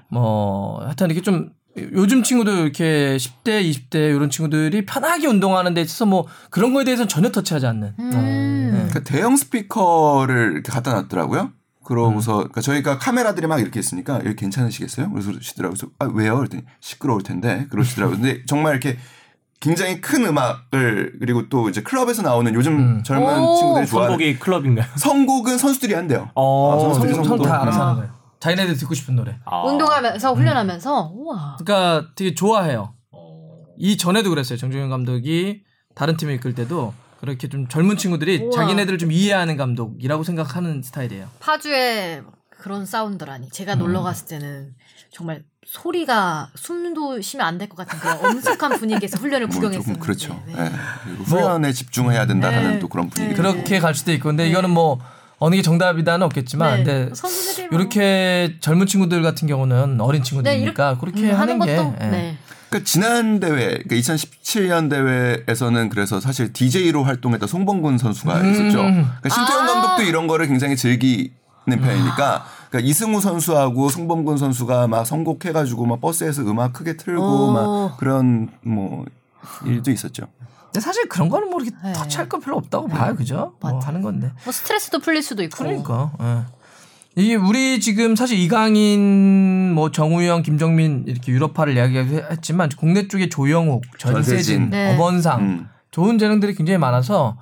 뭐 0.07 0.81
하여튼 0.81 1.07
이렇게 1.07 1.21
좀 1.21 1.49
요즘 1.77 2.23
친구들 2.23 2.57
이렇게 2.59 3.17
10대, 3.17 3.69
20대 3.69 4.15
이런 4.15 4.29
친구들이 4.29 4.85
편하게 4.85 5.27
운동하는 5.27 5.73
데 5.73 5.81
있어서 5.81 6.05
뭐 6.05 6.25
그런 6.49 6.73
거에 6.73 6.85
대해서는 6.85 7.09
전혀 7.09 7.31
터치하지 7.31 7.65
않는. 7.67 7.93
음. 7.99 8.89
그 8.93 9.03
대형 9.03 9.35
스피커를 9.35 10.53
이렇게 10.53 10.71
갖다 10.71 10.93
놨더라고요. 10.93 11.51
그러고서 11.85 12.37
그러니까 12.37 12.61
저희가 12.61 12.97
카메라들이 12.97 13.47
막 13.47 13.59
이렇게 13.59 13.79
있으니까 13.79 14.15
여기 14.25 14.35
괜찮으시겠어요? 14.35 15.11
그래서 15.11 15.31
그러시더라고요. 15.31 15.77
그래서 15.77 15.93
아 15.99 16.09
왜요? 16.13 16.35
그랬더니 16.37 16.63
시끄러울 16.81 17.23
텐데 17.23 17.67
그러시더라고요. 17.69 18.17
근데 18.17 18.43
정말 18.45 18.73
이렇게 18.73 18.97
굉장히 19.61 20.01
큰 20.01 20.25
음악을 20.25 21.17
그리고 21.19 21.47
또 21.49 21.69
이제 21.69 21.81
클럽에서 21.81 22.21
나오는 22.21 22.53
요즘 22.53 23.01
젊은 23.03 23.39
오. 23.39 23.55
친구들이 23.55 23.87
좋아하는 23.87 24.13
선곡이 24.17 24.39
클럽인가요? 24.39 24.87
선곡은 24.95 25.57
선수들이 25.57 25.93
한대요. 25.93 26.29
어, 26.35 26.75
아, 26.75 26.79
선수들이 26.79 27.13
성, 27.13 27.23
선곡을. 27.23 27.49
성다 27.49 27.61
알아서 27.61 27.77
음. 27.77 27.81
하는 27.81 27.95
거예요. 27.95 28.13
자기네들 28.39 28.77
듣고 28.77 28.93
싶은 28.93 29.15
노래. 29.15 29.37
아. 29.45 29.63
운동하면서 29.63 30.33
훈련하면서 30.33 31.13
우와. 31.15 31.57
그러니까 31.59 32.09
되게 32.15 32.35
좋아해요. 32.35 32.93
어. 33.11 33.63
이 33.77 33.97
전에도 33.97 34.29
그랬어요. 34.29 34.57
정종현 34.57 34.89
감독이 34.89 35.63
다른 35.95 36.17
팀을 36.17 36.35
이끌 36.35 36.53
때도 36.53 36.93
그렇게 37.25 37.47
좀 37.49 37.67
젊은 37.67 37.97
친구들이 37.97 38.37
우와. 38.43 38.51
자기네들을 38.51 38.97
좀 38.99 39.11
이해하는 39.11 39.57
감독이라고 39.57 40.23
생각하는 40.23 40.81
스타일이에요. 40.83 41.27
파주에 41.39 42.21
그런 42.49 42.85
사운드라니. 42.85 43.49
제가 43.49 43.75
놀러 43.75 44.01
갔을 44.03 44.27
때는 44.27 44.73
정말 45.11 45.43
소리가 45.65 46.51
숨도 46.55 47.21
쉬면 47.21 47.45
안 47.45 47.57
될 47.57 47.67
것 47.67 47.75
같은 47.75 47.97
그런 47.99 48.23
엄숙한 48.25 48.77
분위기에서 48.77 49.17
훈련을 49.17 49.47
뭐 49.47 49.55
구경했었는데. 49.55 49.93
조금 49.93 49.99
그렇죠. 49.99 50.43
네. 50.45 50.53
예. 50.53 50.71
그리고 51.03 51.23
훈련에 51.23 51.73
집중해야 51.73 52.27
된다라는 52.27 52.73
네. 52.73 52.79
또 52.79 52.87
그런 52.87 53.09
분위기. 53.09 53.33
네. 53.33 53.35
그렇게 53.35 53.79
갈 53.79 53.95
수도 53.95 54.11
있고 54.13 54.29
근데 54.29 54.47
이거는 54.47 54.69
뭐 54.69 54.99
어느 55.39 55.55
게 55.55 55.61
정답이다는 55.63 56.23
없겠지만 56.27 56.83
네. 56.83 56.83
근데 56.83 57.15
선수들이 57.15 57.67
뭐- 57.69 57.79
이렇게 57.79 58.55
젊은 58.61 58.85
친구들 58.85 59.21
같은 59.23 59.47
경우는 59.47 59.99
어린 60.01 60.21
친구들이니까 60.23 60.97
그렇게 60.99 61.31
음, 61.31 61.39
하는, 61.39 61.59
게 61.59 61.75
것도 61.75 61.95
예. 62.01 62.37
네. 62.75 62.79
그러니까 62.79 62.83
지난 62.83 63.39
대회, 63.39 63.77
그러니까 63.83 63.95
2017년 63.95 64.89
대회에서는 64.89 65.89
그래서 65.89 66.19
사실 66.19 66.51
DJ로 66.51 67.03
활동했던 67.03 67.47
송범근 67.47 67.97
선수가 67.97 68.41
음. 68.41 68.51
있었죠. 68.51 68.77
그러니까 68.77 69.29
신태용 69.29 69.63
아. 69.63 69.67
감독도 69.67 70.03
이런 70.03 70.27
거를 70.27 70.47
굉장히 70.47 70.75
즐기는 70.75 71.31
편이니까. 71.65 72.45
그러니까 72.69 72.79
이승우 72.89 73.21
선수하고 73.21 73.89
송범근 73.89 74.37
선수가 74.37 74.87
막 74.87 75.05
선곡해가지고 75.05 75.85
막 75.85 76.01
버스에서 76.01 76.41
음악 76.43 76.73
크게 76.73 76.97
틀고 76.97 77.23
오. 77.23 77.51
막 77.51 77.97
그런 77.97 78.49
뭐 78.61 79.05
일도 79.65 79.91
있었죠. 79.91 80.27
근데 80.65 80.81
사실 80.81 81.07
그런 81.07 81.29
거는 81.29 81.49
뭐 81.49 81.61
이렇게 81.61 81.77
네. 81.81 81.93
터치할 81.93 82.27
건 82.27 82.41
별로 82.41 82.57
없다고 82.57 82.89
봐요, 82.89 83.15
그죠? 83.15 83.53
뭐. 83.61 83.79
하는 83.79 84.01
건데. 84.01 84.31
뭐 84.43 84.51
스트레스도 84.51 84.99
풀릴 84.99 85.23
수도 85.23 85.41
있고. 85.43 85.57
그러니까. 85.57 86.11
예. 86.21 86.55
이게 87.17 87.35
우리 87.35 87.79
지금 87.79 88.15
사실 88.15 88.37
이강인, 88.37 89.73
뭐 89.73 89.89
정우영, 89.89 90.43
김정민 90.43 91.05
이렇게 91.07 91.31
유럽파를 91.31 91.75
이야기했지만 91.75 92.69
국내 92.77 93.07
쪽에 93.07 93.29
조영욱, 93.29 93.83
전세진, 93.97 94.35
전세진. 94.35 94.69
네. 94.69 94.93
엄원상 94.93 95.41
음. 95.41 95.69
좋은 95.91 96.17
재능들이 96.17 96.55
굉장히 96.55 96.77
많아서 96.77 97.37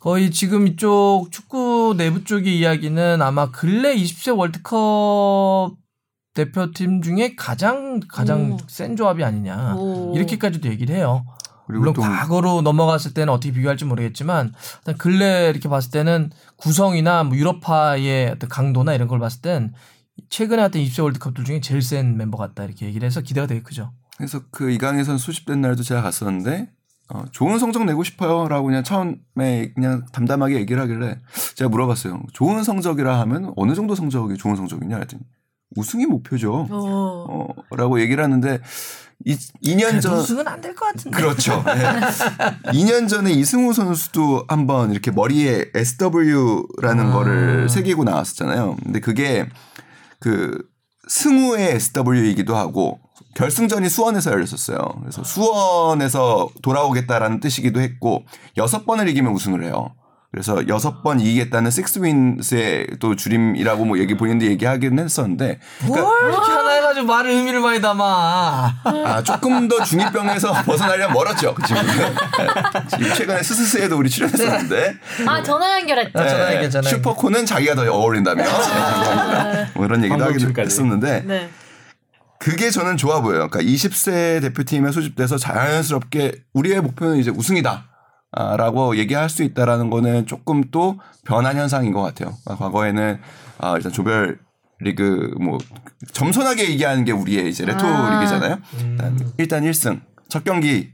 거의 0.00 0.32
지금 0.32 0.66
이쪽 0.66 1.28
축구 1.30 1.94
내부 1.96 2.24
쪽의 2.24 2.58
이야기는 2.58 3.22
아마 3.22 3.52
근래 3.52 3.94
20세 3.94 4.36
월드컵 4.36 5.76
대표팀 6.34 7.02
중에 7.02 7.36
가장 7.36 8.00
가장 8.08 8.54
오. 8.54 8.56
센 8.66 8.96
조합이 8.96 9.22
아니냐 9.22 9.76
오. 9.76 10.12
이렇게까지도 10.16 10.68
얘기를 10.68 10.96
해요. 10.96 11.24
그리고 11.66 11.80
물론 11.80 11.94
또 11.94 12.02
과거로 12.02 12.62
넘어갔을 12.62 13.14
때는 13.14 13.32
어떻게 13.32 13.52
비교할지 13.52 13.84
모르겠지만 13.84 14.52
일단 14.78 14.98
근래 14.98 15.48
이렇게 15.48 15.68
봤을 15.68 15.90
때는 15.90 16.30
구성이나 16.56 17.24
뭐 17.24 17.36
유럽파의 17.36 18.30
어떤 18.30 18.48
강도나 18.48 18.94
이런 18.94 19.08
걸 19.08 19.18
봤을 19.18 19.40
땐 19.40 19.72
최근에 20.28 20.62
했던 20.62 20.82
20세 20.82 21.02
월드컵들 21.02 21.44
중에 21.44 21.60
제일 21.60 21.82
센 21.82 22.16
멤버 22.16 22.36
같다 22.36 22.64
이렇게 22.64 22.86
얘기를 22.86 23.06
해서 23.06 23.20
기대가 23.20 23.46
되게 23.46 23.62
크죠. 23.62 23.92
그래서 24.16 24.40
그 24.50 24.70
이강인 24.70 25.04
선수 25.04 25.26
수집된 25.26 25.60
날도 25.60 25.82
제가 25.82 26.02
갔었는데 26.02 26.70
어, 27.08 27.24
좋은 27.30 27.58
성적 27.58 27.84
내고 27.84 28.04
싶어요라고 28.04 28.66
그냥 28.66 28.82
처음에 28.84 29.72
그냥 29.74 30.06
담담하게 30.12 30.56
얘기를 30.56 30.80
하길래 30.82 31.18
제가 31.56 31.68
물어봤어요. 31.68 32.22
좋은 32.32 32.62
성적이라 32.62 33.20
하면 33.20 33.52
어느 33.56 33.74
정도 33.74 33.94
성적이 33.94 34.36
좋은 34.36 34.56
성적이냐 34.56 34.96
했더니 34.98 35.22
우승이 35.76 36.06
목표죠. 36.06 36.66
어. 36.70 37.26
어, 37.28 37.48
라고 37.76 38.00
얘기를 38.00 38.22
하는데 38.22 38.60
이, 39.24 39.36
2년 39.64 40.00
전 40.00 40.18
우승은 40.18 40.46
안 40.48 40.60
될 40.60 40.74
것 40.74 40.86
같은데. 40.86 41.16
그렇죠. 41.16 41.62
네. 41.66 42.72
2년 42.72 43.08
전에 43.08 43.30
이승우 43.32 43.72
선수도 43.72 44.44
한번 44.48 44.90
이렇게 44.92 45.10
머리에 45.10 45.66
SW라는 45.74 47.06
아. 47.06 47.12
거를 47.12 47.68
새기고 47.68 48.04
나왔었잖아요. 48.04 48.76
근데 48.82 49.00
그게 49.00 49.48
그 50.18 50.56
승우의 51.08 51.72
SW이기도 51.76 52.56
하고 52.56 53.00
결승전이 53.34 53.88
수원에서 53.88 54.30
열렸었어요. 54.32 54.78
그래서 55.00 55.24
수원에서 55.24 56.48
돌아오겠다라는 56.62 57.40
뜻이기도 57.40 57.80
했고 57.80 58.24
여섯 58.56 58.84
번을 58.86 59.08
이기면 59.08 59.32
우승을 59.32 59.64
해요. 59.64 59.94
그래서 60.32 60.66
여섯 60.66 61.02
번 61.02 61.20
이기겠다는 61.20 61.70
식스윈스의 61.70 62.86
또 63.00 63.14
줄임이라고 63.14 63.84
뭐 63.84 63.98
얘기 63.98 64.16
본인도 64.16 64.46
얘기하긴 64.46 64.98
했었는데 64.98 65.58
뭘 65.86 65.98
이렇게 65.98 66.50
하나 66.50 66.70
해가지고 66.70 67.06
말을 67.06 67.30
의미를 67.32 67.60
많이 67.60 67.82
담아. 67.82 68.74
아, 68.82 69.22
조금 69.22 69.68
더 69.68 69.84
중이병에서 69.84 70.52
벗어나려면 70.64 71.12
멀었죠. 71.12 71.54
그 71.54 71.62
친구는. 71.66 72.14
지금 72.88 73.14
최근에 73.14 73.42
스스스에도 73.42 73.98
우리 73.98 74.08
출연했었는데. 74.08 74.94
아 75.26 75.42
전화 75.42 75.78
연결했다. 75.78 76.18
아, 76.18 76.26
전화 76.26 76.46
네, 76.48 76.54
얘기했잖아요. 76.54 76.90
슈퍼코는 76.94 77.44
자기가 77.44 77.74
더 77.74 77.82
어울린다며. 77.92 78.42
뭐 79.74 79.84
이런 79.84 80.02
얘기도 80.02 80.14
하긴 80.14 80.38
방송실까지. 80.38 80.66
했었는데. 80.66 81.24
네. 81.26 81.50
그게 82.38 82.70
저는 82.70 82.96
좋아 82.96 83.20
보여요. 83.20 83.48
그러니까 83.50 83.60
20세 83.60 84.40
대표팀에 84.40 84.92
소집돼서 84.92 85.36
자연스럽게 85.36 86.32
우리의 86.54 86.80
목표는 86.80 87.18
이제 87.18 87.30
우승이다. 87.30 87.91
아, 88.32 88.56
라고 88.56 88.96
얘기할 88.96 89.28
수 89.28 89.42
있다라는 89.42 89.90
거는 89.90 90.26
조금 90.26 90.64
또 90.70 90.98
변한 91.24 91.56
현상인 91.56 91.92
것 91.92 92.00
같아요. 92.02 92.34
아, 92.46 92.56
과거에는 92.56 93.20
아, 93.58 93.76
일단 93.76 93.92
조별 93.92 94.38
리그 94.80 95.34
뭐 95.40 95.58
점선하게 96.12 96.70
얘기하는 96.70 97.04
게 97.04 97.12
우리의 97.12 97.48
이제 97.48 97.64
레토 97.64 97.86
아. 97.86 98.18
리그잖아요. 98.20 98.58
일단, 98.80 99.32
일단 99.38 99.62
1승 99.62 100.00
첫 100.28 100.44
경기 100.44 100.92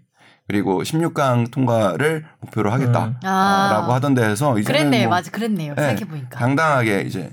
그리고 0.48 0.82
16강 0.82 1.50
통과를 1.50 2.24
목표로 2.40 2.72
하겠다라고 2.72 3.18
아. 3.24 3.94
하던 3.94 4.14
데에서 4.14 4.58
이제는 4.58 4.78
그랬네, 4.80 5.06
뭐, 5.06 5.16
맞아, 5.16 5.30
그랬네요. 5.30 5.74
네, 5.74 5.82
생각해 5.82 6.06
보니까. 6.06 6.38
당당하게 6.38 7.02
이제 7.02 7.30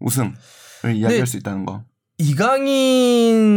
우승을 0.00 0.32
이야기할 0.94 1.26
수 1.26 1.36
있다는 1.38 1.64
거. 1.64 1.84
이강인 2.18 3.54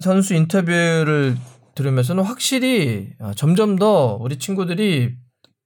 선수 0.00 0.34
인터뷰를 0.34 1.36
들으면서는 1.80 2.22
확실히 2.24 3.10
어, 3.18 3.32
점점 3.34 3.76
더 3.76 4.18
우리 4.20 4.38
친구들이 4.38 5.16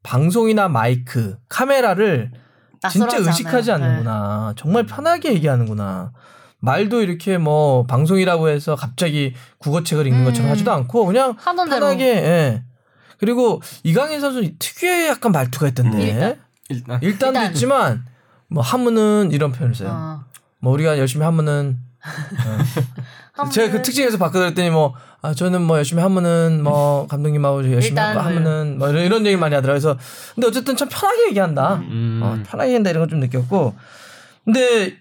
방송이나 0.03 0.69
마이크, 0.69 1.37
카메라를 1.49 2.31
진짜 2.91 3.17
의식하지 3.17 3.73
않아요. 3.73 3.89
네. 3.89 3.97
않는구나. 3.97 4.55
정말 4.57 4.87
편하게 4.87 5.33
얘기하는구나. 5.35 6.13
말도 6.61 7.03
이렇게 7.03 7.39
뭐 7.39 7.85
방송이라고 7.87 8.49
해서 8.49 8.77
갑자기 8.77 9.35
국어책을 9.59 10.07
읽는 10.07 10.25
것처럼 10.25 10.49
음. 10.49 10.53
하지도 10.53 10.73
않고 10.73 11.07
그냥. 11.07 11.37
편하게. 11.37 12.05
예. 12.05 12.63
그리고 13.19 13.61
이강인 13.83 14.21
선수 14.21 14.43
특유의 14.59 15.09
약간 15.09 15.33
말투가 15.33 15.69
있던데. 15.69 16.03
일단. 16.03 16.39
일단 16.69 17.03
일단도 17.03 17.39
일단. 17.41 17.53
있지만 17.53 18.05
뭐 18.49 18.63
하면은 18.63 19.31
이런 19.33 19.53
표현을 19.53 19.75
써요. 19.75 19.91
어. 19.91 20.25
뭐 20.61 20.73
우리가 20.73 20.99
열심히 20.99 21.25
하면은 21.25 21.79
어. 22.05 22.59
제가 23.51 23.73
그 23.73 23.83
특징에서 23.83 24.17
바꿔드렸더니 24.19 24.71
뭐 24.71 24.95
아, 25.23 25.35
저는 25.35 25.63
뭐 25.63 25.79
열심히 25.79 26.03
하면은 26.03 26.63
뭐 26.63 27.07
감독님하고 27.09 27.71
열심히 27.73 27.95
뭐 27.95 28.23
하면은 28.23 28.79
뭐 28.79 28.89
이런, 28.91 29.05
이런 29.05 29.27
얘기 29.27 29.37
많이 29.37 29.55
하더라고요. 29.55 29.81
그래서 29.81 29.99
근데 30.35 30.47
어쨌든 30.47 30.77
참 30.77 30.89
편하게 30.91 31.29
얘기한다. 31.29 31.77
음. 31.77 32.21
어, 32.23 32.39
편하게 32.47 32.71
얘기한다 32.71 32.91
이런 32.91 33.03
걸 33.03 33.09
좀 33.11 33.21
느꼈고 33.21 33.75
근데 34.45 34.97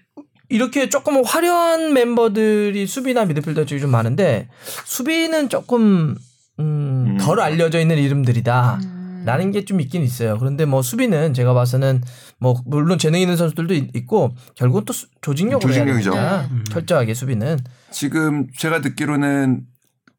이렇게 0.48 0.88
조금 0.88 1.22
화려한 1.24 1.92
멤버들이 1.92 2.86
수비나 2.86 3.24
미드필더 3.24 3.66
쪽이 3.66 3.80
좀 3.80 3.90
많은데 3.90 4.48
수비는 4.84 5.48
조금 5.48 6.16
음, 6.60 7.18
덜 7.20 7.40
알려져 7.40 7.78
있는 7.80 7.98
이름들이다. 7.98 8.78
음. 8.82 9.03
라는 9.24 9.50
게 9.52 9.64
좀 9.64 9.80
있긴 9.80 10.02
있어요. 10.02 10.38
그런데 10.38 10.64
뭐 10.64 10.82
수비는 10.82 11.32
제가 11.34 11.54
봐서는 11.54 12.02
뭐 12.38 12.54
물론 12.66 12.98
재능 12.98 13.18
있는 13.20 13.36
선수들도 13.36 13.74
있- 13.74 13.96
있고 13.96 14.34
결국은 14.54 14.84
또 14.84 14.92
수- 14.92 15.06
조직력으로 15.22 15.60
조직력이죠. 15.72 16.10
되니까 16.12 16.42
네. 16.42 16.48
음. 16.50 16.64
철저하게 16.70 17.14
수비는 17.14 17.58
지금 17.90 18.46
제가 18.58 18.80
듣기로는 18.82 19.62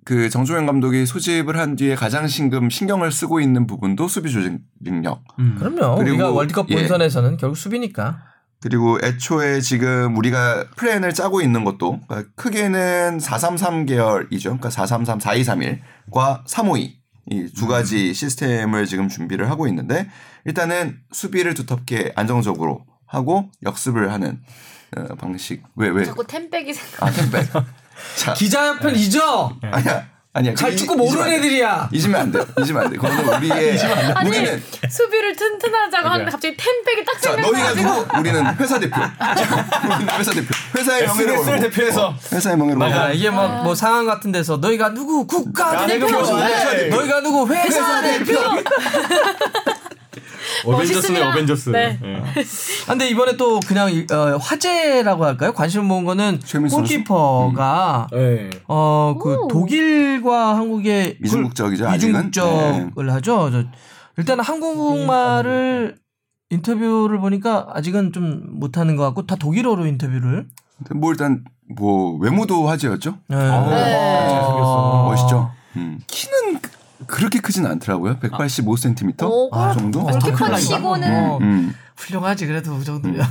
그 0.03 0.29
정종현 0.29 0.65
감독이 0.67 1.05
소집을 1.05 1.57
한 1.57 1.75
뒤에 1.75 1.95
가장 1.95 2.27
신금 2.27 2.69
신경을 2.69 3.11
쓰고 3.11 3.39
있는 3.39 3.65
부분도 3.67 4.07
수비 4.07 4.31
조직 4.31 4.57
능력. 4.81 5.23
음. 5.39 5.55
그럼요. 5.57 5.95
그리고 5.97 6.15
우리가 6.15 6.29
월드컵 6.31 6.69
예. 6.69 6.75
본선에서는 6.75 7.37
결국 7.37 7.55
수비니까. 7.57 8.21
그리고 8.61 8.97
애초에 9.03 9.61
지금 9.61 10.15
우리가 10.17 10.65
플랜을 10.75 11.13
짜고 11.13 11.41
있는 11.41 11.63
것도 11.63 11.99
그러니까 12.07 12.31
크게는 12.35 13.19
433 13.19 13.85
계열이죠. 13.85 14.49
그러니까 14.57 14.69
433, 14.71 15.19
4231과 15.19 16.41
352 16.47 16.97
이 17.31 17.49
두 17.55 17.67
가지 17.67 18.13
시스템을 18.13 18.85
지금 18.85 19.07
준비를 19.09 19.49
하고 19.49 19.67
있는데 19.67 20.07
일단은 20.45 20.99
수비를 21.11 21.53
두텁게 21.55 22.13
안정적으로 22.15 22.85
하고 23.07 23.49
역습을 23.63 24.11
하는 24.11 24.41
어, 24.95 25.15
방식. 25.15 25.63
왜 25.75 25.89
왜? 25.89 26.05
자꾸 26.05 26.25
템백이 26.25 26.73
생각. 26.73 27.03
아 27.03 27.11
템백. 27.11 27.49
자 28.17 28.33
기자협회 28.33 28.91
잊어. 28.93 29.57
아니야 29.61 30.07
아니야. 30.37 30.53
잘 30.53 30.73
이- 30.73 30.75
축구 30.75 30.97
모르는. 30.97 31.27
애들이야. 31.31 31.87
잊으면 31.93 32.19
안 32.21 32.31
돼. 32.31 32.39
잊으면 32.59 32.83
안 32.83 32.89
돼. 32.89 32.97
그거는 32.97 33.25
우리의 33.39 33.79
아니 34.15 34.27
우리는 34.29 34.61
수비를 34.89 35.33
튼튼하자고 35.33 36.09
하는데 36.09 36.29
갑자기 36.29 36.57
템백이 36.57 37.05
딱 37.05 37.21
자 37.21 37.35
너희가. 37.37 37.73
누구? 37.73 38.19
우리는 38.19 38.45
회사 38.59 38.77
대표. 38.77 38.99
우리는 38.99 40.13
회사 40.19 40.31
대표. 40.31 40.47
회사의 40.77 41.07
명예를 41.07 41.35
걸고. 41.37 41.59
대표해서. 41.61 42.07
어, 42.09 42.17
회사의 42.33 42.57
명예를 42.57 42.83
아, 42.83 42.89
걸고. 42.89 43.13
이게 43.13 43.29
막 43.29 43.63
뭐 43.63 43.73
상황 43.73 44.05
같은 44.05 44.31
데서 44.33 44.57
너희가 44.57 44.93
누구 44.93 45.25
국가 45.25 45.73
야, 45.83 45.87
대표? 45.87 46.07
네. 46.07 46.87
너희가 46.89 47.21
누구 47.21 47.47
회사 47.53 48.01
대표. 48.01 48.33
어벤져스네 50.63 51.19
멋있습니다. 51.19 51.29
어벤져스. 51.29 51.69
네. 51.69 51.99
예. 52.03 52.15
아, 52.87 52.91
근데 52.91 53.09
이번에 53.09 53.35
또 53.37 53.59
그냥 53.61 53.91
이- 53.91 54.05
어, 54.11 54.37
화제라고 54.37 55.25
할까요? 55.25 55.53
관심 55.53 55.85
모은 55.85 56.05
거는? 56.05 56.39
골키퍼가 56.71 58.07
예. 58.13 58.49
어그 58.67 59.35
오. 59.35 59.47
독일과 59.47 60.55
한국의 60.57 61.17
그 61.19 61.25
이중국적이죠. 61.25 61.89
이중국적을 61.95 63.13
하죠. 63.13 63.49
저 63.51 63.63
일단 64.17 64.39
한국말을 64.39 65.97
인터뷰를 66.49 67.19
보니까 67.19 67.67
아직은 67.73 68.13
좀 68.13 68.59
못하는 68.59 68.95
것 68.95 69.03
같고 69.03 69.25
다 69.25 69.35
독일어로 69.35 69.85
인터뷰를. 69.87 70.45
뭐 70.93 71.11
일단 71.11 71.43
뭐 71.75 72.17
외모도 72.19 72.67
화제였죠. 72.67 73.17
네. 73.27 73.35
네. 73.37 73.49
어. 73.49 75.07
멋있죠. 75.09 75.51
음. 75.77 75.99
키는 76.07 76.59
그- 77.07 77.17
그렇게 77.17 77.39
크진 77.39 77.65
않더라고요. 77.65 78.17
185cm 78.19 79.23
오, 79.23 79.49
정도. 79.73 80.01
어, 80.01 80.05
골키퍼 80.11 80.35
큰 80.47 80.55
치고는 80.57 81.15
어, 81.31 81.37
음. 81.41 81.73
훌륭하지 81.95 82.45
그래도 82.47 82.77
그 82.77 82.83
정도면. 82.83 83.25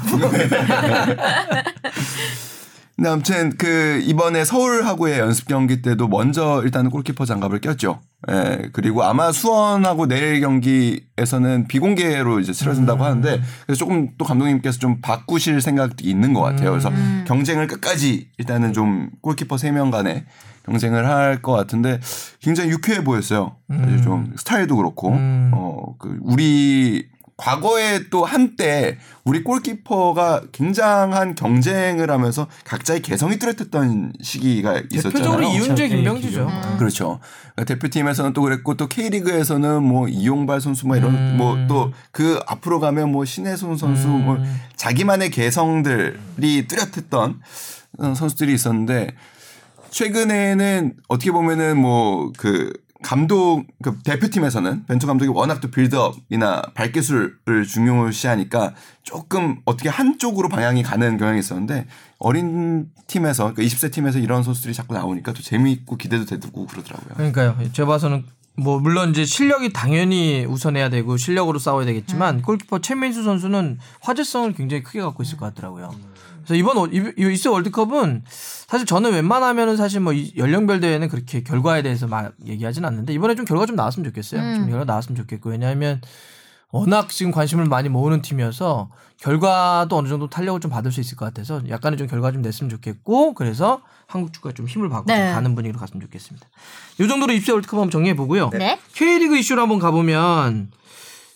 근데 2.96 3.08
아무튼 3.10 3.56
그 3.58 4.00
이번에 4.04 4.44
서울하고의 4.44 5.18
연습 5.18 5.48
경기 5.48 5.82
때도 5.82 6.06
먼저 6.06 6.62
일단은 6.64 6.90
골키퍼 6.90 7.24
장갑을 7.24 7.60
꼈죠. 7.60 8.00
예. 8.30 8.70
그리고 8.72 9.02
아마 9.02 9.32
수원하고 9.32 10.06
내일 10.06 10.40
경기에서는 10.40 11.66
비공개로 11.68 12.38
이제 12.40 12.52
치러진다고 12.52 13.02
음. 13.02 13.04
하는데 13.04 13.42
그래서 13.66 13.78
조금 13.78 14.10
또 14.16 14.24
감독님께서 14.24 14.78
좀 14.78 15.00
바꾸실 15.00 15.60
생각도 15.60 15.96
있는 16.08 16.32
것 16.34 16.40
같아요. 16.42 16.70
그래서 16.70 16.88
음. 16.90 17.24
경쟁을 17.26 17.66
끝까지 17.66 18.28
일단은 18.38 18.72
좀 18.72 19.10
골키퍼 19.22 19.58
세 19.58 19.72
명 19.72 19.90
간에 19.90 20.24
경쟁을 20.64 21.06
할 21.08 21.42
것 21.42 21.52
같은데 21.52 22.00
굉장히 22.40 22.70
유쾌해 22.70 23.02
보였어요. 23.04 23.56
사실 23.70 24.02
좀 24.02 24.32
스타일도 24.36 24.76
그렇고 24.76 25.10
음. 25.12 25.50
어그 25.52 26.18
우리 26.22 27.06
과거에 27.36 28.08
또 28.10 28.24
한때 28.24 28.96
우리 29.24 29.42
골키퍼가 29.42 30.42
굉장한 30.52 31.34
경쟁을 31.34 32.08
하면서 32.10 32.46
각자의 32.64 33.02
개성이 33.02 33.38
뚜렷했던 33.40 34.12
시기가 34.22 34.82
있었잖아요. 34.92 35.12
대표적으로 35.12 35.42
이윤재, 35.42 35.88
그렇죠. 35.88 35.96
김명지죠. 35.96 36.46
음. 36.46 36.76
그렇죠. 36.78 37.18
그러니까 37.54 37.74
대표팀에서는 37.74 38.32
또 38.34 38.42
그랬고 38.42 38.74
또 38.74 38.86
K리그에서는 38.86 39.82
뭐 39.82 40.06
이용발 40.06 40.60
선수 40.60 40.86
뭐 40.86 40.96
이런 40.96 41.12
음. 41.14 41.36
뭐또 41.36 41.92
그 42.12 42.38
앞으로 42.46 42.78
가면 42.78 43.10
뭐 43.10 43.24
신혜손 43.24 43.76
선수 43.78 44.06
뭐 44.06 44.38
자기만의 44.76 45.30
개성들이 45.30 46.68
뚜렷했던 46.68 47.40
어, 47.98 48.14
선수들이 48.14 48.54
있었는데 48.54 49.08
최근에는 49.94 50.94
어떻게 51.08 51.30
보면은 51.30 51.80
뭐 51.80 52.32
그 52.36 52.72
감독 53.02 53.64
그 53.82 53.98
대표팀에서는 54.02 54.86
벤투 54.86 55.06
감독이 55.06 55.30
워낙 55.30 55.60
또 55.60 55.70
빌드업이나 55.70 56.62
발기술을 56.74 57.66
중요시하니까 57.68 58.74
조금 59.02 59.60
어떻게 59.66 59.90
한쪽으로 59.90 60.48
방향이 60.48 60.82
가는 60.82 61.18
경향이 61.18 61.38
있었는데 61.38 61.86
어린 62.18 62.88
팀에서 63.06 63.52
그러니까 63.52 63.62
20세 63.62 63.92
팀에서 63.92 64.18
이런 64.18 64.42
선수들이 64.42 64.72
자꾸 64.72 64.94
나오니까 64.94 65.34
또 65.34 65.42
재미있고 65.42 65.98
기대도 65.98 66.24
되고 66.24 66.66
그러더라고요. 66.66 67.14
그러니까요. 67.14 67.58
제가 67.72 67.88
봐서는 67.88 68.24
뭐 68.56 68.78
물론 68.80 69.10
이제 69.10 69.24
실력이 69.24 69.72
당연히 69.74 70.46
우선해야 70.46 70.88
되고 70.88 71.16
실력으로 71.18 71.58
싸워야 71.58 71.84
되겠지만 71.84 72.40
골키퍼 72.40 72.80
최민수 72.80 73.22
선수는 73.22 73.78
화제성을 74.00 74.54
굉장히 74.54 74.82
크게 74.82 75.02
갖고 75.02 75.22
있을 75.22 75.36
것 75.36 75.46
같더라고요. 75.46 75.90
그래서 76.44 76.54
이번 76.54 76.92
이- 76.92 77.32
이스 77.32 77.48
월드컵은 77.48 78.24
사실 78.28 78.86
저는 78.86 79.12
웬만하면은 79.12 79.76
사실 79.76 80.00
뭐이 80.00 80.34
연령별 80.36 80.80
대회는 80.80 81.08
그렇게 81.08 81.42
결과에 81.42 81.82
대해서 81.82 82.06
막 82.06 82.32
얘기하진 82.46 82.84
않는데 82.84 83.12
이번에 83.12 83.34
좀 83.34 83.44
결과 83.44 83.66
좀 83.66 83.76
나왔으면 83.76 84.04
좋겠어요. 84.10 84.54
좀 84.56 84.68
결과 84.68 84.84
나왔으면 84.84 85.16
좋겠고 85.16 85.50
왜냐하면 85.50 86.00
워낙 86.70 87.08
지금 87.08 87.30
관심을 87.30 87.66
많이 87.66 87.88
모으는 87.88 88.20
팀이어서 88.20 88.90
결과도 89.18 89.96
어느 89.96 90.08
정도 90.08 90.28
탄력을 90.28 90.60
좀 90.60 90.70
받을 90.72 90.90
수 90.90 91.00
있을 91.00 91.16
것 91.16 91.24
같아서 91.24 91.62
약간의 91.68 91.96
좀 91.98 92.08
결과 92.08 92.32
좀 92.32 92.42
냈으면 92.42 92.68
좋겠고 92.68 93.34
그래서 93.34 93.80
한국 94.06 94.32
축구가 94.32 94.54
좀 94.54 94.66
힘을 94.66 94.88
받고 94.88 95.06
좀 95.06 95.16
네. 95.16 95.32
가는 95.32 95.54
분위기로 95.54 95.78
갔으면 95.78 96.00
좋겠습니다. 96.02 96.46
이 97.00 97.08
정도로 97.08 97.32
입시 97.32 97.52
월드컵 97.52 97.76
한번 97.78 97.90
정리해 97.90 98.16
보고요. 98.16 98.50
네. 98.50 98.78
K리그 98.92 99.36
이슈로 99.38 99.62
한번 99.62 99.78
가보면 99.78 100.72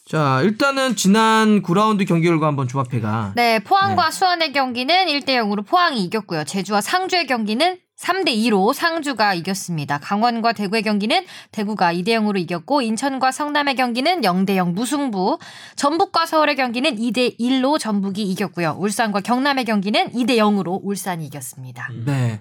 자 0.08 0.40
일단은 0.42 0.96
지난 0.96 1.60
9라운드 1.60 2.08
경기 2.08 2.26
결과 2.26 2.46
한번 2.46 2.66
조합해가 2.66 3.32
네, 3.36 3.58
포항과 3.58 4.10
수원의 4.10 4.54
경기는 4.54 5.04
1대 5.04 5.36
0으로 5.36 5.66
포항이 5.66 6.02
이겼고요. 6.04 6.44
제주와 6.44 6.80
상주의 6.80 7.26
경기는 7.26 7.76
3대 8.00 8.28
2로 8.28 8.72
상주가 8.72 9.34
이겼습니다. 9.34 9.98
강원과 9.98 10.54
대구의 10.54 10.82
경기는 10.82 11.26
대구가 11.52 11.92
2대 11.92 12.08
0으로 12.08 12.38
이겼고 12.38 12.80
인천과 12.80 13.32
성남의 13.32 13.74
경기는 13.74 14.22
0대 14.22 14.56
0 14.56 14.72
무승부. 14.72 15.38
전북과 15.76 16.24
서울의 16.24 16.56
경기는 16.56 16.96
2대 16.96 17.38
1로 17.38 17.78
전북이 17.78 18.22
이겼고요. 18.22 18.76
울산과 18.78 19.20
경남의 19.20 19.66
경기는 19.66 20.12
2대 20.12 20.36
0으로 20.38 20.80
울산이 20.82 21.26
이겼습니다. 21.26 21.90
네. 22.06 22.40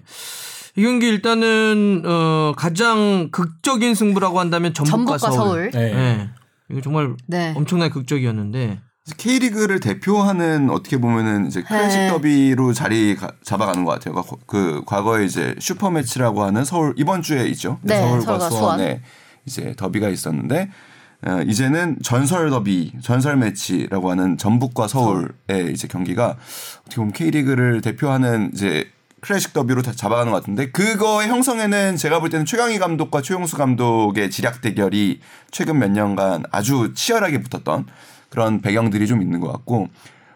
이 0.74 0.82
경기 0.82 1.06
일단은 1.08 2.02
어 2.06 2.54
가장 2.56 3.28
극적인 3.30 3.94
승부라고 3.94 4.40
한다면 4.40 4.72
전북과, 4.72 5.18
전북과 5.18 5.30
서울. 5.32 5.70
네. 5.72 5.92
네. 5.92 6.30
이거 6.70 6.80
정말 6.80 7.14
네. 7.26 7.52
엄청나게 7.56 7.92
극적이었는데 7.92 8.80
K리그를 9.16 9.80
대표하는 9.80 10.68
어떻게 10.68 10.98
보면은 10.98 11.46
이제 11.46 11.62
클래식 11.62 11.98
네. 11.98 12.08
더비로 12.10 12.74
자리 12.74 13.16
가- 13.16 13.32
잡아가는 13.42 13.84
것 13.84 13.92
같아요. 13.92 14.22
그- 14.22 14.36
그 14.46 14.82
과거에 14.84 15.24
이제 15.24 15.54
슈퍼 15.60 15.90
매치라고 15.90 16.42
하는 16.42 16.64
서울 16.64 16.92
이번 16.98 17.22
주에 17.22 17.46
있죠. 17.48 17.78
네, 17.82 17.96
서울과 17.96 18.24
서울과 18.26 18.50
수원에 18.50 19.00
이제 19.46 19.74
더비가 19.78 20.08
있었는데 20.10 20.70
어, 21.26 21.40
이제는 21.46 21.96
전설 22.02 22.48
더비, 22.50 22.92
전설 23.02 23.36
매치라고 23.38 24.10
하는 24.10 24.36
전북과 24.36 24.86
서울의 24.86 25.72
이제 25.72 25.88
경기가 25.88 26.36
어떻게 26.82 26.96
보면 26.96 27.12
K리그를 27.12 27.80
대표하는 27.80 28.50
이제 28.52 28.84
클래식 29.20 29.52
더비로 29.52 29.82
다 29.82 29.92
잡아가는 29.92 30.30
것 30.32 30.38
같은데 30.40 30.70
그거의 30.70 31.28
형성에는 31.28 31.96
제가 31.96 32.20
볼 32.20 32.30
때는 32.30 32.46
최강희 32.46 32.78
감독과 32.78 33.22
최용수 33.22 33.56
감독의 33.56 34.30
지략 34.30 34.60
대결이 34.60 35.20
최근 35.50 35.78
몇 35.78 35.90
년간 35.90 36.44
아주 36.50 36.92
치열하게 36.94 37.42
붙었던 37.42 37.86
그런 38.28 38.60
배경들이 38.60 39.06
좀 39.06 39.22
있는 39.22 39.40
것 39.40 39.50
같고 39.52 39.88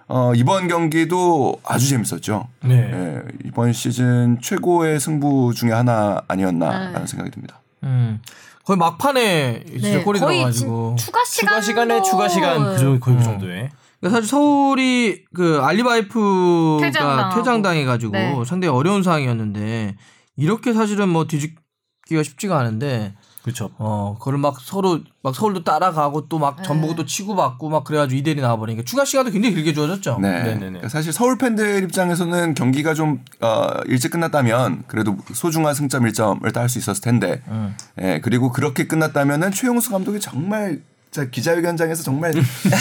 어, 0.09 0.33
이번 0.35 0.69
경기도 0.69 1.57
아주 1.65 1.89
재밌었죠. 1.89 2.49
네. 2.65 2.91
예, 2.93 3.23
이번 3.47 3.73
시즌 3.73 4.39
최고의 4.43 5.01
승부 5.01 5.53
중에 5.55 5.71
하나 5.71 6.21
아니었나라는 6.29 7.01
네. 7.01 7.07
생각이 7.07 7.31
듭니다. 7.31 7.61
음. 7.85 8.21
거의 8.65 8.77
막판에 8.79 9.65
진짜 9.67 9.89
네, 9.89 10.03
골이 10.03 10.21
거의 10.21 10.39
들어가지고 10.39 10.97
진- 10.99 11.07
추가 11.07 11.25
시간 11.25 11.49
추가 11.49 11.61
시간에 11.61 12.03
추가 12.03 12.29
시간 12.29 12.73
그 12.75 12.79
정도 12.79 13.01
거의 13.01 13.17
그 13.17 13.23
정도에. 13.25 13.71
그러니까 14.03 14.17
사실 14.17 14.29
서울이 14.29 15.25
그 15.33 15.61
알리바이프가 15.63 16.81
퇴장당하고. 16.81 17.37
퇴장당해가지고 17.37 18.13
네. 18.13 18.45
상당히 18.45 18.75
어려운 18.75 19.05
상황이었는데 19.05 19.97
이렇게 20.37 20.73
사실은 20.73 21.09
뭐 21.09 21.29
뒤집기가 21.29 22.25
쉽지가 22.25 22.59
않은데 22.59 23.15
그렇죠. 23.43 23.71
어 23.79 24.17
그걸 24.19 24.39
막 24.39 24.61
서로 24.61 25.01
막 25.23 25.37
서울도 25.37 25.63
따라가고 25.63 26.29
또막 26.29 26.57
네. 26.57 26.63
전북도 26.65 27.07
치고받고 27.07 27.69
막 27.69 27.85
그래가지고 27.85 28.19
이대리 28.19 28.41
나와버리니까 28.41 28.85
추가 28.85 29.05
시간도 29.05 29.31
굉장히 29.31 29.55
길게 29.55 29.73
주어졌죠. 29.73 30.19
네. 30.21 30.31
네네네. 30.31 30.59
그러니까 30.59 30.89
사실 30.89 31.13
서울 31.13 31.39
팬들 31.39 31.85
입장에서는 31.85 32.55
경기가 32.55 32.95
좀 32.95 33.25
어, 33.41 33.69
일찍 33.87 34.11
끝났다면 34.11 34.83
그래도 34.89 35.17
소중한 35.33 35.75
승점 35.75 36.05
1점을 36.05 36.53
딸수 36.53 36.79
있었을 36.81 37.03
텐데, 37.03 37.43
음. 37.49 37.77
예, 38.01 38.21
그리고 38.23 38.51
그렇게 38.51 38.87
끝났다면은 38.89 39.53
최용수 39.53 39.91
감독이 39.91 40.19
정말 40.19 40.83
진짜 41.13 41.29
기자회견장에서 41.29 42.03
정말 42.03 42.33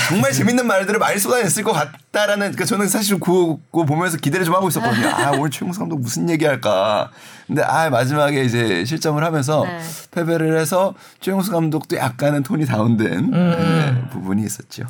정말 0.07 0.31
재밌는 0.31 0.65
말들을 0.65 0.97
많이 0.99 1.19
쏟아냈을 1.19 1.63
것 1.63 1.73
같다라는 1.73 2.53
그 2.53 2.63
저는 2.63 2.87
사실 2.87 3.19
그거, 3.19 3.59
그거 3.71 3.83
보면서 3.83 4.15
기대를 4.17 4.45
좀 4.45 4.55
하고 4.55 4.69
있었거든요. 4.69 5.09
아 5.09 5.31
오늘 5.31 5.49
최용수 5.49 5.79
감독 5.79 5.99
무슨 5.99 6.29
얘기할까. 6.29 7.11
근데 7.45 7.61
아 7.61 7.89
마지막에 7.89 8.41
이제 8.45 8.85
실점을 8.85 9.21
하면서 9.21 9.65
네. 9.65 9.81
패배를 10.11 10.57
해서 10.57 10.93
최용수 11.19 11.51
감독도 11.51 11.97
약간은 11.97 12.43
톤이 12.43 12.65
다운된 12.67 13.31
예, 13.33 14.09
부분이 14.11 14.43
있었죠. 14.45 14.83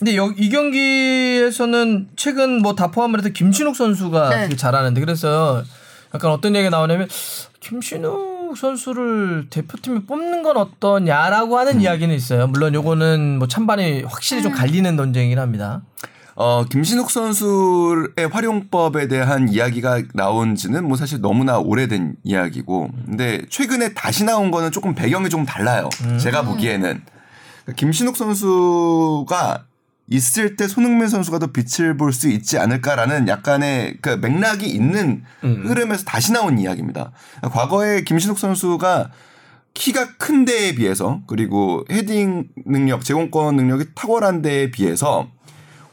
근데 0.00 0.16
여, 0.16 0.32
이 0.36 0.50
경기에서는 0.50 2.08
최근 2.16 2.62
뭐 2.62 2.74
다 2.74 2.88
포함을 2.90 3.20
해서 3.20 3.28
김신욱 3.28 3.76
선수가 3.76 4.28
네. 4.30 4.42
되게 4.42 4.56
잘하는데 4.56 5.00
그래서 5.00 5.62
약간 6.12 6.32
어떤 6.32 6.56
얘기가 6.56 6.70
나오냐면 6.70 7.08
김신욱 7.60 8.37
선수를 8.56 9.48
대표팀에 9.50 10.00
뽑는 10.06 10.42
건 10.42 10.56
어떠냐라고 10.56 11.58
하는 11.58 11.80
이야기는 11.80 12.14
있어요. 12.14 12.46
물론 12.46 12.74
요거는 12.74 13.38
뭐 13.38 13.48
찬반이 13.48 14.02
확실히 14.02 14.42
좀 14.42 14.52
갈리는 14.52 14.94
논쟁이긴 14.96 15.38
합니다. 15.38 15.82
어, 16.40 16.64
김신욱 16.64 17.10
선수의 17.10 18.28
활용법에 18.30 19.08
대한 19.08 19.48
이야기가 19.48 20.02
나온 20.14 20.54
지는 20.54 20.86
뭐 20.86 20.96
사실 20.96 21.20
너무나 21.20 21.58
오래된 21.58 22.14
이야기고, 22.22 22.90
근데 23.06 23.42
최근에 23.50 23.94
다시 23.94 24.22
나온 24.22 24.52
거는 24.52 24.70
조금 24.70 24.94
배경이 24.94 25.30
좀 25.30 25.44
달라요. 25.44 25.88
제가 26.20 26.42
보기에는. 26.42 27.02
그러니까 27.64 27.72
김신욱 27.76 28.16
선수가 28.16 29.64
있을 30.10 30.56
때 30.56 30.66
손흥민 30.66 31.08
선수가 31.08 31.38
더 31.38 31.46
빛을 31.48 31.96
볼 31.96 32.12
수 32.12 32.28
있지 32.28 32.58
않을까라는 32.58 33.28
약간의 33.28 33.98
그 34.00 34.10
맥락이 34.10 34.66
있는 34.66 35.22
흐름에서 35.42 36.04
다시 36.04 36.32
나온 36.32 36.58
이야기입니다. 36.58 37.12
과거에 37.42 38.02
김신욱 38.02 38.38
선수가 38.38 39.10
키가 39.74 40.16
큰 40.16 40.44
데에 40.44 40.74
비해서 40.74 41.20
그리고 41.26 41.84
헤딩 41.90 42.48
능력, 42.66 43.04
제공권 43.04 43.56
능력이 43.56 43.94
탁월한 43.94 44.42
데에 44.42 44.70
비해서 44.70 45.28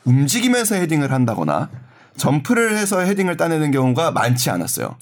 움직이면서 0.06 0.76
헤딩을 0.76 1.12
한다거나 1.12 1.70
점프를 2.16 2.78
해서 2.78 3.02
헤딩을 3.02 3.36
따내는 3.36 3.72
경우가 3.72 4.12
많지 4.12 4.50
않았어요. 4.50 4.96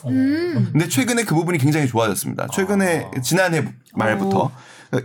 근데 0.72 0.88
최근에 0.90 1.24
그 1.24 1.36
부분이 1.36 1.60
굉장히 1.60 1.88
좋아졌습니다. 1.88 2.48
최근에 2.48 3.12
지난해 3.24 3.64
말부터 3.94 4.30
그러니까 4.30 4.58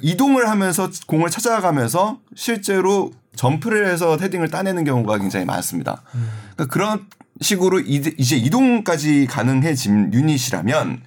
이동을 0.02 0.48
하면서 0.48 0.90
공을 1.06 1.30
찾아가면서 1.30 2.20
실제로 2.34 3.12
점프를 3.36 3.86
해서 3.86 4.16
헤딩을 4.20 4.48
따내는 4.50 4.84
경우가 4.84 5.18
굉장히 5.18 5.46
많습니다. 5.46 6.02
그러니까 6.56 6.66
그런 6.66 7.06
식으로 7.40 7.80
이제 7.80 8.36
이동까지 8.36 9.26
가능해진 9.30 10.12
유닛이라면 10.12 11.02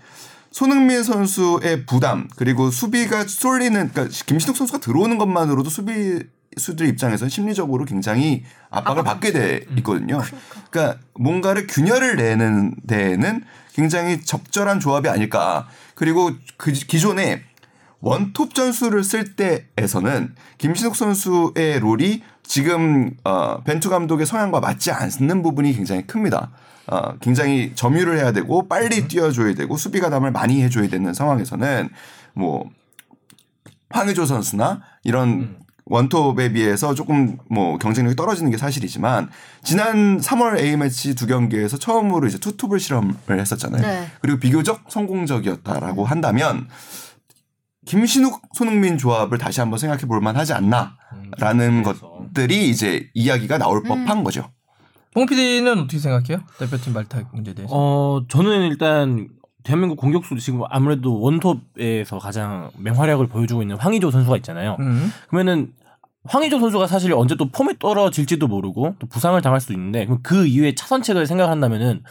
손흥민 0.52 1.04
선수의 1.04 1.86
부담 1.86 2.28
그리고 2.36 2.72
수비가 2.72 3.26
쏠리는 3.26 3.90
그러니까 3.92 4.16
김신욱 4.26 4.56
선수가 4.58 4.80
들어오는 4.80 5.18
것만으로도 5.18 5.70
수비 5.70 6.24
수들 6.58 6.88
입장에서는 6.88 7.30
심리적으로 7.30 7.86
굉장히 7.86 8.44
압박을 8.70 9.04
받게 9.04 9.32
돼 9.32 9.62
있거든요. 9.78 10.22
그러니까 10.70 11.00
뭔가를 11.18 11.68
균열을 11.68 12.18
내는 12.18 12.76
데에는 12.88 13.44
굉장히 13.74 14.22
적절한 14.22 14.82
조합이 14.82 15.08
아닐까. 15.08 15.68
그리고 15.96 16.32
그 16.58 16.74
기존에 16.74 17.44
원톱 18.02 18.56
전술을 18.56 19.04
쓸 19.04 19.36
때에서는 19.36 20.36
김신욱 20.58 20.96
선수의 20.96 21.80
롤이 21.80 22.22
지금 22.44 23.12
어, 23.24 23.62
벤투 23.64 23.90
감독의 23.90 24.26
성향과 24.26 24.60
맞지 24.60 24.92
않는 24.92 25.42
부분이 25.44 25.74
굉장히 25.74 26.06
큽니다. 26.06 26.52
어, 26.88 27.18
굉장히 27.20 27.72
점유를 27.76 28.18
해야 28.18 28.32
되고 28.32 28.68
빨리 28.68 29.08
뛰어줘야 29.08 29.54
되고 29.54 29.78
수비 29.78 30.00
가담을 30.00 30.32
많이 30.32 30.62
해줘야 30.64 30.90
되는 30.90 31.14
상황에서는 31.14 31.90
뭐 32.34 32.70
황의조 33.92 34.26
선수나 34.26 34.82
이런 35.04 35.62
원톱에 35.86 36.54
비해서 36.54 36.94
조금 36.94 37.38
뭐 37.50 37.78
경쟁력이 37.78 38.16
떨어지는 38.16 38.50
게 38.50 38.58
사실이지만 38.58 39.30
지난 39.64 40.20
3월 40.20 40.60
A 40.60 40.78
매치 40.78 41.16
두 41.16 41.28
경기에서 41.28 41.78
처음으로 41.78 42.28
이제 42.28 42.38
투톱을 42.40 42.80
실험을 42.80 43.14
했었잖아요. 43.30 43.82
네. 43.82 44.08
그리고 44.22 44.40
비교적 44.40 44.86
성공적이었다라고 44.88 46.06
한다면 46.06 46.68
김신욱 47.86 48.42
손흥민 48.54 48.98
조합을 48.98 49.38
다시 49.38 49.60
한번 49.60 49.80
생각해 49.80 50.04
볼 50.04 50.22
만하지 50.22 50.54
않나라는 50.54 51.84
것들이 51.84 52.70
이제 52.70 53.10
이야기가 53.14 53.58
나올 53.58 53.84
법한 53.84 54.24
거죠. 54.24 54.50
홍 55.16 55.26
PD는 55.26 55.80
어떻게 55.80 55.98
생각해요? 55.98 56.46
대표팀 56.58 56.94
발탁 56.94 57.30
문제에 57.34 57.54
대해서. 57.54 57.74
어, 57.76 58.24
저는 58.30 58.62
일단 58.68 59.28
대한민국 59.64 59.98
공격수 59.98 60.38
지금 60.40 60.62
아무래도 60.70 61.20
원톱에서 61.20 62.20
가장 62.20 62.72
맹활약을 62.78 63.28
보여주고 63.28 63.62
있는 63.62 63.76
황의조 63.76 64.10
선수가 64.12 64.38
있잖아요. 64.38 64.78
음. 64.80 65.12
그러면은 65.28 65.74
황의조 66.26 66.60
선수가 66.60 66.88
사실 66.88 67.14
언제 67.14 67.36
또 67.36 67.50
폼에 67.50 67.74
떨어질지도 67.80 68.48
모르고 68.48 68.96
또 69.00 69.08
부상을 69.08 69.40
당할 69.42 69.60
수도 69.60 69.74
있는데 69.74 70.06
그럼 70.06 70.20
그 70.22 70.46
이후에 70.46 70.76
차선책을 70.76 71.26
생각한다면은 71.26 72.04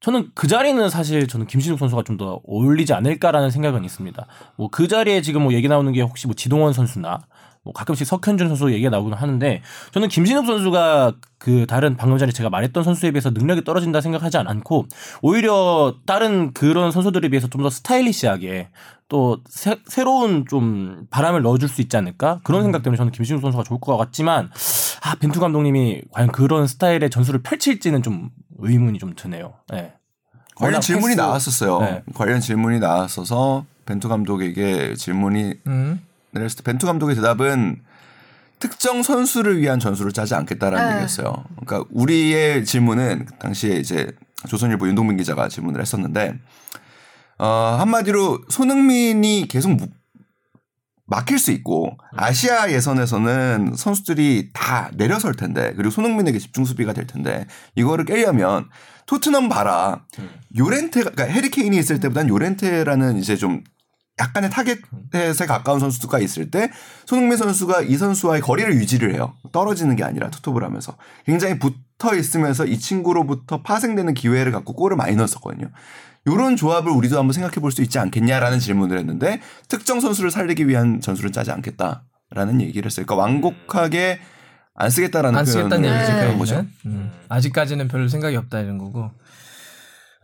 저는 0.00 0.30
그 0.34 0.46
자리는 0.46 0.88
사실 0.90 1.26
저는 1.26 1.46
김신욱 1.46 1.78
선수가 1.78 2.02
좀 2.04 2.18
더 2.18 2.40
어울리지 2.46 2.92
않을까라는 2.94 3.50
생각은 3.50 3.84
있습니다. 3.84 4.26
뭐 4.56 4.68
그 4.70 4.88
자리에 4.88 5.22
지금 5.22 5.42
뭐 5.42 5.52
얘기 5.52 5.68
나오는 5.68 5.92
게 5.92 6.02
혹시 6.02 6.26
뭐 6.26 6.34
지동원 6.34 6.72
선수나 6.72 7.20
뭐 7.64 7.72
가끔씩 7.72 8.06
석현준 8.06 8.48
선수 8.48 8.72
얘기가 8.72 8.90
나오긴 8.90 9.12
하는데 9.14 9.62
저는 9.92 10.08
김신욱 10.08 10.46
선수가 10.46 11.12
그 11.38 11.66
다른 11.66 11.96
방금 11.96 12.16
전에 12.18 12.32
제가 12.32 12.48
말했던 12.50 12.82
선수에 12.84 13.10
비해서 13.10 13.30
능력이 13.30 13.64
떨어진다 13.64 14.00
생각하지 14.00 14.38
않고 14.38 14.86
오히려 15.22 15.94
다른 16.06 16.52
그런 16.52 16.90
선수들에 16.92 17.28
비해서 17.28 17.48
좀 17.48 17.62
더 17.62 17.70
스타일리시하게 17.70 18.68
또 19.08 19.38
새, 19.48 19.76
새로운 19.86 20.44
좀 20.48 21.06
바람을 21.10 21.42
넣어줄 21.42 21.68
수 21.68 21.80
있지 21.82 21.96
않을까 21.96 22.40
그런 22.44 22.62
생각 22.62 22.82
때문에 22.82 22.96
저는 22.96 23.10
김신욱 23.12 23.42
선수가 23.42 23.64
좋을 23.64 23.80
것 23.80 23.96
같지만 23.96 24.50
아 25.02 25.14
벤투 25.16 25.40
감독님이 25.40 26.02
과연 26.12 26.30
그런 26.32 26.66
스타일의 26.66 27.10
전술을 27.10 27.42
펼칠지는 27.42 28.02
좀 28.02 28.30
의문이 28.58 28.98
좀 28.98 29.14
드네요. 29.14 29.54
네. 29.72 29.92
관련 30.56 30.80
질문이 30.80 31.12
패스- 31.12 31.20
나왔었어요. 31.20 31.80
네. 31.80 32.02
관련 32.14 32.40
질문이 32.40 32.80
나왔어서 32.80 33.64
벤투 33.86 34.08
감독에게 34.08 34.94
질문이 34.96 35.54
음. 35.66 36.00
내렸을 36.32 36.58
때 36.58 36.62
벤투 36.64 36.86
감독의 36.86 37.14
대답은 37.16 37.80
특정 38.58 39.02
선수를 39.04 39.60
위한 39.60 39.78
전술을 39.78 40.12
짜지 40.12 40.34
않겠다라는 40.34 40.84
네. 40.88 40.94
얘기였어요. 40.96 41.44
그러니까 41.64 41.88
우리의 41.92 42.64
질문은 42.64 43.26
그 43.26 43.34
당시에 43.34 43.76
이제 43.76 44.10
조선일보 44.48 44.88
윤동빈 44.88 45.16
기자가 45.16 45.48
질문을 45.48 45.80
했었는데 45.80 46.34
어, 47.38 47.76
한마디로 47.78 48.40
손흥민이 48.48 49.46
계속 49.48 49.70
무- 49.74 49.86
막힐 51.08 51.38
수 51.38 51.50
있고 51.52 51.96
아시아 52.14 52.70
예선에서는 52.70 53.72
선수들이 53.76 54.50
다 54.52 54.90
내려설 54.94 55.34
텐데 55.34 55.72
그리고 55.74 55.90
손흥민에게 55.90 56.38
집중 56.38 56.64
수비가 56.64 56.92
될 56.92 57.06
텐데 57.06 57.46
이거를 57.74 58.04
깨려면 58.04 58.68
토트넘 59.06 59.48
봐라. 59.48 60.04
요렌테가 60.56 61.10
그러니까 61.10 61.34
해리케인이 61.34 61.76
있을 61.78 61.98
때보단 61.98 62.28
요렌테라는 62.28 63.16
이제 63.16 63.36
좀 63.36 63.64
약간의 64.20 64.50
타겟에 64.50 65.46
가까운 65.46 65.80
선수가 65.80 66.18
있을 66.18 66.50
때 66.50 66.70
손흥민 67.06 67.38
선수가 67.38 67.82
이 67.82 67.96
선수와의 67.96 68.42
거리를 68.42 68.74
유지를 68.74 69.14
해요. 69.14 69.34
떨어지는 69.52 69.96
게 69.96 70.04
아니라 70.04 70.28
투톱을 70.28 70.62
하면서. 70.62 70.96
굉장히 71.24 71.58
붙어 71.58 72.14
있으면서 72.14 72.66
이 72.66 72.78
친구로부터 72.78 73.62
파생되는 73.62 74.14
기회를 74.14 74.52
갖고 74.52 74.74
골을 74.74 74.96
많이 74.96 75.16
넣었었거든요. 75.16 75.70
이런 76.32 76.56
조합을 76.56 76.90
우리도 76.92 77.18
한번 77.18 77.32
생각해 77.32 77.56
볼 77.56 77.72
수 77.72 77.82
있지 77.82 77.98
않겠냐라는 77.98 78.58
질문을 78.58 78.98
했는데 78.98 79.40
특정 79.68 80.00
선수를 80.00 80.30
살리기 80.30 80.68
위한 80.68 81.00
전술은 81.00 81.32
짜지 81.32 81.50
않겠다라는 81.50 82.60
얘기를 82.60 82.86
했어요. 82.86 83.06
그러니까 83.06 83.14
완곡하게 83.16 84.20
안 84.74 84.90
쓰겠다라는 84.90 85.38
안 85.38 85.44
쓰겠다는 85.44 85.82
표현을 85.82 86.00
얘기지. 86.00 86.12
네. 86.12 86.38
거죠. 86.38 86.66
음. 86.86 87.10
아직까지는 87.28 87.88
별 87.88 88.08
생각이 88.08 88.36
없다 88.36 88.60
이런 88.60 88.78
거고. 88.78 89.10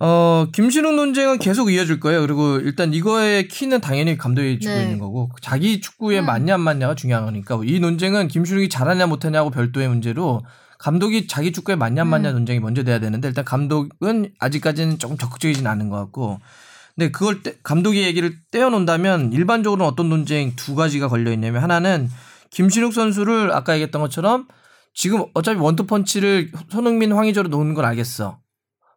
어 0.01 0.47
김신욱 0.53 0.95
논쟁은 0.97 1.39
계속 1.39 1.71
이어질 1.73 2.01
거예요. 2.01 2.21
그리고 2.23 2.57
일단 2.57 2.93
이거의 2.93 3.47
키는 3.47 3.81
당연히 3.81 4.19
감독이 4.19 4.59
주고 4.59 4.75
네. 4.75 4.83
있는 4.83 4.99
거고 4.99 5.31
자기 5.41 5.81
축구에 5.81 6.19
음. 6.21 6.27
맞냐 6.27 6.55
안 6.55 6.61
맞냐가 6.61 6.95
중요한 6.95 7.25
거니까 7.25 7.61
이 7.65 7.79
논쟁은 7.79 8.29
김신욱이 8.29 8.69
잘하냐 8.69 9.07
못하냐고 9.07 9.51
별도의 9.51 9.89
문제로 9.89 10.43
감독이 10.85 11.27
자기 11.27 11.51
축구에 11.51 11.77
맞냐 11.77 12.03
안 12.03 12.09
맞냐 12.09 12.29
음. 12.29 12.35
논쟁이 12.35 12.61
먼저 12.61 12.85
돼야 12.85 12.99
되는데 12.99 13.27
일단 13.27 13.43
감독은 13.43 14.35
아직까지는 14.39 14.99
조금 14.99 15.17
적극적이진 15.17 15.67
않은 15.67 15.89
것 15.89 15.97
같고 15.97 16.41
근데 16.95 17.11
그걸 17.11 17.43
떼- 17.43 17.57
감독이 17.63 18.03
얘기를 18.03 18.37
떼어놓는다면 18.51 19.33
일반적으로는 19.33 19.91
어떤 19.91 20.11
논쟁 20.11 20.55
두 20.57 20.75
가지가 20.75 21.09
걸려 21.09 21.33
있냐면 21.33 21.63
하나는 21.63 22.11
김신욱 22.51 22.93
선수를 22.93 23.51
아까 23.53 23.73
얘기했던 23.73 24.03
것처럼 24.03 24.47
지금 24.93 25.25
어차피 25.33 25.59
원투펀치를 25.59 26.53
손흥민 26.69 27.13
황의조로 27.13 27.49
놓는 27.49 27.73
건 27.73 27.87
알겠어. 27.87 28.39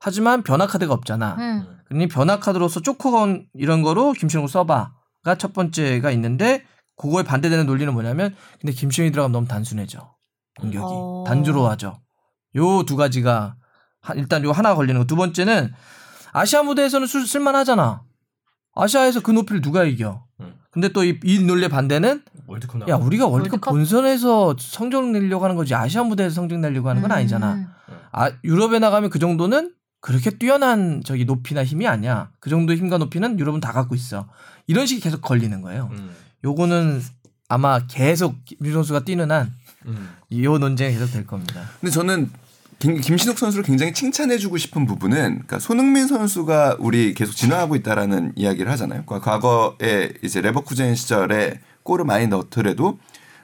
하지만 0.02 0.44
변화 0.44 0.68
카드가 0.68 0.94
없잖아. 0.94 1.38
음. 1.40 1.66
그러니 1.88 2.10
변화 2.10 2.38
카드로서 2.38 2.82
쪼커건 2.82 3.48
이런 3.54 3.82
거로 3.82 4.12
김신욱을 4.12 4.50
써봐가 4.50 5.36
첫 5.38 5.54
번째가 5.54 6.12
있는데 6.12 6.66
그거에 6.98 7.24
반대되는 7.24 7.66
논리는 7.66 7.92
뭐냐면 7.94 8.36
근데 8.60 8.74
김신욱이 8.74 9.12
들어가면 9.14 9.32
너무 9.32 9.48
단순해져 9.48 10.17
공격이 10.60 10.86
어. 10.88 11.24
단조로워져. 11.28 12.00
요두 12.56 12.96
가지가 12.96 13.56
하- 14.02 14.14
일단 14.14 14.44
요 14.44 14.52
하나 14.52 14.76
걸리는 14.76 15.00
거. 15.02 15.06
두 15.06 15.16
번째는 15.16 15.72
아시아 16.34 16.64
무대에서는 16.64 17.08
쓸- 17.08 17.26
쓸만하잖아. 17.28 18.02
아시아에서 18.76 19.22
그 19.22 19.32
높이를 19.32 19.62
누가 19.62 19.84
이겨? 19.84 20.24
음. 20.40 20.54
근데 20.72 20.90
또이 20.90 21.18
논리의 21.46 21.70
반대는 21.70 22.24
월드컵 22.46 22.88
야 22.88 22.96
우리가 22.96 23.26
월드컵 23.26 23.32
월드컵? 23.54 23.72
본선에서 23.72 24.56
성적 24.60 25.10
내려고 25.10 25.44
하는 25.44 25.56
거지 25.56 25.74
아시아 25.74 26.04
무대에서 26.04 26.36
성적 26.36 26.60
내려고 26.60 26.90
하는 26.90 27.02
건 27.02 27.12
아니잖아. 27.12 27.54
음. 27.54 27.68
아 28.12 28.32
유럽에 28.44 28.80
나가면 28.80 29.10
그 29.10 29.18
정도는 29.20 29.74
그렇게 30.00 30.38
뛰어난 30.38 31.02
저기 31.04 31.26
높이나 31.26 31.64
힘이 31.64 31.88
아니야. 31.88 32.30
그 32.40 32.50
정도의 32.52 32.78
힘과 32.78 33.00
높이는 33.00 33.40
유럽은 33.40 33.60
다 33.62 33.72
갖고 33.74 33.96
있어. 33.96 34.28
이런 34.68 34.86
식이 34.86 35.02
계속 35.02 35.22
걸리는 35.22 35.60
거예요. 35.62 35.90
음. 35.92 36.16
요거는 36.44 37.02
아마 37.50 37.80
계속 37.88 38.36
김 38.46 38.72
선수가 38.72 39.02
뛰는 39.06 39.32
한 39.32 39.52
음. 39.88 40.10
이 40.30 40.42
논쟁이 40.44 40.94
계속 40.94 41.12
될 41.12 41.26
겁니다. 41.26 41.62
근데 41.80 41.92
저는 41.92 42.30
김, 42.80 43.00
김신욱 43.00 43.40
선수를 43.40 43.64
굉장히 43.64 43.94
칭찬해주고 43.94 44.58
싶은 44.58 44.86
부분은 44.86 45.18
그러니까 45.18 45.60
손흥민 45.60 46.08
선수가 46.08 46.78
우리 46.80 47.14
계속 47.14 47.34
진화하고 47.36 47.76
있다라는 47.76 48.34
이야기를 48.36 48.72
하잖아요. 48.74 49.04
과- 49.06 49.20
과거에 49.20 50.12
이제 50.24 50.42
레버쿠젠 50.42 50.96
시절에 50.96 51.60
골을 51.84 52.06
많이 52.06 52.28
넣더라도 52.28 53.00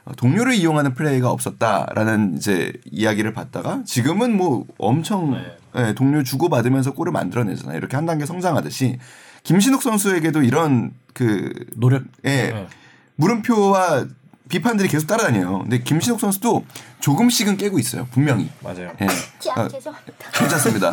어, 0.06 0.12
동료를 0.18 0.54
이용하는 0.54 0.94
플레이가 0.94 1.32
없었다라는 1.32 2.36
이제 2.38 2.74
이야기를 2.92 3.34
받다가 3.34 3.84
지금은 3.86 4.36
뭐 4.38 4.66
엄청 4.78 5.42
예, 5.76 5.96
동료 5.96 6.22
주고 6.24 6.50
받으면서 6.50 6.92
골을 6.94 7.12
만들어내잖아요. 7.14 7.78
이렇게 7.78 7.96
한 7.96 8.06
단계 8.06 8.26
성장하듯이 8.28 9.00
김신욱 9.44 9.82
선수에게도 9.82 10.44
이런 10.44 10.92
그 11.14 11.52
노력. 11.76 12.04
예, 12.26 12.52
네. 12.52 12.68
물음표와 13.16 14.06
비판들이 14.54 14.88
계속 14.88 15.08
따라다녀요. 15.08 15.62
근데 15.64 15.80
김신욱 15.80 16.20
선수도 16.20 16.64
조금씩은 17.00 17.58
깨고 17.58 17.80
있어요. 17.80 18.08
분명히. 18.12 18.52
맞아요. 18.60 18.92
예. 19.02 19.08
자, 19.40 19.54
아, 19.56 19.68
죄송합니다. 19.68 20.14
괜찮습니다. 20.32 20.92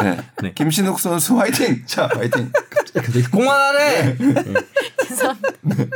네. 0.00 0.16
네. 0.42 0.52
김신욱 0.54 0.98
선수 0.98 1.38
화이팅! 1.38 1.84
자, 1.84 2.08
화이팅! 2.14 2.50
공만하래. 3.30 4.16
죄송합니다. 5.06 5.48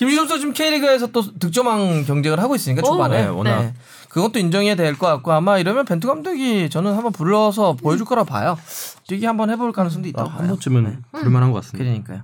김신욱 0.00 0.26
선수 0.28 0.40
지금 0.40 0.52
K리그에서 0.52 1.06
또 1.12 1.22
득점왕 1.38 2.06
경쟁을 2.06 2.40
하고 2.40 2.56
있으니까 2.56 2.82
초반에 2.82 3.22
네, 3.22 3.28
워낙. 3.28 3.72
네. 4.10 4.14
그것도 4.14 4.38
인정해야 4.40 4.74
될 4.74 4.96
것 4.98 5.06
같고 5.06 5.32
아마 5.32 5.58
이러면 5.58 5.84
벤투 5.84 6.06
감독이 6.08 6.68
저는 6.68 6.94
한번 6.94 7.12
불러서 7.12 7.74
보여줄 7.74 8.04
거라 8.06 8.24
봐요. 8.24 8.58
뛰기 9.06 9.24
한번 9.24 9.50
해볼 9.50 9.72
가능성도 9.72 10.08
있다고 10.08 10.28
한 10.28 10.38
봐요. 10.38 10.48
번쯤은 10.48 11.02
그럴만한 11.12 11.52
것 11.52 11.62
같습니다. 11.62 11.84
그러니까요. 11.84 12.22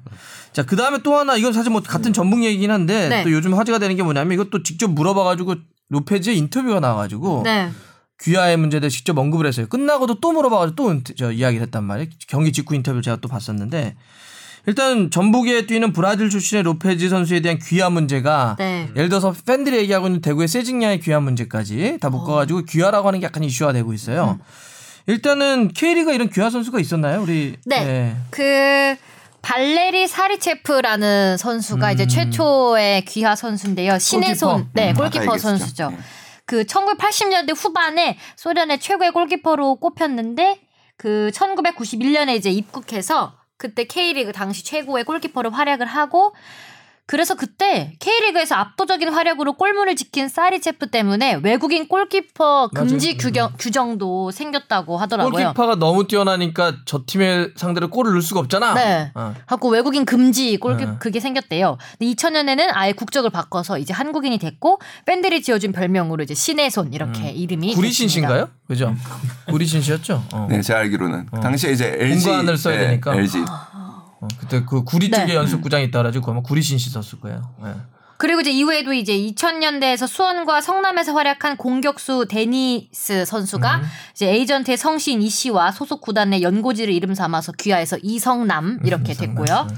자, 0.53 0.65
그 0.65 0.75
다음에 0.77 0.99
또 1.03 1.17
하나, 1.17 1.37
이건 1.37 1.53
사실 1.53 1.71
뭐 1.71 1.81
같은 1.83 2.13
전북 2.13 2.43
얘기긴 2.43 2.71
한데, 2.71 3.09
네. 3.09 3.23
또 3.23 3.31
요즘 3.31 3.55
화제가 3.55 3.79
되는 3.79 3.95
게 3.95 4.03
뭐냐면, 4.03 4.33
이것도 4.35 4.63
직접 4.63 4.89
물어봐가지고, 4.91 5.55
로페즈의 5.91 6.39
인터뷰가 6.39 6.81
나와가지고, 6.81 7.43
네. 7.45 7.71
귀하의 8.23 8.57
문제에 8.57 8.81
대해 8.81 8.89
직접 8.89 9.17
언급을 9.19 9.47
했어요. 9.47 9.67
끝나고도 9.69 10.21
또 10.21 10.33
물어봐가지고 10.33 10.75
또 10.77 11.01
저 11.17 11.31
이야기를 11.31 11.67
했단 11.67 11.85
말이에요. 11.85 12.09
경기 12.29 12.53
직후 12.53 12.75
인터뷰를 12.75 13.03
제가 13.03 13.19
또 13.21 13.29
봤었는데, 13.29 13.97
일단 14.67 15.11
전북에 15.11 15.67
뛰는 15.67 15.93
브라질 15.93 16.29
출신의 16.29 16.65
로페즈 16.65 17.09
선수에 17.09 17.41
대한 17.41 17.59
귀하 17.59 17.89
문제가 17.89 18.57
네. 18.59 18.89
예를 18.97 19.09
들어서 19.09 19.33
팬들이 19.47 19.77
얘기하고 19.79 20.09
있는 20.09 20.21
대구의 20.21 20.49
세징야의 20.49 21.01
귀하 21.01 21.21
문제까지 21.21 21.99
다 22.01 22.11
묶어가지고 22.11 22.63
귀하라고 22.65 23.07
하는 23.07 23.21
게 23.21 23.27
약간 23.27 23.45
이슈화 23.45 23.73
되고 23.73 23.93
있어요. 23.93 24.41
일단은 25.07 25.69
K리가 25.69 26.13
이런 26.13 26.29
귀하 26.31 26.51
선수가 26.51 26.81
있었나요? 26.81 27.23
우리 27.23 27.55
네. 27.65 28.17
그 28.31 28.97
발레리 29.41 30.09
사리체프라는 30.09 31.37
선수가 31.37 31.93
이제 31.93 32.09
최초의 32.09 33.05
귀하 33.05 33.37
선수인데요. 33.37 34.01
신의 34.01 34.31
음. 34.31 34.33
골키퍼. 34.33 34.51
손, 34.51 34.69
네, 34.73 34.91
음, 34.91 34.95
골키퍼 34.97 35.23
얘기했었죠. 35.23 35.59
선수죠. 35.59 35.91
네. 35.91 35.99
그 36.45 36.65
1980년대 36.65 37.55
후반에 37.57 38.19
소련의 38.35 38.81
최고의 38.81 39.13
골키퍼로 39.13 39.77
꼽혔는데 39.77 40.61
그 40.97 41.31
1991년에 41.33 42.35
이제 42.35 42.51
입국해서 42.51 43.36
그때 43.57 43.85
K리그 43.85 44.33
당시 44.33 44.65
최고의 44.65 45.05
골키퍼로 45.05 45.51
활약을 45.51 45.87
하고 45.87 46.35
그래서 47.09 47.37
그때 47.37 47.93
K리그에서 48.01 48.57
압도적인 48.57 49.09
활약으로 49.11 49.53
골문을 49.53 49.95
지킨 49.95 50.29
사리체프 50.29 50.91
때문에 50.91 51.41
외국인 51.45 51.87
골키퍼 51.87 52.71
금지 52.75 53.07
맞아요. 53.11 53.19
규정, 53.19 53.53
규정도 53.59 54.33
생겼다고 54.33 54.97
하더라고요. 54.97 55.31
골키퍼가 55.31 55.77
너무 55.77 56.09
뛰어나니까 56.09 56.79
저 56.85 57.03
팀의 57.07 57.53
상대로 57.55 57.91
골을 57.91 58.11
넣을 58.13 58.23
수가 58.23 58.41
없잖아. 58.41 58.75
네. 58.75 59.13
어. 59.15 59.35
하고 59.47 59.69
외국인 59.69 60.05
금지 60.05 60.57
골키 60.57 60.85
네. 60.85 60.93
그게 60.99 61.21
생겼대요. 61.21 61.79
근데 61.99 62.13
2000년에는 62.13 62.71
아예 62.73 62.93
국적을 62.93 63.31
바꿔서 63.31 63.79
이제 63.79 63.93
한국인이 63.95 64.39
됐고 64.39 64.81
팬들이 65.05 65.43
지어준 65.43 65.71
별명으로 65.71 66.25
이제 66.25 66.35
신의 66.35 66.71
손 66.73 66.93
이렇게 66.93 67.31
이름이 67.31 67.75
구리신. 67.75 68.09
씨인가요? 68.09 68.49
그죠? 68.67 68.93
구리신 69.49 69.81
씨였죠? 69.81 70.25
어. 70.33 70.47
네, 70.51 70.61
제가 70.61 70.81
알기로는 70.81 71.27
당시에 71.41 71.71
이제 71.71 71.97
LG 72.01 72.27
공간을 72.27 72.57
써야 72.57 72.79
네, 72.79 72.87
되니까. 72.89 73.15
LG 73.15 73.45
어, 74.27 74.37
그때 74.39 74.65
그 74.65 74.85
구리 74.85 75.11
네. 75.11 75.21
쪽에 75.21 75.35
연습구장이 75.35 75.85
있다 75.85 76.01
그래가지고 76.01 76.31
아마 76.31 76.43
구리신 76.43 76.79
씨 76.79 76.91
썼을 76.91 77.21
거예요. 77.21 77.43
네. 77.63 77.73
그리고 78.19 78.41
이제 78.41 78.51
이후에도 78.51 78.93
이제 78.93 79.13
2000년대에서 79.13 80.07
수원과 80.07 80.63
성남에서 80.63 81.13
활약한 81.13 81.57
공격수 81.57 82.27
데니스 82.29 83.27
선수가 83.27 83.83
이제 84.15 84.31
에이전트의 84.31 84.79
성신 84.79 85.21
이 85.21 85.29
씨와 85.29 85.71
소속 85.71 86.01
구단의 86.01 86.43
연고지를 86.43 86.95
이름 86.95 87.15
삼아서 87.15 87.53
귀화해서 87.53 87.99
이성남 88.03 88.81
이렇게 88.85 89.13
됐고요. 89.13 89.69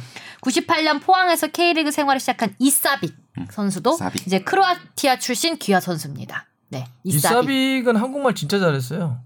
98년 0.41 1.03
포항에서 1.03 1.49
K리그 1.49 1.91
생활을 1.91 2.21
시작한 2.21 2.55
이사빅 2.61 3.17
선수도 3.51 3.97
사빅. 3.97 4.25
이제 4.27 4.41
크로아티아 4.41 5.19
출신 5.19 5.57
귀화 5.59 5.81
선수입니다. 5.81 6.47
네, 6.69 6.87
이사빅. 7.03 7.51
이사빅은 7.51 7.97
한국말 7.97 8.35
진짜 8.37 8.61
잘했어요. 8.61 9.21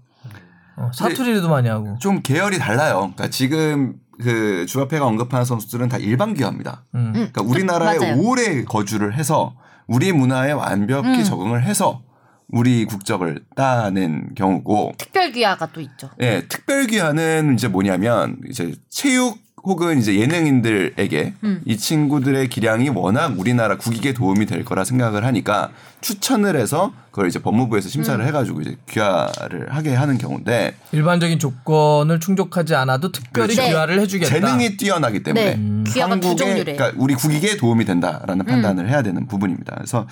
어, 0.75 0.91
사투리도 0.91 1.49
많이 1.49 1.69
하고. 1.69 1.97
좀 1.99 2.21
계열이 2.23 2.57
달라요. 2.57 3.11
그러니까 3.15 3.29
지금 3.29 3.95
그 4.21 4.65
주합회가 4.67 5.05
언급하는 5.05 5.45
선수들은 5.45 5.89
다 5.89 5.97
일반 5.97 6.33
귀화입니다. 6.33 6.85
음. 6.95 7.11
그러니까 7.13 7.41
우리나라에 7.41 7.99
맞아요. 7.99 8.21
오래 8.21 8.63
거주를 8.63 9.15
해서 9.15 9.55
우리 9.87 10.11
문화에 10.11 10.51
완벽히 10.51 11.09
음. 11.09 11.23
적응을 11.23 11.63
해서 11.63 12.01
우리 12.49 12.85
국적을 12.85 13.43
따낸 13.55 14.29
경우고 14.35 14.93
특별 14.97 15.31
귀화가 15.31 15.67
또 15.67 15.81
있죠. 15.81 16.09
예, 16.21 16.45
특별 16.47 16.85
귀화는 16.85 17.55
이제 17.55 17.67
뭐냐면 17.67 18.37
이제 18.49 18.73
체육 18.89 19.39
혹은 19.63 19.97
이제 19.97 20.19
예능인들에게 20.19 21.33
음. 21.43 21.61
이 21.65 21.77
친구들의 21.77 22.49
기량이 22.49 22.89
워낙 22.89 23.33
우리나라 23.39 23.77
국익에 23.77 24.13
도움이 24.13 24.45
될 24.45 24.65
거라 24.65 24.83
생각을 24.83 25.23
하니까 25.25 25.69
추천을 26.01 26.57
해서 26.57 26.91
그걸 27.11 27.29
이제 27.29 27.39
법무부에서 27.39 27.87
심사를 27.87 28.19
음. 28.19 28.27
해가지고 28.27 28.61
이제 28.61 28.75
귀화를 28.89 29.73
하게 29.73 29.95
하는 29.95 30.17
경우인데 30.17 30.75
일반적인 30.91 31.39
조건을 31.39 32.19
충족하지 32.19 32.75
않아도 32.75 33.13
특별히 33.13 33.55
그렇죠. 33.55 33.69
귀화를 33.69 34.01
해주겠다. 34.01 34.33
재능이 34.33 34.75
뛰어나기 34.75 35.23
때문에 35.23 35.55
네, 35.55 35.83
두 36.19 36.35
종류래. 36.35 36.75
그러니까 36.75 36.91
우리 36.97 37.15
국익에 37.15 37.55
도움이 37.55 37.85
음. 37.85 37.85
된다라는 37.85 38.45
판단을 38.45 38.89
해야 38.89 39.01
되는 39.01 39.27
부분입니다. 39.27 39.75
그래서 39.75 40.05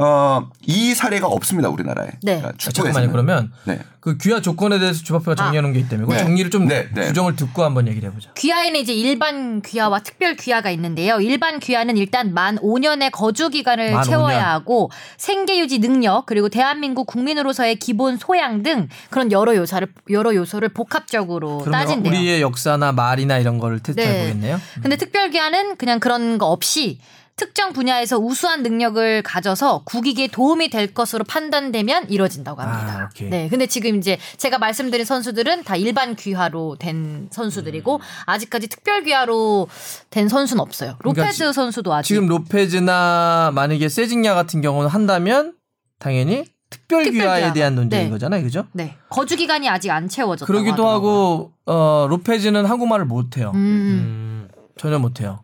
어, 0.00 0.48
이 0.64 0.94
사례가 0.94 1.26
없습니다 1.26 1.68
우리나라에. 1.68 2.06
네. 2.22 2.38
그러니까 2.38 2.48
아. 2.50 2.52
잠깐만요. 2.70 3.10
그러면 3.10 3.52
네. 3.64 3.80
그 4.00 4.16
귀화 4.16 4.40
조건에 4.40 4.78
대해서 4.78 5.02
주법회가 5.02 5.34
정리해 5.34 5.60
놓은 5.60 5.72
게 5.72 5.80
있다면 5.80 6.06
그 6.06 6.12
네. 6.12 6.18
정리를 6.20 6.50
좀 6.52 6.68
네, 6.68 6.88
네. 6.94 7.08
규정을 7.08 7.34
듣고 7.34 7.64
한번 7.64 7.88
얘기를 7.88 8.08
해보자. 8.08 8.30
귀화에는 8.34 8.78
이제 8.78 8.94
일반 8.94 9.60
귀화와 9.60 9.98
특별 10.00 10.36
귀화가 10.36 10.70
있는데요. 10.70 11.20
일반 11.20 11.58
귀화는 11.58 11.96
일단 11.96 12.32
만 12.32 12.58
5년의 12.58 13.10
거주 13.10 13.50
기간을 13.50 13.92
만 13.92 14.04
채워야 14.04 14.38
5년. 14.38 14.44
하고 14.44 14.90
생계 15.16 15.58
유지 15.58 15.80
능력 15.80 16.26
그리고 16.26 16.48
대한민국 16.48 17.06
국민으로서의 17.06 17.76
기본 17.76 18.16
소양 18.16 18.62
등 18.62 18.88
그런 19.10 19.32
여러 19.32 19.56
요소를 19.56 19.88
여러 20.10 20.32
요소를 20.34 20.68
복합적으로 20.70 21.64
따진대요. 21.70 22.12
우리의 22.12 22.40
역사나 22.40 22.92
말이나 22.92 23.38
이런 23.38 23.58
거를 23.58 23.80
테스트해 23.80 24.06
네. 24.06 24.22
보겠네요. 24.28 24.60
근데 24.80 24.96
특별 24.96 25.30
귀화는 25.30 25.76
그냥 25.76 25.98
그런 25.98 26.38
거 26.38 26.46
없이 26.46 27.00
특정 27.38 27.72
분야에서 27.72 28.18
우수한 28.18 28.62
능력을 28.62 29.22
가져서 29.22 29.82
국익에 29.86 30.26
도움이 30.26 30.68
될 30.70 30.92
것으로 30.92 31.24
판단되면 31.24 32.10
이루어진다고 32.10 32.60
합니다. 32.60 33.08
아. 33.10 33.24
네, 33.30 33.48
근데 33.48 33.66
지금 33.66 33.96
이제 33.96 34.18
제가 34.36 34.58
말씀드린 34.58 35.06
선수들은 35.06 35.62
다 35.64 35.76
일반 35.76 36.16
귀화로 36.16 36.76
된 36.78 37.28
선수들이고 37.30 37.94
음. 37.96 38.00
아직까지 38.26 38.68
특별 38.68 39.04
귀화로 39.04 39.68
된 40.10 40.28
선수는 40.28 40.60
없어요. 40.60 40.96
그러니까 40.98 41.22
로페즈 41.22 41.46
지- 41.46 41.52
선수도 41.52 41.94
아직 41.94 42.08
지금 42.08 42.26
로페즈나 42.26 43.52
만약에 43.54 43.88
세징야 43.88 44.34
같은 44.34 44.60
경우는 44.60 44.90
한다면 44.90 45.54
당연히 46.00 46.44
특별 46.70 47.04
특별 47.04 47.22
귀화에. 47.22 47.52
대한 47.54 47.74
논쟁인 47.76 48.06
네. 48.06 48.10
거잖아요, 48.10 48.42
그죠? 48.42 48.66
네 48.72 48.96
거주 49.08 49.36
기간이 49.36 49.68
아직 49.68 49.90
안 49.90 50.08
채워졌다고 50.08 50.46
그러기도 50.46 50.72
하더라고요. 50.88 50.92
하고 50.92 51.52
어, 51.66 52.06
로페즈는 52.10 52.66
한국말을 52.66 53.04
못 53.06 53.36
해요. 53.38 53.52
음, 53.54 54.48
전혀 54.76 54.98
못 54.98 55.20
해요. 55.20 55.40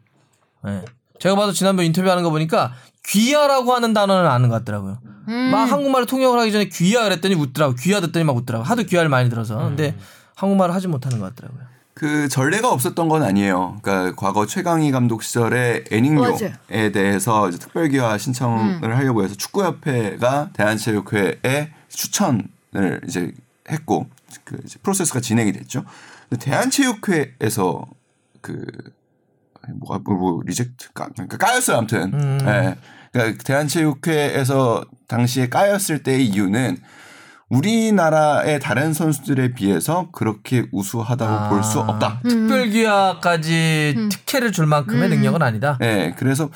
네. 0.65 0.83
제가 1.19 1.35
봐도 1.37 1.53
지난번 1.53 1.85
인터뷰하는 1.87 2.23
거 2.23 2.31
보니까 2.31 2.75
귀하라고 3.07 3.75
하는 3.75 3.93
단어는 3.93 4.29
아는 4.29 4.49
것 4.49 4.57
같더라고요. 4.57 4.99
음. 5.29 5.51
막 5.51 5.71
한국말을 5.71 6.07
통역을 6.07 6.39
하기 6.41 6.53
전에 6.53 6.69
귀하 6.69 7.05
그랬더니 7.05 7.35
웃더라고. 7.35 7.75
귀하 7.77 8.01
듣더니 8.01 8.25
막 8.25 8.37
웃더라고. 8.37 8.65
하도 8.65 8.83
귀하를 8.83 9.09
많이 9.09 9.31
들어서. 9.31 9.57
근데 9.59 9.97
한국말을 10.37 10.75
하지 10.75 10.89
못하는 10.89 11.19
것 11.19 11.35
같더라고요. 11.35 11.65
그 11.95 12.29
전례가 12.29 12.73
없었던 12.73 13.09
건 13.09 13.23
아니에요. 13.23 13.79
그러니까 13.81 14.17
과거 14.17 14.47
최강희 14.47 14.91
감독 14.91 15.23
시절에 15.23 15.85
애닝요에. 15.93 16.91
대해서 16.93 17.49
이제 17.49 17.59
특별 17.59 17.89
귀화 17.89 18.19
신청을 18.19 18.81
음. 18.83 18.93
하려고 18.93 19.23
해서 19.23 19.35
축구협회가 19.37 20.51
대한체육회에 20.55 21.73
추천을 21.89 23.01
이제 23.07 23.33
했고 23.71 24.09
그 24.43 24.59
이제 24.65 24.79
프로세스가 24.83 25.21
진행이 25.21 25.53
됐죠. 25.53 25.85
근데 26.29 26.45
대한체육회에서 26.45 27.87
그 28.41 28.67
뭐가 29.81 30.01
뭐, 30.05 30.15
뭐 30.17 30.41
reject 30.45 30.93
까, 30.93 31.09
그러니까 31.15 31.37
까였어요 31.39 31.79
아무튼. 31.79 32.13
음. 32.15 32.39
예. 32.43 32.75
그러니까 33.13 33.43
대한체육회에서 33.45 34.85
당시에 35.09 35.49
까였을 35.49 36.03
때의 36.03 36.27
이유는 36.27 36.79
우리나라의 37.51 38.59
다른 38.59 38.93
선수들에 38.93 39.53
비해서 39.53 40.09
그렇게 40.13 40.67
우수하다고 40.73 41.51
볼수 41.55 41.79
없다. 41.81 42.21
음. 42.25 42.29
특별 42.29 42.69
귀하까지 42.71 44.09
특혜를 44.11 44.51
줄 44.53 44.67
만큼의 44.67 45.09
능력은 45.11 45.43
아니다. 45.43 45.77
네, 45.81 46.15
그래서 46.19 46.51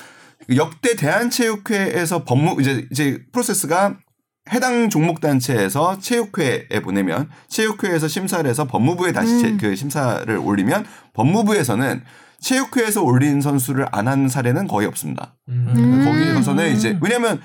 역대 0.55 0.95
대한체육회에서 0.95 2.23
법무 2.25 2.59
이제 2.61 2.87
이제 2.91 3.23
프로세스가 3.31 3.97
해당 4.51 4.89
종목 4.89 5.21
단체에서 5.21 5.99
체육회에 5.99 6.81
보내면 6.83 7.29
체육회에서 7.49 8.07
심사를 8.07 8.49
해서 8.49 8.65
법무부에 8.65 9.11
다시 9.13 9.39
체- 9.39 9.57
그 9.57 9.75
심사를 9.75 10.35
올리면 10.35 10.85
법무부에서는 11.13 12.03
체육회에서 12.41 13.03
올린 13.03 13.41
선수를 13.41 13.85
안 13.91 14.07
한 14.07 14.27
사례는 14.29 14.67
거의 14.67 14.87
없습니다. 14.87 15.35
음. 15.49 16.03
거기서는 16.05 16.73
이제 16.75 16.97
왜냐하면 17.01 17.41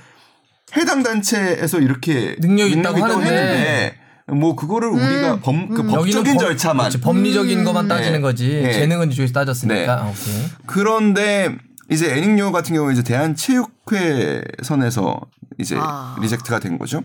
해당 0.76 1.02
단체에서 1.02 1.78
이렇게 1.80 2.36
능력이 2.40 2.72
있다고 2.78 3.02
하는데. 3.02 3.24
했는데 3.24 3.94
뭐 4.28 4.56
그거를 4.56 4.88
우리가 4.88 5.40
범, 5.40 5.68
그 5.68 5.82
법적인 5.82 6.14
여기는 6.16 6.34
법- 6.34 6.40
절차만 6.40 6.76
그렇지, 6.88 7.00
법리적인 7.00 7.64
것만 7.64 7.88
따지는 7.88 8.14
네. 8.14 8.20
거지. 8.20 8.48
네. 8.62 8.72
재능은 8.72 9.12
이쪽에서 9.12 9.32
따졌으니까. 9.34 9.74
네. 9.74 9.86
아, 9.88 10.06
오케이. 10.08 10.44
그런데 10.66 11.54
이제 11.90 12.10
애닝요 12.16 12.50
같은 12.50 12.74
경우는 12.74 12.94
이제 12.94 13.02
대한체육회 13.02 14.42
선에서 14.62 15.20
이제 15.58 15.76
아. 15.78 16.16
reject가 16.22 16.58
된 16.58 16.78
거죠. 16.78 17.02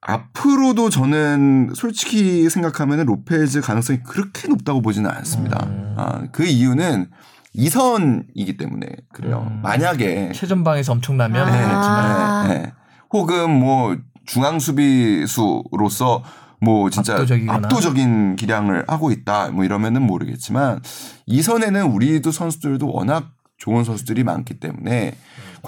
앞으로도 0.00 0.90
저는 0.90 1.72
솔직히 1.74 2.48
생각하면 2.48 3.04
로페즈 3.06 3.60
가능성이 3.60 4.00
그렇게 4.02 4.48
높다고 4.48 4.80
보지는 4.80 5.10
않습니다. 5.10 5.66
음. 5.66 5.94
아, 5.96 6.22
그 6.32 6.44
이유는 6.44 7.10
이선이기 7.54 8.56
때문에 8.56 8.86
그래요. 9.12 9.48
음. 9.50 9.60
만약에 9.62 10.32
최전방에서 10.32 10.92
엄청나면 10.92 11.48
아. 11.48 12.46
네, 12.46 12.54
네. 12.54 12.72
혹은 13.12 13.50
뭐 13.50 13.96
중앙 14.26 14.58
수비수로서 14.60 16.22
뭐 16.60 16.90
진짜 16.90 17.14
압도적이거나. 17.14 17.66
압도적인 17.66 18.36
기량을 18.36 18.84
하고 18.88 19.10
있다 19.10 19.50
뭐 19.50 19.64
이러면은 19.64 20.02
모르겠지만 20.02 20.80
이선에는 21.26 21.84
우리도 21.84 22.30
선수들도 22.30 22.90
워낙 22.92 23.30
좋은 23.56 23.84
선수들이 23.84 24.24
많기 24.24 24.60
때문에 24.60 25.14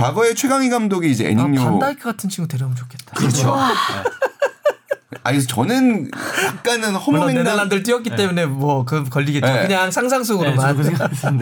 과거에 0.01 0.35
최강희 0.35 0.69
감독이 0.71 1.11
이제 1.11 1.27
아, 1.27 1.31
애닝요 1.31 1.61
반다이크 1.63 2.03
같은 2.05 2.29
친구 2.31 2.49
데려오면 2.49 2.77
좋겠다. 2.77 3.13
그렇죠. 3.15 3.55
아니 5.23 5.43
저는 5.45 6.11
약간은 6.47 6.93
물론 6.93 6.95
허무맹랑 7.03 7.45
네덜란드를 7.45 7.83
뛰었기 7.83 8.11
때문에 8.17 8.47
뭐 8.47 8.85
그 8.85 9.05
걸리겠죠. 9.05 9.47
네. 9.47 9.63
그냥 9.63 9.91
상상 9.91 10.23
속으로만. 10.25 10.77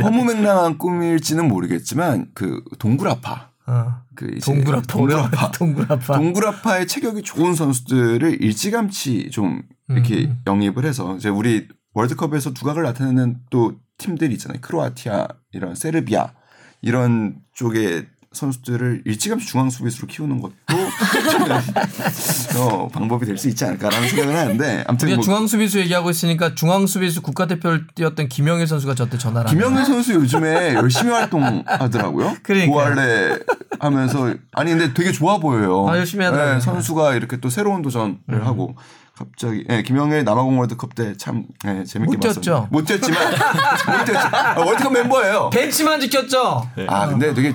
허무맹랑한 0.02 0.78
꿈일지는 0.78 1.46
모르겠지만 1.48 2.26
그 2.34 2.62
동굴아파 2.78 3.50
어. 3.66 3.94
그 4.16 4.32
이제 4.36 4.40
동굴아파. 4.52 4.86
동굴아파 4.86 5.50
동굴아파. 5.52 6.14
동굴아파의 6.16 6.86
체격이 6.88 7.22
좋은 7.22 7.54
선수들을 7.54 8.42
일찌감치 8.42 9.30
좀 9.30 9.62
이렇게 9.88 10.24
음. 10.24 10.40
영입을 10.46 10.84
해서 10.84 11.14
이제 11.16 11.28
우리 11.28 11.68
월드컵에서 11.94 12.54
두각을 12.54 12.82
나타내는 12.82 13.38
또 13.50 13.74
팀들이 13.98 14.32
있잖아요. 14.34 14.60
크로아티아 14.60 15.28
이런 15.52 15.74
세르비아 15.74 16.32
이런 16.80 17.36
쪽에 17.54 18.06
선수들을 18.32 19.02
일찌감치 19.06 19.46
중앙 19.46 19.70
수비수로 19.70 20.06
키우는 20.06 20.40
것도 20.42 20.54
어, 22.58 22.88
방법이 22.88 23.24
될 23.26 23.38
수 23.38 23.48
있지 23.48 23.64
않을까라는 23.64 24.08
생각을 24.08 24.36
하는데 24.36 24.84
아무튼 24.86 25.14
뭐 25.14 25.22
중앙 25.24 25.46
수비수 25.46 25.78
얘기하고 25.80 26.10
있으니까 26.10 26.54
중앙 26.54 26.86
수비수 26.86 27.22
국가대표를 27.22 27.86
뛰었던 27.94 28.28
김영일 28.28 28.66
선수가 28.66 28.94
저때 28.96 29.16
전화를 29.16 29.48
김영일 29.50 29.84
선수 29.84 30.12
요즘에 30.14 30.74
열심히 30.74 31.10
활동하더라고요. 31.12 32.36
그러니까요. 32.42 32.70
고할래 32.72 33.38
하면서 33.80 34.34
아니 34.52 34.70
근데 34.72 34.92
되게 34.92 35.12
좋아 35.12 35.38
보여요. 35.38 35.88
아, 35.88 35.96
열심히 35.96 36.24
하더라고요. 36.24 36.54
네, 36.54 36.60
선수가 36.60 37.14
이렇게 37.14 37.36
또 37.38 37.48
새로운 37.48 37.80
도전을 37.82 38.16
음. 38.30 38.40
하고 38.46 38.76
갑자기 39.16 39.64
예, 39.70 39.82
김영일 39.82 40.24
남아공 40.24 40.58
월드컵 40.58 40.94
때 40.94 41.14
참 41.16 41.44
예, 41.66 41.84
재밌게 41.84 42.16
못 42.16 42.20
봤었는데 42.20 42.40
뛰었죠. 42.40 42.68
못 42.70 42.84
뛰었지만 42.84 43.20
못 43.98 44.04
뛰었죠. 44.04 44.28
아, 44.36 44.54
월드컵 44.58 44.92
멤버예요. 44.92 45.50
벤치만 45.50 46.00
지켰죠. 46.00 46.68
아 46.88 47.06
근데 47.08 47.32
되게 47.34 47.54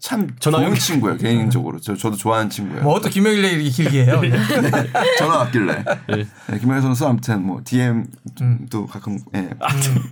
참 0.00 0.34
좋은 0.40 0.52
전화 0.54 0.74
친구예요 0.74 1.18
개인적으로 1.18 1.78
저 1.80 1.94
저도 1.94 2.16
좋아하는 2.16 2.48
친구예요. 2.50 2.82
뭐 2.82 3.00
또 3.00 3.08
김영일 3.08 3.44
얘기 3.44 3.64
이렇게 3.64 3.70
길게 3.84 4.04
해요. 4.06 4.20
전화 5.18 5.38
왔길래 5.38 5.84
네, 6.08 6.58
김영일 6.58 6.82
선수 6.82 7.06
아무튼 7.06 7.44
뭐 7.46 7.60
DM도 7.64 8.86
가끔 8.88 9.18
예. 9.34 9.50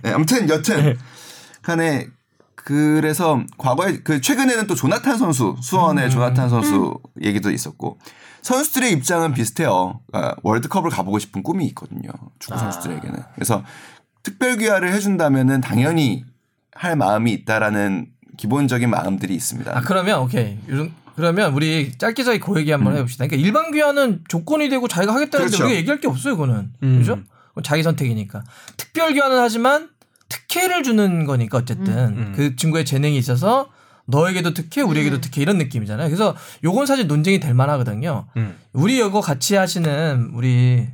예, 0.05 0.11
아무튼 0.11 0.47
여튼 0.49 0.95
간에 1.63 2.07
그래서 2.55 3.41
과거에 3.57 3.99
그 4.03 4.21
최근에는 4.21 4.67
또 4.67 4.75
조나탄 4.75 5.17
선수 5.17 5.55
수원의 5.61 6.11
조나탄 6.11 6.49
선수 6.49 6.99
얘기도 7.23 7.49
있었고 7.49 7.97
선수들의 8.41 8.91
입장은 8.93 9.33
비슷해요. 9.33 9.99
아, 10.13 10.33
월드컵을 10.43 10.89
가보고 10.91 11.19
싶은 11.19 11.41
꿈이 11.43 11.65
있거든요. 11.67 12.09
축구 12.37 12.57
선수들에게는. 12.59 13.19
그래서 13.35 13.63
특별 14.23 14.57
귀화를 14.57 14.93
해준다면은 14.93 15.61
당연히 15.61 16.23
할 16.73 16.95
마음이 16.95 17.31
있다라는 17.33 18.07
기본적인 18.39 18.89
마음들이 18.89 19.35
있습니다. 19.35 19.77
아 19.77 19.81
그러면 19.81 20.21
오케이. 20.21 20.57
요즘 20.69 20.93
그러면 21.17 21.53
우리 21.53 21.91
짧게 21.97 22.23
짧게 22.23 22.39
그 22.39 22.57
얘기 22.57 22.71
한번 22.71 22.95
해봅시다. 22.95 23.27
그러니까 23.27 23.45
일반 23.45 23.71
귀환은 23.73 24.23
조건이 24.29 24.69
되고 24.69 24.87
자기가 24.87 25.13
하겠다는데 25.13 25.49
그렇죠. 25.49 25.65
우리가 25.65 25.77
얘기할 25.77 25.99
게 25.99 26.07
없어요, 26.07 26.37
그거는. 26.37 26.71
음. 26.81 26.99
그죠? 26.99 27.19
자기 27.63 27.83
선택이니까. 27.83 28.41
특별 28.77 29.11
귀환은 29.11 29.37
하지만 29.37 29.89
특혜를 30.29 30.83
주는 30.83 31.25
거니까 31.25 31.57
어쨌든 31.57 31.93
음. 31.93 32.33
그 32.33 32.55
친구의 32.55 32.85
재능이 32.85 33.17
있어서 33.17 33.67
너에게도 34.05 34.53
특혜, 34.53 34.81
우리에게도 34.81 35.19
특혜 35.19 35.41
이런 35.41 35.57
느낌이잖아요. 35.57 36.07
그래서 36.07 36.33
요건 36.63 36.85
사실 36.85 37.07
논쟁이 37.07 37.41
될 37.41 37.53
만하거든요. 37.53 38.27
음. 38.37 38.55
우리 38.71 38.99
이거 38.99 39.19
같이 39.19 39.55
하시는 39.55 40.31
우리 40.33 40.87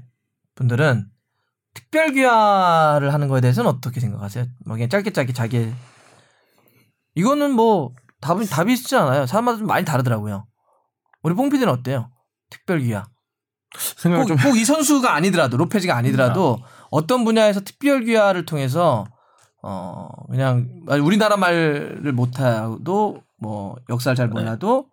분들은 0.56 1.06
특별 1.76 2.12
귀화를 2.14 3.14
하는 3.14 3.28
거에 3.28 3.42
대해서는 3.42 3.70
어떻게 3.70 4.00
생각하세요? 4.00 4.46
뭐 4.66 4.76
그냥 4.78 4.90
짧게 4.90 5.12
짧게 5.12 5.34
자기 5.34 5.72
이거는 7.16 7.52
뭐 7.54 7.92
답은 8.22 8.46
답이 8.48 8.74
있지 8.74 8.96
않아요. 8.96 9.26
사람마다 9.26 9.58
좀 9.60 9.68
많이 9.68 9.86
다르더라고요. 9.86 10.46
우리 11.24 11.34
뽕 11.36 11.50
PD는 11.50 11.72
어때요? 11.72 12.10
특별 12.50 12.80
귀화. 12.80 13.06
생각을 13.98 14.26
좀꼭 14.28 14.56
이 14.58 14.64
선수가 14.64 15.14
아니더라도 15.14 15.58
로페즈가 15.58 15.96
아니더라도 15.98 16.60
어떤 16.92 17.26
분야에서 17.26 17.60
특별 17.62 18.04
귀화를 18.06 18.46
통해서 18.46 19.06
어 19.62 20.08
그냥 20.30 20.70
우리나라 21.02 21.36
말을 21.38 22.14
못하도 22.14 23.22
뭐 23.42 23.76
역사를 23.90 24.16
잘 24.16 24.28
몰라도 24.30 24.88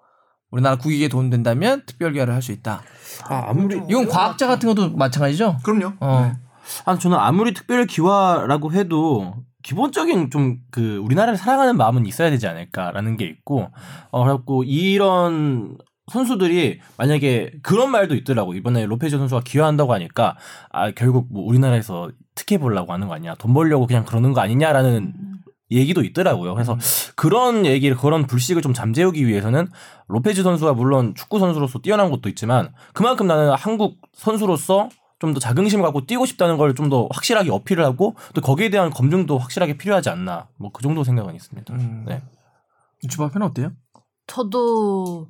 우리나라 0.51 0.77
국익에 0.77 1.09
도움된다면 1.09 1.83
특별 1.87 2.13
귀화를 2.13 2.35
할 2.35 2.43
수 2.43 2.51
있다. 2.53 2.83
아, 3.25 3.45
아무리 3.49 3.81
이건 3.89 4.09
과학자 4.09 4.47
같은 4.47 4.69
것도 4.69 4.97
마찬가지죠. 4.97 5.59
그럼요. 5.63 5.95
어. 6.01 6.33
아 6.85 6.99
저는 6.99 7.17
아무리 7.19 7.55
특별 7.55 7.87
기화라고 7.87 8.73
해도 8.73 9.35
기본적인 9.63 10.31
좀 10.31 10.59
그 10.71 10.97
우리나라를 10.97 11.37
사랑하는 11.37 11.77
마음은 11.77 12.07
있어야 12.07 12.31
되지 12.31 12.47
않을까라는 12.47 13.17
게 13.17 13.27
있고 13.27 13.69
어 14.11 14.25
그래갖고 14.25 14.65
이런 14.65 15.77
선수들이 16.11 16.81
만약에 16.97 17.53
그런 17.63 17.91
말도 17.91 18.15
있더라고. 18.17 18.55
이번에 18.55 18.87
로페즈 18.87 19.17
선수가 19.19 19.43
기여한다고 19.45 19.93
하니까 19.93 20.37
아 20.71 20.91
결국 20.91 21.29
뭐 21.31 21.45
우리나라에서 21.45 22.11
특혜 22.35 22.59
보려고 22.59 22.93
하는 22.93 23.07
거 23.07 23.15
아니야 23.15 23.35
돈 23.35 23.55
벌려고 23.55 23.87
그냥 23.87 24.05
그러는 24.05 24.33
거 24.33 24.41
아니냐라는 24.41 25.13
얘기도 25.71 26.03
있더라고요. 26.03 26.55
그래서 26.55 26.77
그런 27.17 27.65
얘기를 27.67 27.97
그런 27.97 28.27
불식을 28.27 28.63
좀 28.63 28.73
잠재우기 28.75 29.27
위해서는 29.27 29.69
로페즈 30.09 30.43
선수가 30.43 30.75
물론 30.75 31.15
축구 31.15 31.39
선수로서 31.39 31.79
뛰어난 31.81 32.11
것도 32.11 32.29
있지만 32.31 32.73
그만큼 32.93 33.27
나는 33.27 33.53
한국 33.55 33.99
선수로서 34.13 34.89
좀 35.23 35.33
더 35.35 35.41
자긍심을 35.41 35.83
갖고 35.85 36.05
뛰고 36.05 36.27
싶다는 36.27 36.57
걸 36.59 36.75
좀 36.75 36.89
더 36.91 37.09
확실하게 37.13 37.51
어필을 37.51 37.85
하고 37.85 38.15
또 38.35 38.41
거기에 38.41 38.69
대한 38.71 38.91
검증도 38.91 39.39
확실하게 39.39 39.77
필요하지 39.79 40.11
않나 40.11 40.49
뭐 40.59 40.71
그 40.73 40.83
정도 40.83 41.05
생각은 41.05 41.35
있습니다. 41.35 41.73
음. 41.75 42.05
네. 42.07 42.21
주바편은 43.09 43.47
어때요? 43.49 43.73
저도 44.27 45.29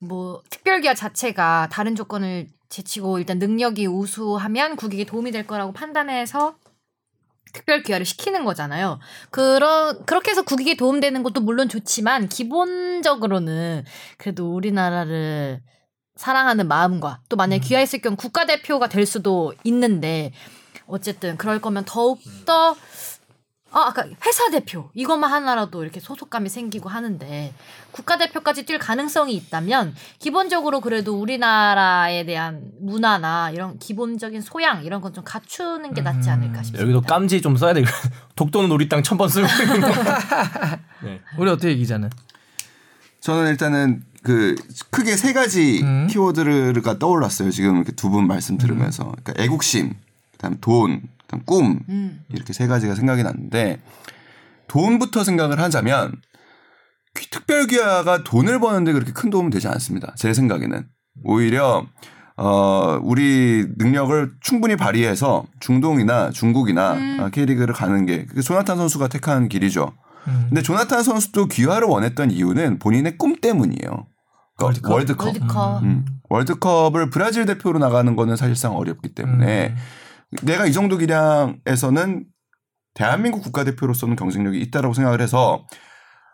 뭐 0.00 0.42
특별기아 0.50 0.94
자체가 0.94 1.68
다른 1.70 1.94
조건을 1.94 2.48
제치고 2.68 3.18
일단 3.18 3.38
능력이 3.38 3.86
우수하면 3.86 4.76
국익에 4.76 5.04
도움이 5.04 5.30
될 5.30 5.46
거라고 5.46 5.72
판단해서 5.72 6.54
특별 7.52 7.82
기여를 7.82 8.06
시키는 8.06 8.44
거잖아요. 8.44 8.98
그러, 9.30 9.94
그렇게 10.06 10.30
해서 10.30 10.42
국익에 10.42 10.74
도움되는 10.76 11.22
것도 11.22 11.42
물론 11.42 11.68
좋지만 11.68 12.28
기본적으로는 12.28 13.84
그래도 14.16 14.54
우리나라를 14.54 15.60
사랑하는 16.16 16.68
마음과 16.68 17.20
또 17.28 17.36
만약에 17.36 17.60
귀화했을 17.62 18.00
경우 18.00 18.16
국가대표가 18.16 18.88
될 18.88 19.06
수도 19.06 19.54
있는데 19.64 20.32
어쨌든 20.86 21.36
그럴 21.36 21.60
거면 21.60 21.84
더욱더 21.86 22.76
아, 23.74 23.86
아까 23.86 24.04
회사 24.26 24.50
대표 24.50 24.90
이것만 24.92 25.32
하나라도 25.32 25.82
이렇게 25.82 25.98
소속감이 25.98 26.50
생기고 26.50 26.90
하는데 26.90 27.54
국가대표까지 27.92 28.66
뛸 28.66 28.78
가능성이 28.78 29.32
있다면 29.34 29.94
기본적으로 30.18 30.82
그래도 30.82 31.18
우리나라에 31.18 32.26
대한 32.26 32.70
문화나 32.82 33.50
이런 33.50 33.78
기본적인 33.78 34.42
소양 34.42 34.84
이런 34.84 35.00
건 35.00 35.14
좀 35.14 35.24
갖추는 35.24 35.94
게 35.94 36.02
낫지 36.02 36.28
않을까 36.28 36.62
싶습니다. 36.62 36.82
여기도 36.82 37.00
깜지 37.00 37.40
좀 37.40 37.56
써야 37.56 37.72
되고 37.72 37.86
독도는 38.36 38.70
우리 38.70 38.90
땅 38.90 39.02
천 39.02 39.16
번 39.16 39.30
쓰고. 39.30 39.46
네. 41.04 41.20
우리 41.38 41.50
어떻게 41.50 41.74
기자는? 41.74 42.10
저는 43.20 43.48
일단은 43.52 44.04
그 44.22 44.54
크게 44.90 45.16
세 45.16 45.32
가지 45.32 45.80
음. 45.82 46.06
키워드가 46.08 46.98
떠올랐어요. 46.98 47.50
지금 47.50 47.76
이렇게 47.76 47.92
두 47.92 48.08
분 48.10 48.26
말씀 48.26 48.56
들으면서 48.58 49.04
그러니까 49.22 49.34
애국심, 49.42 49.94
그다음 50.32 50.58
돈, 50.60 51.02
그다음 51.22 51.42
꿈 51.44 51.80
음. 51.88 52.20
이렇게 52.30 52.52
세 52.52 52.66
가지가 52.66 52.94
생각이 52.94 53.22
났는데 53.22 53.80
돈부터 54.68 55.24
생각을 55.24 55.58
하자면 55.60 56.12
귀- 57.18 57.30
특별 57.30 57.66
귀화가 57.66 58.24
돈을 58.24 58.60
버는데 58.60 58.92
그렇게 58.92 59.12
큰 59.12 59.30
도움은 59.30 59.50
되지 59.50 59.68
않습니다. 59.68 60.14
제 60.16 60.32
생각에는 60.32 60.86
오히려 61.24 61.86
어 62.36 62.98
우리 63.02 63.66
능력을 63.76 64.32
충분히 64.40 64.76
발휘해서 64.76 65.44
중동이나 65.60 66.30
중국이나 66.30 66.94
음. 66.94 67.16
어, 67.20 67.28
K리그를 67.28 67.74
가는 67.74 68.06
게 68.06 68.24
그게 68.24 68.40
조나탄 68.40 68.78
선수가 68.78 69.08
택한 69.08 69.48
길이죠. 69.48 69.92
음. 70.28 70.46
근데 70.48 70.62
조나탄 70.62 71.02
선수도 71.02 71.46
귀화를 71.46 71.86
원했던 71.88 72.30
이유는 72.30 72.78
본인의 72.78 73.18
꿈 73.18 73.36
때문이에요. 73.36 74.06
그러니까 74.66 74.92
월드컵. 74.92 75.24
월드컵. 75.26 75.82
음. 75.82 76.04
월드컵을 76.28 77.10
브라질 77.10 77.46
대표로 77.46 77.78
나가는 77.78 78.16
거는 78.16 78.36
사실상 78.36 78.76
어렵기 78.76 79.14
때문에 79.14 79.68
음. 79.68 80.36
내가 80.42 80.66
이 80.66 80.72
정도 80.72 80.96
기량에서는 80.96 82.24
대한민국 82.94 83.42
국가대표로서는 83.42 84.16
경쟁력이 84.16 84.60
있다라고 84.60 84.94
생각을 84.94 85.20
해서 85.20 85.66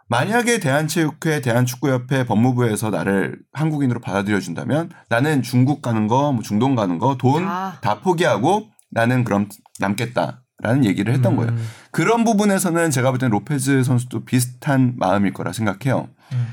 만약에 0.08 0.58
대한체육회, 0.58 1.42
대한축구협회, 1.42 2.24
법무부에서 2.24 2.90
나를 2.90 3.38
한국인으로 3.52 4.00
받아들여 4.00 4.40
준다면 4.40 4.90
나는 5.10 5.42
중국 5.42 5.82
가는 5.82 6.06
거, 6.06 6.32
뭐 6.32 6.42
중동 6.42 6.74
가는 6.74 6.98
거, 6.98 7.16
돈다 7.18 7.78
아. 7.82 8.00
포기하고 8.00 8.68
나는 8.90 9.22
그럼 9.22 9.48
남겠다라는 9.80 10.84
얘기를 10.84 11.12
했던 11.12 11.36
거예요. 11.36 11.52
음. 11.52 11.68
그런 11.92 12.24
부분에서는 12.24 12.90
제가 12.90 13.10
볼 13.10 13.18
때는 13.18 13.32
로페즈 13.32 13.84
선수도 13.84 14.24
비슷한 14.24 14.94
마음일 14.96 15.34
거라 15.34 15.52
생각해요. 15.52 16.08
음. 16.32 16.46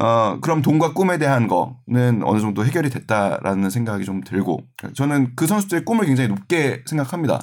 어, 0.00 0.38
그럼 0.40 0.62
돈과 0.62 0.94
꿈에 0.94 1.18
대한 1.18 1.46
거는 1.46 2.22
어느 2.24 2.40
정도 2.40 2.64
해결이 2.64 2.88
됐다라는 2.90 3.68
생각이 3.70 4.04
좀 4.04 4.22
들고 4.22 4.60
저는 4.94 5.34
그 5.36 5.46
선수들의 5.46 5.84
꿈을 5.84 6.06
굉장히 6.06 6.28
높게 6.28 6.82
생각합니다. 6.86 7.40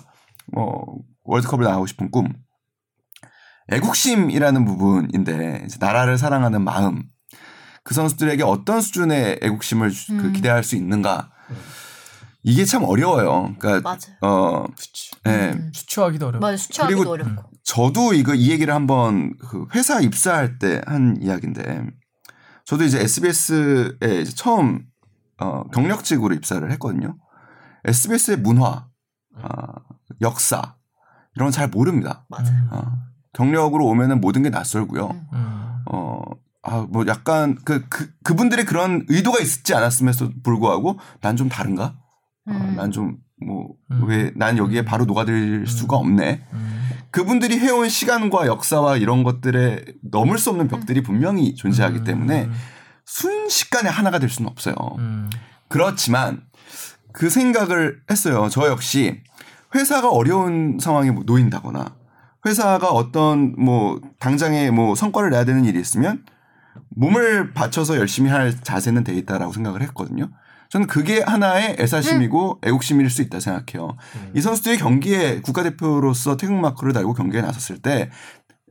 어, 0.56 0.82
월드컵을 1.24 1.64
나가고 1.66 1.86
싶은 1.86 2.10
꿈. 2.10 2.28
애국심이라는 3.70 4.66
부분인데 4.66 5.64
이제 5.66 5.78
나라를 5.80 6.18
사랑하는 6.18 6.64
마음. 6.64 7.04
그 7.84 7.94
선수들에게 7.94 8.44
어떤 8.44 8.82
수준의 8.82 9.40
애국심을 9.42 9.92
주- 9.92 10.18
그 10.18 10.28
음. 10.28 10.34
기대할 10.34 10.64
수 10.64 10.76
있는가. 10.76 11.30
이게 12.44 12.64
참 12.66 12.84
어려워요. 12.86 13.56
그러니까 13.60 13.82
맞아요. 13.82 14.18
어, 14.22 14.66
예. 15.28 15.52
음. 15.54 15.72
수치하기도 15.74 16.28
어려워. 16.28 16.40
맞아 16.40 16.58
수치하기도 16.58 16.98
그리고- 16.98 17.12
어렵고. 17.12 17.44
저도 17.64 18.14
이거 18.14 18.34
이 18.34 18.50
얘기를 18.52 18.74
한번 18.74 19.34
그 19.38 19.66
회사 19.76 20.00
입사할 20.00 20.58
때 20.60 20.82
한 20.86 21.18
이야기인데 21.22 21.86
저도 22.68 22.84
이제 22.84 23.00
SBS에 23.02 24.22
이제 24.22 24.32
처음 24.36 24.86
어, 25.40 25.64
경력직으로 25.70 26.36
입사를 26.36 26.70
했거든요. 26.72 27.16
SBS의 27.86 28.38
문화, 28.38 28.88
어, 29.36 29.48
역사 30.22 30.76
이런 31.36 31.48
건 31.48 31.52
잘 31.52 31.70
모릅니다. 31.70 32.26
맞아. 32.30 32.52
음. 32.52 32.68
어, 32.72 32.92
경력으로 33.34 33.86
오면은 33.86 34.20
모든 34.20 34.44
게 34.44 34.50
낯설고요. 34.50 35.06
음. 35.08 35.28
음. 35.34 35.84
어, 35.92 36.22
아뭐 36.64 37.06
약간 37.08 37.56
그, 37.64 37.86
그 37.88 38.12
그분들의 38.24 38.66
그런 38.66 39.06
의도가 39.08 39.40
있지 39.40 39.74
않았음에도 39.74 40.32
불구하고 40.44 41.00
난 41.22 41.38
좀 41.38 41.48
다른가? 41.48 41.96
음. 42.50 42.76
난좀뭐 42.76 43.68
음. 43.92 44.08
왜난 44.08 44.58
여기에 44.58 44.84
바로 44.84 45.06
녹아들 45.06 45.66
수가 45.68 45.96
없네. 45.96 46.46
음. 46.52 46.87
그분들이 47.18 47.58
해온 47.58 47.90
시간과 47.90 48.46
역사와 48.46 48.98
이런 48.98 49.24
것들에 49.24 49.84
넘을 50.04 50.38
수 50.38 50.52
없는 50.52 50.68
벽들이 50.68 51.02
분명히 51.02 51.56
존재하기 51.56 52.04
때문에 52.04 52.48
순식간에 53.06 53.90
하나가 53.90 54.20
될 54.20 54.30
수는 54.30 54.52
없어요. 54.52 54.76
음. 55.00 55.28
그렇지만 55.68 56.44
그 57.14 57.32
생각을 57.32 58.02
했어요. 58.12 58.50
저 58.52 58.68
역시 58.68 59.20
회사가 59.74 60.12
어려운 60.12 60.78
상황에 60.80 61.10
뭐 61.10 61.24
놓인다거나 61.26 61.96
회사가 62.46 62.92
어떤 62.92 63.56
뭐 63.58 64.00
당장에 64.20 64.70
뭐 64.70 64.94
성과를 64.94 65.32
내야 65.32 65.44
되는 65.44 65.66
일이 65.66 65.80
있으면 65.80 66.24
몸을 66.90 67.56
바쳐서 67.56 67.98
열심히 67.98 68.30
할 68.30 68.62
자세는 68.62 69.04
돼 69.04 69.16
있다라고 69.16 69.54
생각을 69.54 69.82
했거든요. 69.82 70.30
저는 70.70 70.88
그게 70.88 71.22
하나의 71.22 71.78
애사심이고 71.80 72.62
애국심일 72.66 73.10
수 73.10 73.22
있다 73.22 73.40
생각해요. 73.40 73.96
이 74.36 74.42
선수들이 74.42 74.78
경기에 74.78 75.42
국가대표로서 75.42 76.38
태극마크를 76.38 76.94
달고 76.94 77.14
경기에 77.14 77.42
나섰을 77.42 77.82
때 77.82 78.10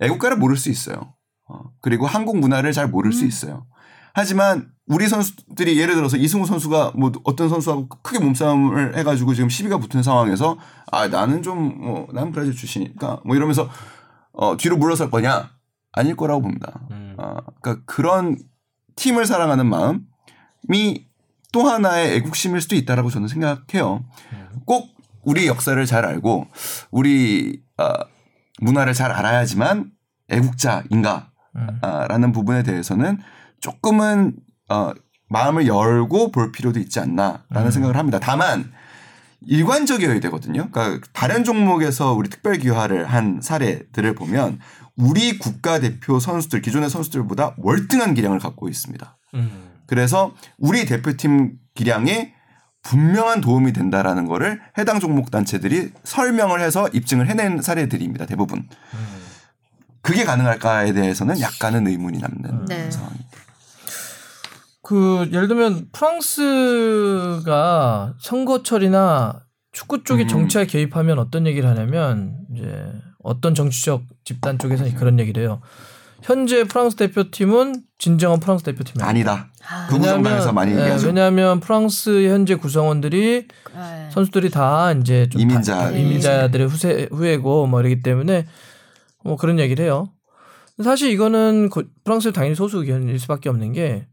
애국가를 0.00 0.36
모를 0.36 0.56
수 0.56 0.70
있어요. 0.70 1.14
어, 1.48 1.60
그리고 1.80 2.06
한국 2.06 2.38
문화를 2.38 2.72
잘 2.72 2.88
모를 2.88 3.12
수 3.12 3.24
있어요. 3.24 3.66
하지만 4.12 4.70
우리 4.86 5.08
선수들이 5.08 5.78
예를 5.78 5.94
들어서 5.94 6.16
이승우 6.16 6.46
선수가 6.46 6.92
뭐 6.96 7.12
어떤 7.24 7.48
선수하고 7.48 7.88
크게 7.88 8.18
몸싸움을 8.18 8.96
해가지고 8.96 9.34
지금 9.34 9.48
시비가 9.48 9.78
붙은 9.78 10.02
상황에서 10.02 10.56
아 10.90 11.08
나는 11.08 11.42
좀뭐난 11.42 12.32
브라질 12.32 12.54
출신이니까 12.54 13.20
뭐 13.24 13.36
이러면서 13.36 13.68
어 14.32 14.56
뒤로 14.56 14.76
물러설 14.76 15.10
거냐 15.10 15.50
아닐 15.92 16.16
거라고 16.16 16.42
봅니다. 16.42 16.80
아 17.18 17.40
그러니까 17.60 17.84
그런 17.84 18.38
팀을 18.94 19.26
사랑하는 19.26 19.66
마음이 19.66 21.06
또 21.56 21.70
하나의 21.70 22.16
애국심일 22.16 22.60
수도 22.60 22.76
있다라고 22.76 23.08
저는 23.08 23.28
생각해요. 23.28 24.04
꼭 24.66 24.90
우리 25.22 25.46
역사를 25.46 25.86
잘 25.86 26.04
알고 26.04 26.48
우리 26.90 27.62
아, 27.78 27.94
문화를 28.60 28.92
잘 28.92 29.10
알아야지만 29.10 29.90
애국자인가 30.28 31.30
음. 31.56 31.78
아, 31.80 32.06
라는 32.08 32.32
부분에 32.32 32.62
대해서는 32.62 33.20
조금은 33.60 34.36
어, 34.68 34.92
마음을 35.30 35.66
열고 35.66 36.30
볼 36.30 36.52
필요도 36.52 36.78
있지 36.78 37.00
않나라는 37.00 37.70
생각을 37.70 37.96
합니다. 37.96 38.18
다만 38.20 38.70
일관적이어야 39.40 40.20
되거든요. 40.20 40.68
그러니까 40.70 41.06
다른 41.14 41.42
종목에서 41.42 42.12
우리 42.12 42.28
특별 42.28 42.58
기화를 42.58 43.06
한 43.06 43.40
사례들을 43.40 44.14
보면 44.14 44.60
우리 44.94 45.38
국가 45.38 45.80
대표 45.80 46.20
선수들 46.20 46.60
기존의 46.60 46.90
선수들보다 46.90 47.54
월등한 47.56 48.12
기량을 48.12 48.40
갖고 48.40 48.68
있습니다. 48.68 49.16
음. 49.36 49.65
그래서 49.86 50.34
우리 50.58 50.84
대표팀 50.86 51.58
기량에 51.74 52.34
분명한 52.82 53.40
도움이 53.40 53.72
된다라는 53.72 54.26
거를 54.26 54.60
해당 54.78 55.00
종목 55.00 55.30
단체들이 55.30 55.90
설명을 56.04 56.60
해서 56.60 56.88
입증을 56.92 57.28
해낸 57.28 57.60
사례들입니다. 57.60 58.26
대부분. 58.26 58.68
그게 60.02 60.24
가능할까에 60.24 60.92
대해서는 60.92 61.40
약간은 61.40 61.88
의문이 61.88 62.18
남는 62.18 62.66
네. 62.66 62.90
상황입니다. 62.90 63.26
그 64.82 65.28
예를 65.32 65.48
들면 65.48 65.88
프랑스가 65.90 67.44
선거철이나 68.20 69.42
축구 69.72 70.04
쪽에 70.04 70.22
음. 70.22 70.28
정치에 70.28 70.66
개입하면 70.66 71.18
어떤 71.18 71.44
얘기를 71.48 71.68
하냐면 71.68 72.38
이제 72.54 72.92
어떤 73.18 73.56
정치적 73.56 74.04
집단 74.24 74.60
쪽에서 74.60 74.84
그런 74.96 75.18
얘기를 75.18 75.42
해요. 75.42 75.60
현재 76.22 76.62
프랑스 76.62 76.94
대표팀은 76.94 77.82
진정한 77.98 78.38
프랑스 78.38 78.62
대표팀이 78.62 79.02
아니다. 79.02 79.50
아, 79.68 79.86
그 79.88 79.98
구성방에서 79.98 80.52
많이 80.52 80.72
예, 80.72 80.80
얘기하죠. 80.80 81.08
왜냐하면 81.08 81.60
프랑스의 81.60 82.30
현재 82.30 82.54
구성원들이 82.54 83.48
네. 83.74 84.08
선수들이 84.10 84.50
다 84.50 84.92
이제 84.92 85.28
좀 85.28 85.40
이민자. 85.40 85.76
다- 85.76 85.90
이민자들의 85.90 86.68
후세 86.68 87.08
후예고 87.10 87.66
뭐 87.66 87.80
이러기 87.80 88.02
때문에 88.02 88.46
뭐 89.24 89.36
그런 89.36 89.58
얘기를 89.58 89.84
해요. 89.84 90.08
사실 90.82 91.10
이거는 91.10 91.70
그 91.70 91.88
프랑스의 92.04 92.32
당연히 92.32 92.54
소수 92.54 92.78
의견일 92.78 93.18
수밖에 93.18 93.48
없는 93.48 93.72
게 93.72 94.06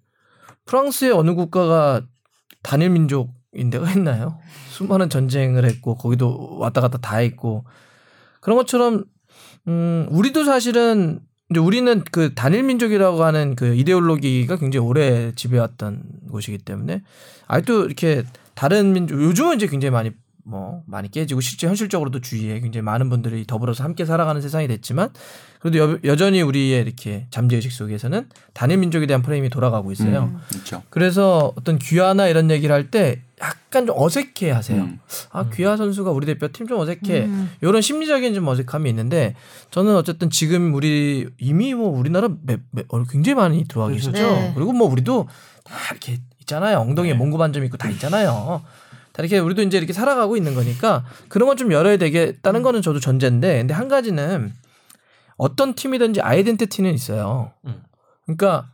프랑스의 0.66 1.12
어느 1.12 1.36
국가가 1.36 2.02
단일 2.64 2.90
민족인 2.92 3.70
데가 3.70 3.92
있나요? 3.92 4.40
수많은 4.70 5.10
전쟁을 5.10 5.66
했고 5.66 5.96
거기도 5.96 6.58
왔다 6.60 6.80
갔다 6.82 6.98
다 6.98 7.18
했고 7.18 7.66
그런 8.40 8.58
것처럼 8.58 9.04
음 9.68 10.08
우리도 10.10 10.46
사실은 10.46 11.20
이제 11.54 11.60
우리는 11.60 12.04
그 12.12 12.34
단일 12.34 12.64
민족이라고 12.64 13.24
하는 13.24 13.56
그 13.56 13.76
이데올로기가 13.76 14.58
굉장히 14.58 14.86
오래 14.86 15.32
지배왔던 15.36 16.02
곳이기 16.32 16.58
때문에 16.58 17.04
아직도 17.48 17.86
이렇게 17.86 18.24
다른 18.56 18.94
민족 18.94 19.22
요즘은 19.22 19.58
이제 19.58 19.68
굉장히 19.68 19.92
많이 19.92 20.12
뭐 20.46 20.82
많이 20.88 21.10
깨지고 21.10 21.42
실제 21.42 21.68
현실적으로도 21.68 22.20
주위에 22.20 22.60
굉장히 22.60 22.84
많은 22.84 23.10
분들이 23.10 23.46
더불어서 23.46 23.84
함께 23.84 24.04
살아가는 24.04 24.42
세상이 24.42 24.68
됐지만 24.68 25.10
그래도 25.60 25.78
여, 25.78 25.98
여전히 26.04 26.42
우리의 26.42 26.82
이렇게 26.82 27.28
잠재의식 27.30 27.72
속에서는 27.72 28.28
단일 28.54 28.80
민족에 28.80 29.06
대한 29.06 29.22
프레임이 29.22 29.50
돌아가고 29.50 29.92
있어요. 29.94 30.32
음, 30.34 30.40
그렇죠. 30.50 30.84
그래서 30.90 31.54
어떤 31.56 31.80
귀하나 31.80 32.28
이런 32.28 32.52
얘기를 32.52 32.74
할 32.76 32.90
때 32.92 33.22
약간 33.44 33.86
좀 33.86 33.96
어색해 34.00 34.52
하세요. 34.52 34.82
음. 34.84 35.00
아, 35.32 35.50
귀하 35.50 35.76
선수가 35.76 36.12
우리 36.12 36.26
대표 36.26 36.48
팀 36.48 36.68
좀 36.68 36.80
어색해. 36.80 37.26
음. 37.26 37.52
이런 37.62 37.82
심리적인 37.82 38.34
좀 38.34 38.48
어색함이 38.48 38.90
있는데 38.90 39.36
저는 39.72 39.96
어쨌든 39.96 40.30
지금 40.30 40.74
우리 40.74 41.28
이미 41.40 41.74
뭐 41.74 41.90
우리나라 41.90 42.30
매, 42.44 42.58
매, 42.72 42.84
어, 42.88 43.04
굉장히 43.04 43.36
많이 43.36 43.66
들어와 43.68 43.90
계시죠. 43.90 44.12
네. 44.12 44.52
그리고 44.56 44.72
뭐 44.72 44.88
우리도 44.90 45.28
다 45.66 45.74
이렇게 45.92 46.20
있잖아요. 46.40 46.80
엉덩이에 46.80 47.14
몽고 47.16 47.38
반점 47.38 47.66
있고 47.66 47.78
다 47.78 47.90
있잖아요. 47.90 48.62
다 49.12 49.22
이렇게 49.22 49.38
우리도 49.40 49.62
이제 49.64 49.78
이렇게 49.78 49.94
살아가고 49.94 50.38
있는 50.38 50.56
거니까 50.56 51.06
그런 51.28 51.48
건 51.48 51.58
좀 51.58 51.72
열어야 51.72 51.98
되겠다는 51.98 52.64
거는 52.64 52.82
저도 52.82 53.00
전제인데 53.00 53.58
근데 53.60 53.74
한 53.74 53.88
가지는 53.88 54.54
어떤 55.38 55.76
팀이든지 55.76 56.22
아이덴티티는 56.22 56.94
있어요. 56.94 57.52
음. 57.66 57.84
그러니까 58.26 58.70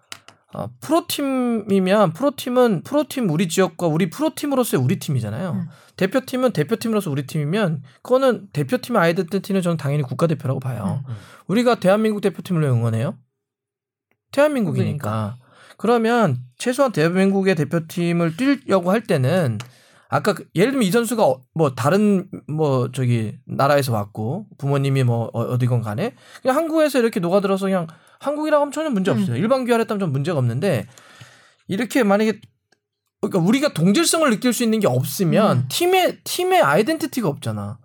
어, 0.53 0.67
프로팀이면 0.81 2.13
프로팀은 2.13 2.81
프로팀 2.83 3.29
우리 3.29 3.47
지역과 3.47 3.85
우리 3.87 4.09
프로팀으로서의 4.09 4.83
우리 4.83 4.97
팀이잖아요. 4.97 5.51
음. 5.51 5.65
대표팀은 5.95 6.53
대표팀으로서 6.53 7.11
우리 7.11 7.27
팀이면 7.27 7.83
그거는 8.01 8.47
대표팀의 8.53 8.99
아이덴티티는 9.01 9.61
저는 9.61 9.77
당연히 9.77 10.01
국가대표라고 10.03 10.59
봐요. 10.59 11.03
음. 11.07 11.13
우리가 11.47 11.75
대한민국 11.75 12.21
대표팀을 12.21 12.63
왜 12.63 12.67
응원해요? 12.69 13.15
대한민국이니까. 14.31 15.37
그러면 15.77 16.37
최소한 16.57 16.91
대한민국의 16.91 17.55
대표팀을 17.55 18.35
뛰려고 18.37 18.91
할 18.91 19.01
때는 19.03 19.59
아까 20.09 20.33
그- 20.33 20.47
예를 20.55 20.71
들면 20.71 20.87
이 20.87 20.91
선수가 20.91 21.23
어- 21.25 21.41
뭐 21.53 21.75
다른 21.75 22.27
뭐 22.47 22.91
저기 22.91 23.37
나라에서 23.45 23.93
왔고 23.93 24.47
부모님이 24.57 25.03
뭐 25.03 25.29
어- 25.33 25.41
어디건 25.53 25.81
간에 25.83 26.15
그냥 26.41 26.57
한국에서 26.57 26.99
이렇게 26.99 27.19
녹아들어서 27.19 27.65
그냥 27.67 27.85
한국이라고 28.19 28.61
하면 28.61 28.71
전혀 28.71 28.89
문제 28.89 29.11
없어요. 29.11 29.35
일반 29.37 29.65
귀화했다면 29.65 29.99
좀 29.99 30.11
문제가 30.11 30.37
없는데 30.37 30.87
이렇게 31.67 32.03
만약에 32.03 32.39
그러니까 33.21 33.39
우리가 33.39 33.73
동질성을 33.73 34.29
느낄 34.29 34.53
수 34.53 34.63
있는 34.63 34.79
게 34.79 34.87
없으면 34.87 35.57
음. 35.57 35.65
팀의 35.69 36.19
팀의 36.23 36.61
아이덴티티가 36.61 37.27
없잖아. 37.27 37.79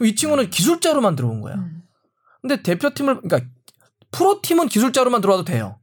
이 0.00 0.14
친구는 0.14 0.50
기술자로만 0.50 1.16
들어온 1.16 1.40
거야. 1.40 1.56
음. 1.56 1.82
근데 2.40 2.62
대표팀을 2.62 3.20
그러니까 3.22 3.50
프로팀은 4.12 4.68
기술자로만 4.68 5.20
들어와도 5.20 5.44
돼요. 5.44 5.78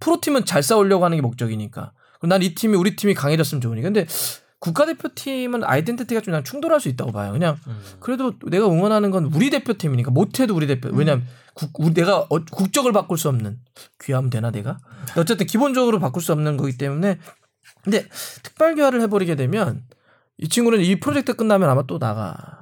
프로팀은 0.00 0.44
잘 0.44 0.62
싸우려고 0.62 1.04
하는 1.04 1.16
게 1.18 1.22
목적이니까. 1.22 1.92
그럼 2.18 2.28
난 2.28 2.42
이 2.42 2.54
팀이 2.54 2.76
우리 2.76 2.96
팀이 2.96 3.14
강해졌으면 3.14 3.60
좋으니까. 3.60 3.86
근데 3.88 4.06
국가대표팀은 4.64 5.62
아이덴티티가 5.62 6.22
좀 6.22 6.32
그냥 6.32 6.42
충돌할 6.42 6.80
수 6.80 6.88
있다고 6.88 7.12
봐요. 7.12 7.32
그냥 7.32 7.58
그래도 8.00 8.32
내가 8.46 8.66
응원하는 8.66 9.10
건 9.10 9.26
우리 9.34 9.50
대표팀이니까 9.50 10.10
못해도 10.10 10.54
우리 10.56 10.66
대표. 10.66 10.88
왜냐면 10.92 11.26
국, 11.52 11.70
우리 11.78 11.92
내가 11.92 12.20
어- 12.30 12.44
국적을 12.50 12.92
바꿀 12.92 13.18
수 13.18 13.28
없는 13.28 13.58
귀하면 14.02 14.30
되나 14.30 14.50
내가? 14.50 14.78
어쨌든 15.18 15.46
기본적으로 15.46 15.98
바꿀 16.00 16.22
수 16.22 16.32
없는 16.32 16.56
거기 16.56 16.78
때문에 16.78 17.18
근데 17.82 18.06
특별 18.42 18.74
귀화를 18.74 19.02
해버리게 19.02 19.36
되면 19.36 19.82
이 20.38 20.48
친구는 20.48 20.80
이 20.80 20.98
프로젝트 20.98 21.34
끝나면 21.34 21.68
아마 21.68 21.82
또 21.86 21.98
나가 21.98 22.60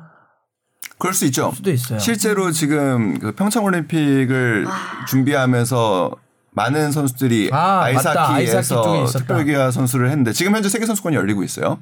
그럴 0.98 1.14
수 1.14 1.24
있죠. 1.26 1.52
수도 1.54 1.70
있어요. 1.70 1.98
실제로 2.00 2.50
지금 2.50 3.18
그 3.20 3.32
평창 3.32 3.64
올림픽을 3.64 4.66
준비하면서 5.08 6.10
많은 6.54 6.92
선수들이 6.92 7.50
아, 7.52 7.88
있었다. 7.90 8.38
특별기아 9.06 9.70
선수를 9.70 10.10
했는데 10.10 10.32
지금 10.32 10.54
현재 10.54 10.68
세계 10.68 10.86
선수권이 10.86 11.16
열리고 11.16 11.42
있어요. 11.42 11.78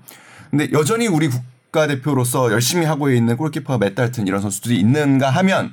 근데 0.51 0.69
여전히 0.73 1.07
우리 1.09 1.29
국가대표로서 1.29 2.53
열심히 2.53 2.87
하고 2.87 3.11
있는 3.11 3.37
골키퍼 3.37 3.79
맷달튼 3.79 4.27
이런 4.27 4.41
선수들이 4.41 4.79
있는가 4.79 5.31
하면 5.31 5.73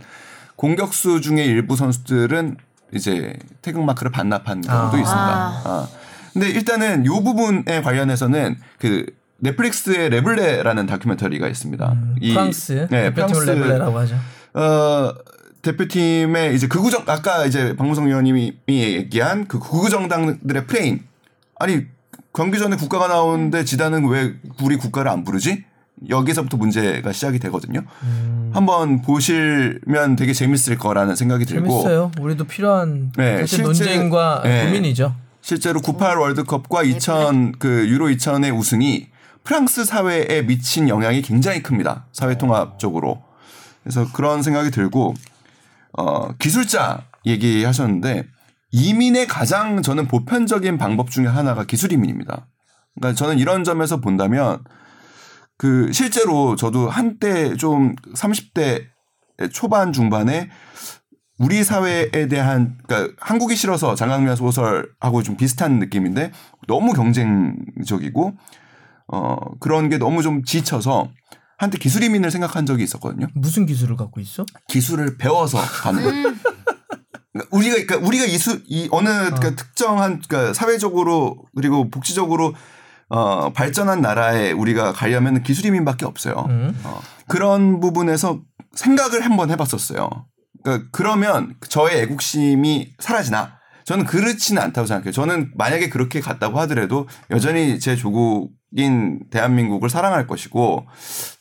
공격수 0.56 1.22
중에 1.22 1.44
일부 1.46 1.76
선수들은 1.76 2.58
이제 2.94 3.38
태극 3.62 3.84
마크를 3.84 4.12
반납한 4.12 4.62
경우도 4.62 4.98
아. 4.98 5.00
있습니다. 5.00 5.06
아. 5.06 5.62
아. 5.66 5.88
근데 6.34 6.50
일단은 6.50 7.06
요 7.06 7.24
부분에 7.24 7.82
관련해서는 7.82 8.58
그 8.80 9.06
넷플릭스의 9.40 10.10
레블레라는 10.10 10.88
다큐멘터리가 10.88 11.48
있습니다. 11.48 11.96
이- 12.22 12.30
음, 12.32 12.34
프랑스 12.34 12.88
네, 12.90 13.12
대표팀을 13.14 13.28
프랑스 13.28 13.50
레블레라고 13.52 14.00
하죠. 14.00 14.16
어, 14.54 15.14
대표팀의 15.72 16.56
이제 16.56 16.68
극우 16.68 16.90
정 16.90 17.04
아까 17.08 17.46
이제 17.46 17.76
박무성 17.76 18.08
의원님이 18.08 18.54
얘기한 18.70 19.48
그 19.48 19.60
극우 19.60 19.90
정당들의 19.90 20.66
프레임 20.68 21.02
아니 21.60 21.86
경기 22.34 22.58
전에 22.60 22.76
국가가 22.78 23.08
나오는데 23.08 23.66
지단은 23.66 24.08
왜 24.08 24.36
우리 24.62 24.78
국가를 24.78 25.12
안 25.12 25.24
부르지? 25.24 25.66
여기서부터 26.10 26.58
문제가 26.58 27.12
시작이 27.12 27.40
되거든요. 27.40 27.82
한번 28.54 29.02
보시면 29.02 30.16
되게 30.16 30.32
재밌을 30.34 30.78
거라는 30.78 31.16
생각이 31.16 31.46
들고 31.46 31.68
재밌어요. 31.68 32.12
우리도 32.22 32.44
필요한 32.46 33.12
네, 33.18 33.46
실제- 33.48 33.64
논쟁과 33.64 34.42
네. 34.44 34.66
고민이죠. 34.66 35.16
실제로 35.42 35.82
98 35.82 36.18
월드컵과 36.18 36.84
2000 36.84 37.54
그 37.58 37.88
유로 37.90 38.08
2000의 38.10 38.56
우승이 38.56 39.08
프랑스 39.44 39.86
사회에 39.86 40.44
미친 40.46 40.88
영향이 40.90 41.24
굉장히 41.24 41.64
큽니다. 41.64 42.06
사회 42.12 42.38
통합적으로. 42.38 43.24
그래서 43.82 44.06
그런 44.14 44.44
생각이 44.44 44.70
들고 44.70 45.16
어 45.94 46.34
기술자 46.38 47.06
얘기하셨는데 47.26 48.26
이민의 48.72 49.28
가장 49.28 49.82
저는 49.82 50.08
보편적인 50.08 50.78
방법 50.78 51.10
중에 51.10 51.26
하나가 51.26 51.64
기술 51.64 51.94
이민입니다. 51.94 52.48
그러니까 52.96 53.18
저는 53.18 53.40
이런 53.40 53.64
점에서 53.64 54.02
본다면 54.02 54.64
그 55.58 55.92
실제로 55.92 56.56
저도 56.56 56.90
한때 56.90 57.56
좀 57.56 57.96
30대 58.14 58.86
초반 59.52 59.94
중반에 59.94 60.50
우리 61.40 61.64
사회에 61.64 62.28
대한 62.28 62.78
그러니까 62.88 63.14
한국이 63.20 63.56
싫어서 63.56 63.96
장강면 63.96 64.36
소설하고 64.36 65.22
좀 65.24 65.38
비슷한 65.38 65.80
느낌인데 65.80 66.32
너무 66.68 66.94
경쟁적이고 66.94 68.34
어 69.10 69.36
그런 69.60 69.90
게 69.90 69.98
너무 69.98 70.24
좀 70.24 70.44
지쳐서 70.44 71.10
한때 71.58 71.78
기술 71.78 72.04
이민을 72.04 72.32
생각한 72.32 72.66
적이 72.66 72.84
있었거든요. 72.84 73.28
무슨 73.34 73.66
기술을 73.66 73.96
갖고 73.98 74.20
있어? 74.22 74.46
기술을 74.68 75.18
배워서 75.18 75.60
가는 75.60 76.04
거예요. 76.04 76.36
그러니까 77.34 77.50
우리가 77.52 77.76
그러니까 77.76 78.08
우리가 78.08 78.26
이수 78.26 78.62
이 78.68 78.88
어느 78.92 79.08
그러니까 79.08 79.56
특정한 79.56 80.22
그러니까 80.28 80.54
사회적으로 80.54 81.46
그리고 81.56 81.90
복지적으로 81.90 82.54
어 83.10 83.52
발전한 83.54 84.02
나라에 84.02 84.52
우리가 84.52 84.94
가려면 84.94 85.42
기술 85.44 85.66
이민밖에 85.66 86.06
없어요. 86.06 86.46
음. 86.50 86.80
어, 86.84 87.02
그런 87.28 87.80
부분에서 87.80 88.42
생각을 88.74 89.26
한번 89.26 89.50
해봤었어요. 89.50 90.10
그러니까 90.64 90.90
그러면 90.92 91.56
저의 91.70 92.02
애국심이 92.02 92.94
사라지나? 93.00 93.58
저는 93.86 94.06
그렇지는 94.06 94.62
않다고 94.62 94.86
생각해요. 94.86 95.14
저는 95.14 95.54
만약에 95.56 95.90
그렇게 95.90 96.20
갔다고 96.20 96.60
하더라도 96.60 97.08
여전히 97.32 97.80
제 97.80 97.96
조국 97.96 98.52
인 98.76 99.22
대한민국을 99.30 99.90
사랑할 99.90 100.28
것이고 100.28 100.86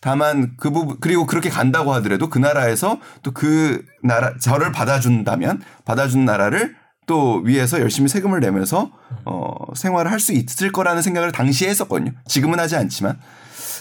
다만 0.01 0.57
그 0.59 0.71
부분 0.71 0.99
그리고 1.01 1.27
그렇게 1.27 1.49
간다고 1.51 1.93
하더라도 1.95 2.31
그 2.31 2.39
나라에서 2.39 3.01
또 3.23 3.33
그 3.33 3.85
나라 4.03 4.33
저를 4.39 4.71
받아준다면 4.71 5.61
받아준 5.85 6.25
나라를 6.25 6.77
또 7.07 7.41
위해서 7.45 7.81
열심히 7.81 8.09
세금을 8.09 8.39
내면서 8.41 8.93
어 9.25 9.75
생활을 9.75 10.11
할 10.11 10.21
수 10.21 10.33
있을 10.33 10.71
거라는 10.71 11.03
생각을 11.03 11.33
당시에 11.33 11.69
했었거든요. 11.69 12.13
지금은 12.27 12.61
하지 12.61 12.77
않지만 12.77 13.19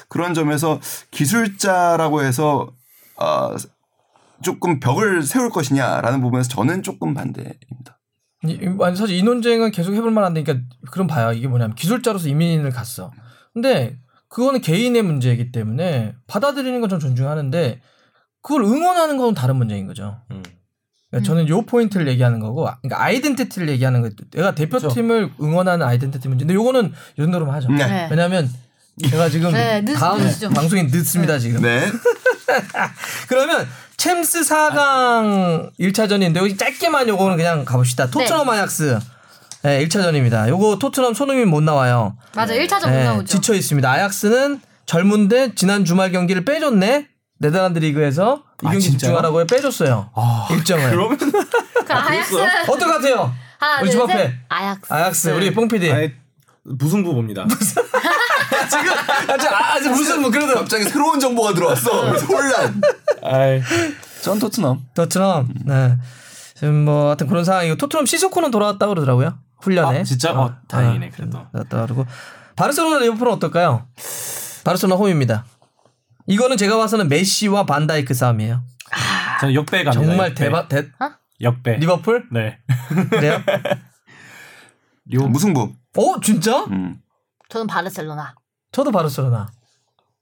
그런 0.09 0.33
점에서 0.33 0.79
기술자라고 1.11 2.23
해서 2.23 2.71
어 3.17 3.55
조금 4.41 4.79
벽을 4.79 5.23
세울 5.23 5.49
것이냐라는 5.49 6.19
부분에서 6.21 6.49
저는 6.49 6.83
조금 6.83 7.13
반대입니다. 7.13 7.99
아니 8.43 8.95
사실 8.95 9.15
이 9.17 9.23
논쟁은 9.23 9.71
계속 9.71 9.93
해볼 9.95 10.11
만한데, 10.11 10.43
그러니까 10.43 10.67
그럼 10.91 11.07
봐요. 11.07 11.31
이게 11.31 11.47
뭐냐면 11.47 11.75
기술자로서 11.75 12.27
이민을 12.27 12.69
갔어. 12.71 13.11
근데 13.55 13.97
그거는 14.27 14.59
개인의 14.61 15.01
문제이기 15.01 15.51
때문에 15.53 16.13
받아들이는 16.27 16.81
건좀 16.81 16.99
존중하는데 16.99 17.81
그걸 18.41 18.63
응원하는 18.63 19.17
건 19.17 19.33
다른 19.33 19.55
문제인 19.55 19.87
거죠. 19.87 20.17
음. 20.29 20.43
그러니까 21.09 21.25
저는 21.27 21.47
요 21.47 21.61
포인트를 21.61 22.07
얘기하는 22.09 22.39
거고, 22.41 22.63
그러니까 22.81 23.01
아이덴티티를 23.01 23.69
얘기하는 23.69 24.01
거예요. 24.01 24.13
내가 24.31 24.53
대표팀을 24.53 25.31
응원하는 25.41 25.85
아이덴티티 25.87 26.27
문제. 26.27 26.43
근데 26.43 26.53
요거는 26.53 26.91
이 27.17 27.21
정도로만 27.21 27.55
하죠. 27.55 27.69
네. 27.71 27.87
네. 27.87 28.07
왜냐하면 28.11 28.51
제가 29.09 29.29
지금 29.29 29.51
네, 29.53 29.81
늦- 29.85 29.93
다음 29.93 30.19
늦죠. 30.21 30.49
방송이 30.49 30.83
늦습니다 30.83 31.39
지금. 31.39 31.61
네. 31.61 31.85
그러면 33.29 33.65
챔스 33.97 34.41
4강 34.41 35.71
1차전인데 35.79 36.35
여기 36.37 36.57
짧게만 36.57 37.07
요거는 37.07 37.37
그냥 37.37 37.63
가봅시다. 37.65 38.07
토트넘 38.09 38.49
아약스. 38.49 38.99
네, 39.65 39.83
1차전입니다. 39.87 40.47
요거 40.49 40.77
토트넘 40.77 41.15
손흥민 41.15 41.49
못 41.49 41.63
나와요. 41.63 42.15
맞아 42.35 42.53
1차전 42.53 42.81
못 42.87 42.91
네, 42.91 43.03
나오죠. 43.03 43.25
지쳐 43.25 43.55
있습니다. 43.55 43.89
아약스는 43.91 44.61
젊은데 44.85 45.55
지난 45.55 45.85
주말 45.85 46.11
경기를 46.11 46.45
빼줬네. 46.45 47.07
네덜란드 47.39 47.79
리그에서 47.79 48.43
이 48.61 48.67
아, 48.67 48.69
경기 48.69 48.81
진짜요? 48.81 48.99
집중하라고 48.99 49.41
해 49.41 49.47
빼줬어요. 49.47 50.11
일정을. 50.51 50.91
그러면 50.91 51.17
그 51.17 51.93
아약스 51.93 52.35
어떨 52.67 52.87
것 52.87 52.93
같아요? 52.93 53.33
하나 53.57 53.81
우리 53.81 53.89
집 53.89 53.97
둘. 53.97 54.11
앞에. 54.11 54.33
아약스. 54.49 54.93
아약스 54.93 55.27
우리 55.29 55.51
뽕 55.51 55.67
PD. 55.67 55.91
아니, 55.91 56.11
무승부 56.63 57.15
봅니다. 57.15 57.47
지금 58.69 58.93
아직 59.33 59.49
아직 59.51 59.89
무슨 59.89 60.21
뭐 60.21 60.29
그래도 60.29 60.53
갑자기 60.53 60.83
새로운 60.83 61.19
정보가 61.19 61.55
들어왔어. 61.55 62.05
그래서 62.05 62.25
혼란. 62.27 62.81
아이, 63.23 63.61
전 64.21 64.37
토트넘. 64.37 64.85
토트넘. 64.93 65.49
네. 65.65 65.97
지금 66.53 66.85
뭐 66.85 67.07
하여튼 67.07 67.25
그런 67.27 67.43
상황이고 67.43 67.77
토트넘 67.77 68.05
시소코는 68.05 68.51
돌아왔다 68.51 68.85
고 68.85 68.93
그러더라고요. 68.93 69.39
훈련에. 69.65 69.99
아, 69.99 70.03
진짜? 70.03 70.31
어, 70.39 70.55
다행이네, 70.67 71.09
그래도. 71.09 71.45
돌아왔다 71.51 71.85
그러고 71.85 72.05
바르셀로나 72.55 72.99
리버풀은 72.99 73.33
어떨까요? 73.33 73.87
바르셀로나 74.63 74.97
홈입니다. 74.99 75.45
이거는 76.27 76.57
제가 76.57 76.77
봐서는 76.77 77.09
메시와 77.09 77.65
반다이크 77.65 78.13
싸움이에요. 78.13 78.63
저는 79.41 79.53
역배 79.55 79.83
갑니다. 79.83 80.05
정말 80.05 80.29
역배. 80.29 80.43
대박 80.45 80.69
대 80.69 80.87
역배. 81.41 81.77
리버풀 81.77 82.27
네. 82.31 82.59
그래요? 83.09 83.41
리오 85.07 85.27
무승부. 85.27 85.73
어 85.97 86.19
진짜? 86.21 86.63
음. 86.65 86.97
저는 87.49 87.67
바르셀로나. 87.67 88.35
저도 88.71 88.91
바르셀로나. 88.91 89.51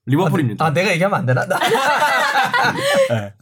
리버풀입니다. 0.06 0.66
아 0.66 0.72
내가 0.74 0.92
얘기하면 0.92 1.20
안 1.20 1.26
되나? 1.26 1.46
나- 1.46 1.58
네. 3.10 3.34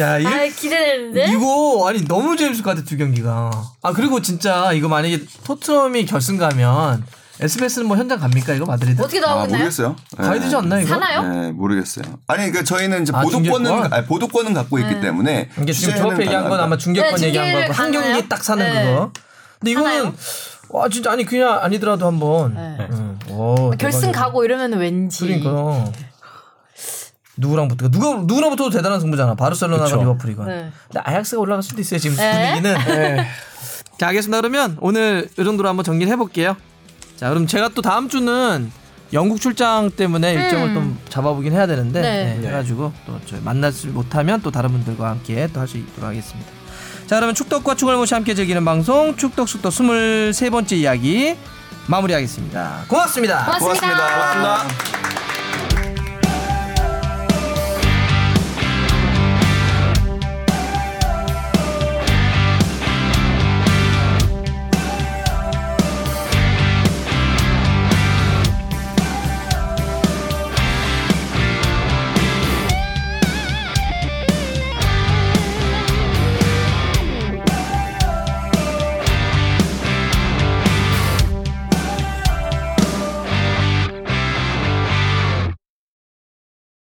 야 0.00 0.18
이, 0.18 0.26
아 0.26 0.44
기대되는데. 0.46 1.26
이거 1.32 1.86
아니 1.88 2.04
너무 2.04 2.36
재밌을 2.36 2.62
것 2.64 2.70
같아 2.70 2.84
두 2.84 2.96
경기가. 2.96 3.50
아 3.82 3.92
그리고 3.92 4.20
진짜 4.20 4.72
이거 4.72 4.88
만약에 4.88 5.20
토트넘이 5.44 6.06
결승 6.06 6.36
가면 6.36 7.04
SBS는 7.40 7.86
뭐 7.88 7.96
현장 7.96 8.18
갑니까 8.18 8.54
이거 8.54 8.64
마드리드? 8.64 9.00
어떻게 9.02 9.18
아 9.18 9.22
나오고 9.22 9.44
있나요? 9.46 9.58
모르겠어요. 9.58 9.96
가야 10.16 10.40
되지 10.40 10.54
않나 10.54 10.78
이거? 10.80 10.88
사나요? 10.88 11.22
네, 11.22 11.52
모르겠어요. 11.52 12.04
아니, 12.28 12.50
그러니까 12.50 12.62
저희는 12.62 13.02
이제 13.02 13.12
아, 13.14 13.22
보도권은 13.22 13.64
중계권? 13.70 13.92
아니, 13.92 14.06
보도권은 14.06 14.54
갖고 14.54 14.78
있기 14.78 15.00
때문에 15.00 15.50
이게 15.60 15.72
지금 15.72 15.96
조합 15.96 16.20
얘기한 16.20 16.48
건. 16.48 16.60
아마 16.60 16.76
중계권 16.76 17.20
네, 17.20 17.26
얘기한 17.26 17.52
거고 17.52 17.72
한? 17.72 17.90
경기 17.90 18.28
딱 18.28 18.44
사는 18.44 18.64
네. 18.64 18.84
그거. 18.92 19.10
근데 19.58 19.70
이거는 19.72 19.90
하나요? 19.90 20.14
와 20.70 20.88
진짜 20.88 21.10
아니 21.12 21.24
그냥 21.24 21.58
아니더라도 21.60 22.06
한번. 22.06 22.54
네. 22.54 22.88
응. 22.92 23.18
오, 23.30 23.70
결승 23.78 24.00
대박이다. 24.00 24.20
가고 24.24 24.44
이러면 24.44 24.72
왠지. 24.74 25.20
그러니까 25.26 25.90
누구랑 27.36 27.68
붙어 27.68 27.88
누가 27.90 28.14
누구랑 28.22 28.50
붙어도 28.50 28.70
대단한 28.70 29.00
승부잖아. 29.00 29.34
바르셀로나가 29.34 29.84
그쵸. 29.84 29.96
리버풀이건. 30.00 30.46
네. 30.46 30.70
근데 30.88 31.00
아약스가 31.04 31.40
올라갈 31.40 31.62
수도 31.62 31.80
있어요 31.80 31.98
지금 32.00 32.16
네. 32.16 32.60
분위기는. 32.60 33.24
자 33.98 34.08
알겠습니다. 34.08 34.40
그러면 34.40 34.76
오늘 34.80 35.28
이 35.38 35.44
정도로 35.44 35.68
한번 35.68 35.84
정리를 35.84 36.10
해볼게요. 36.12 36.56
자 37.16 37.28
그럼 37.28 37.46
제가 37.46 37.70
또 37.74 37.82
다음 37.82 38.08
주는 38.08 38.70
영국 39.12 39.40
출장 39.40 39.90
때문에 39.90 40.32
일정을 40.34 40.74
좀 40.74 40.98
잡아보긴 41.08 41.52
해야 41.52 41.66
되는데 41.66 42.00
네. 42.00 42.38
네, 42.40 42.48
해가지고 42.48 42.92
또 43.06 43.20
저희 43.26 43.40
만나지 43.40 43.86
못하면 43.88 44.40
또 44.42 44.50
다른 44.50 44.70
분들과 44.72 45.08
함께 45.10 45.46
또 45.52 45.60
할 45.60 45.68
수 45.68 45.76
있도록 45.76 46.08
하겠습니다. 46.10 46.50
자 47.06 47.16
그러면 47.16 47.34
축덕과 47.34 47.76
축을모시 47.76 48.14
함께 48.14 48.34
즐기는 48.34 48.64
방송 48.64 49.14
축덕 49.16 49.48
숙덕 49.48 49.72
23번째 49.72 50.72
이야기 50.72 51.36
마무리하겠습니다. 51.86 52.86
고맙습니다. 52.88 53.44
고맙습니다. 53.44 53.60
고맙습니다. 53.60 54.34
고맙습니다. 54.40 55.43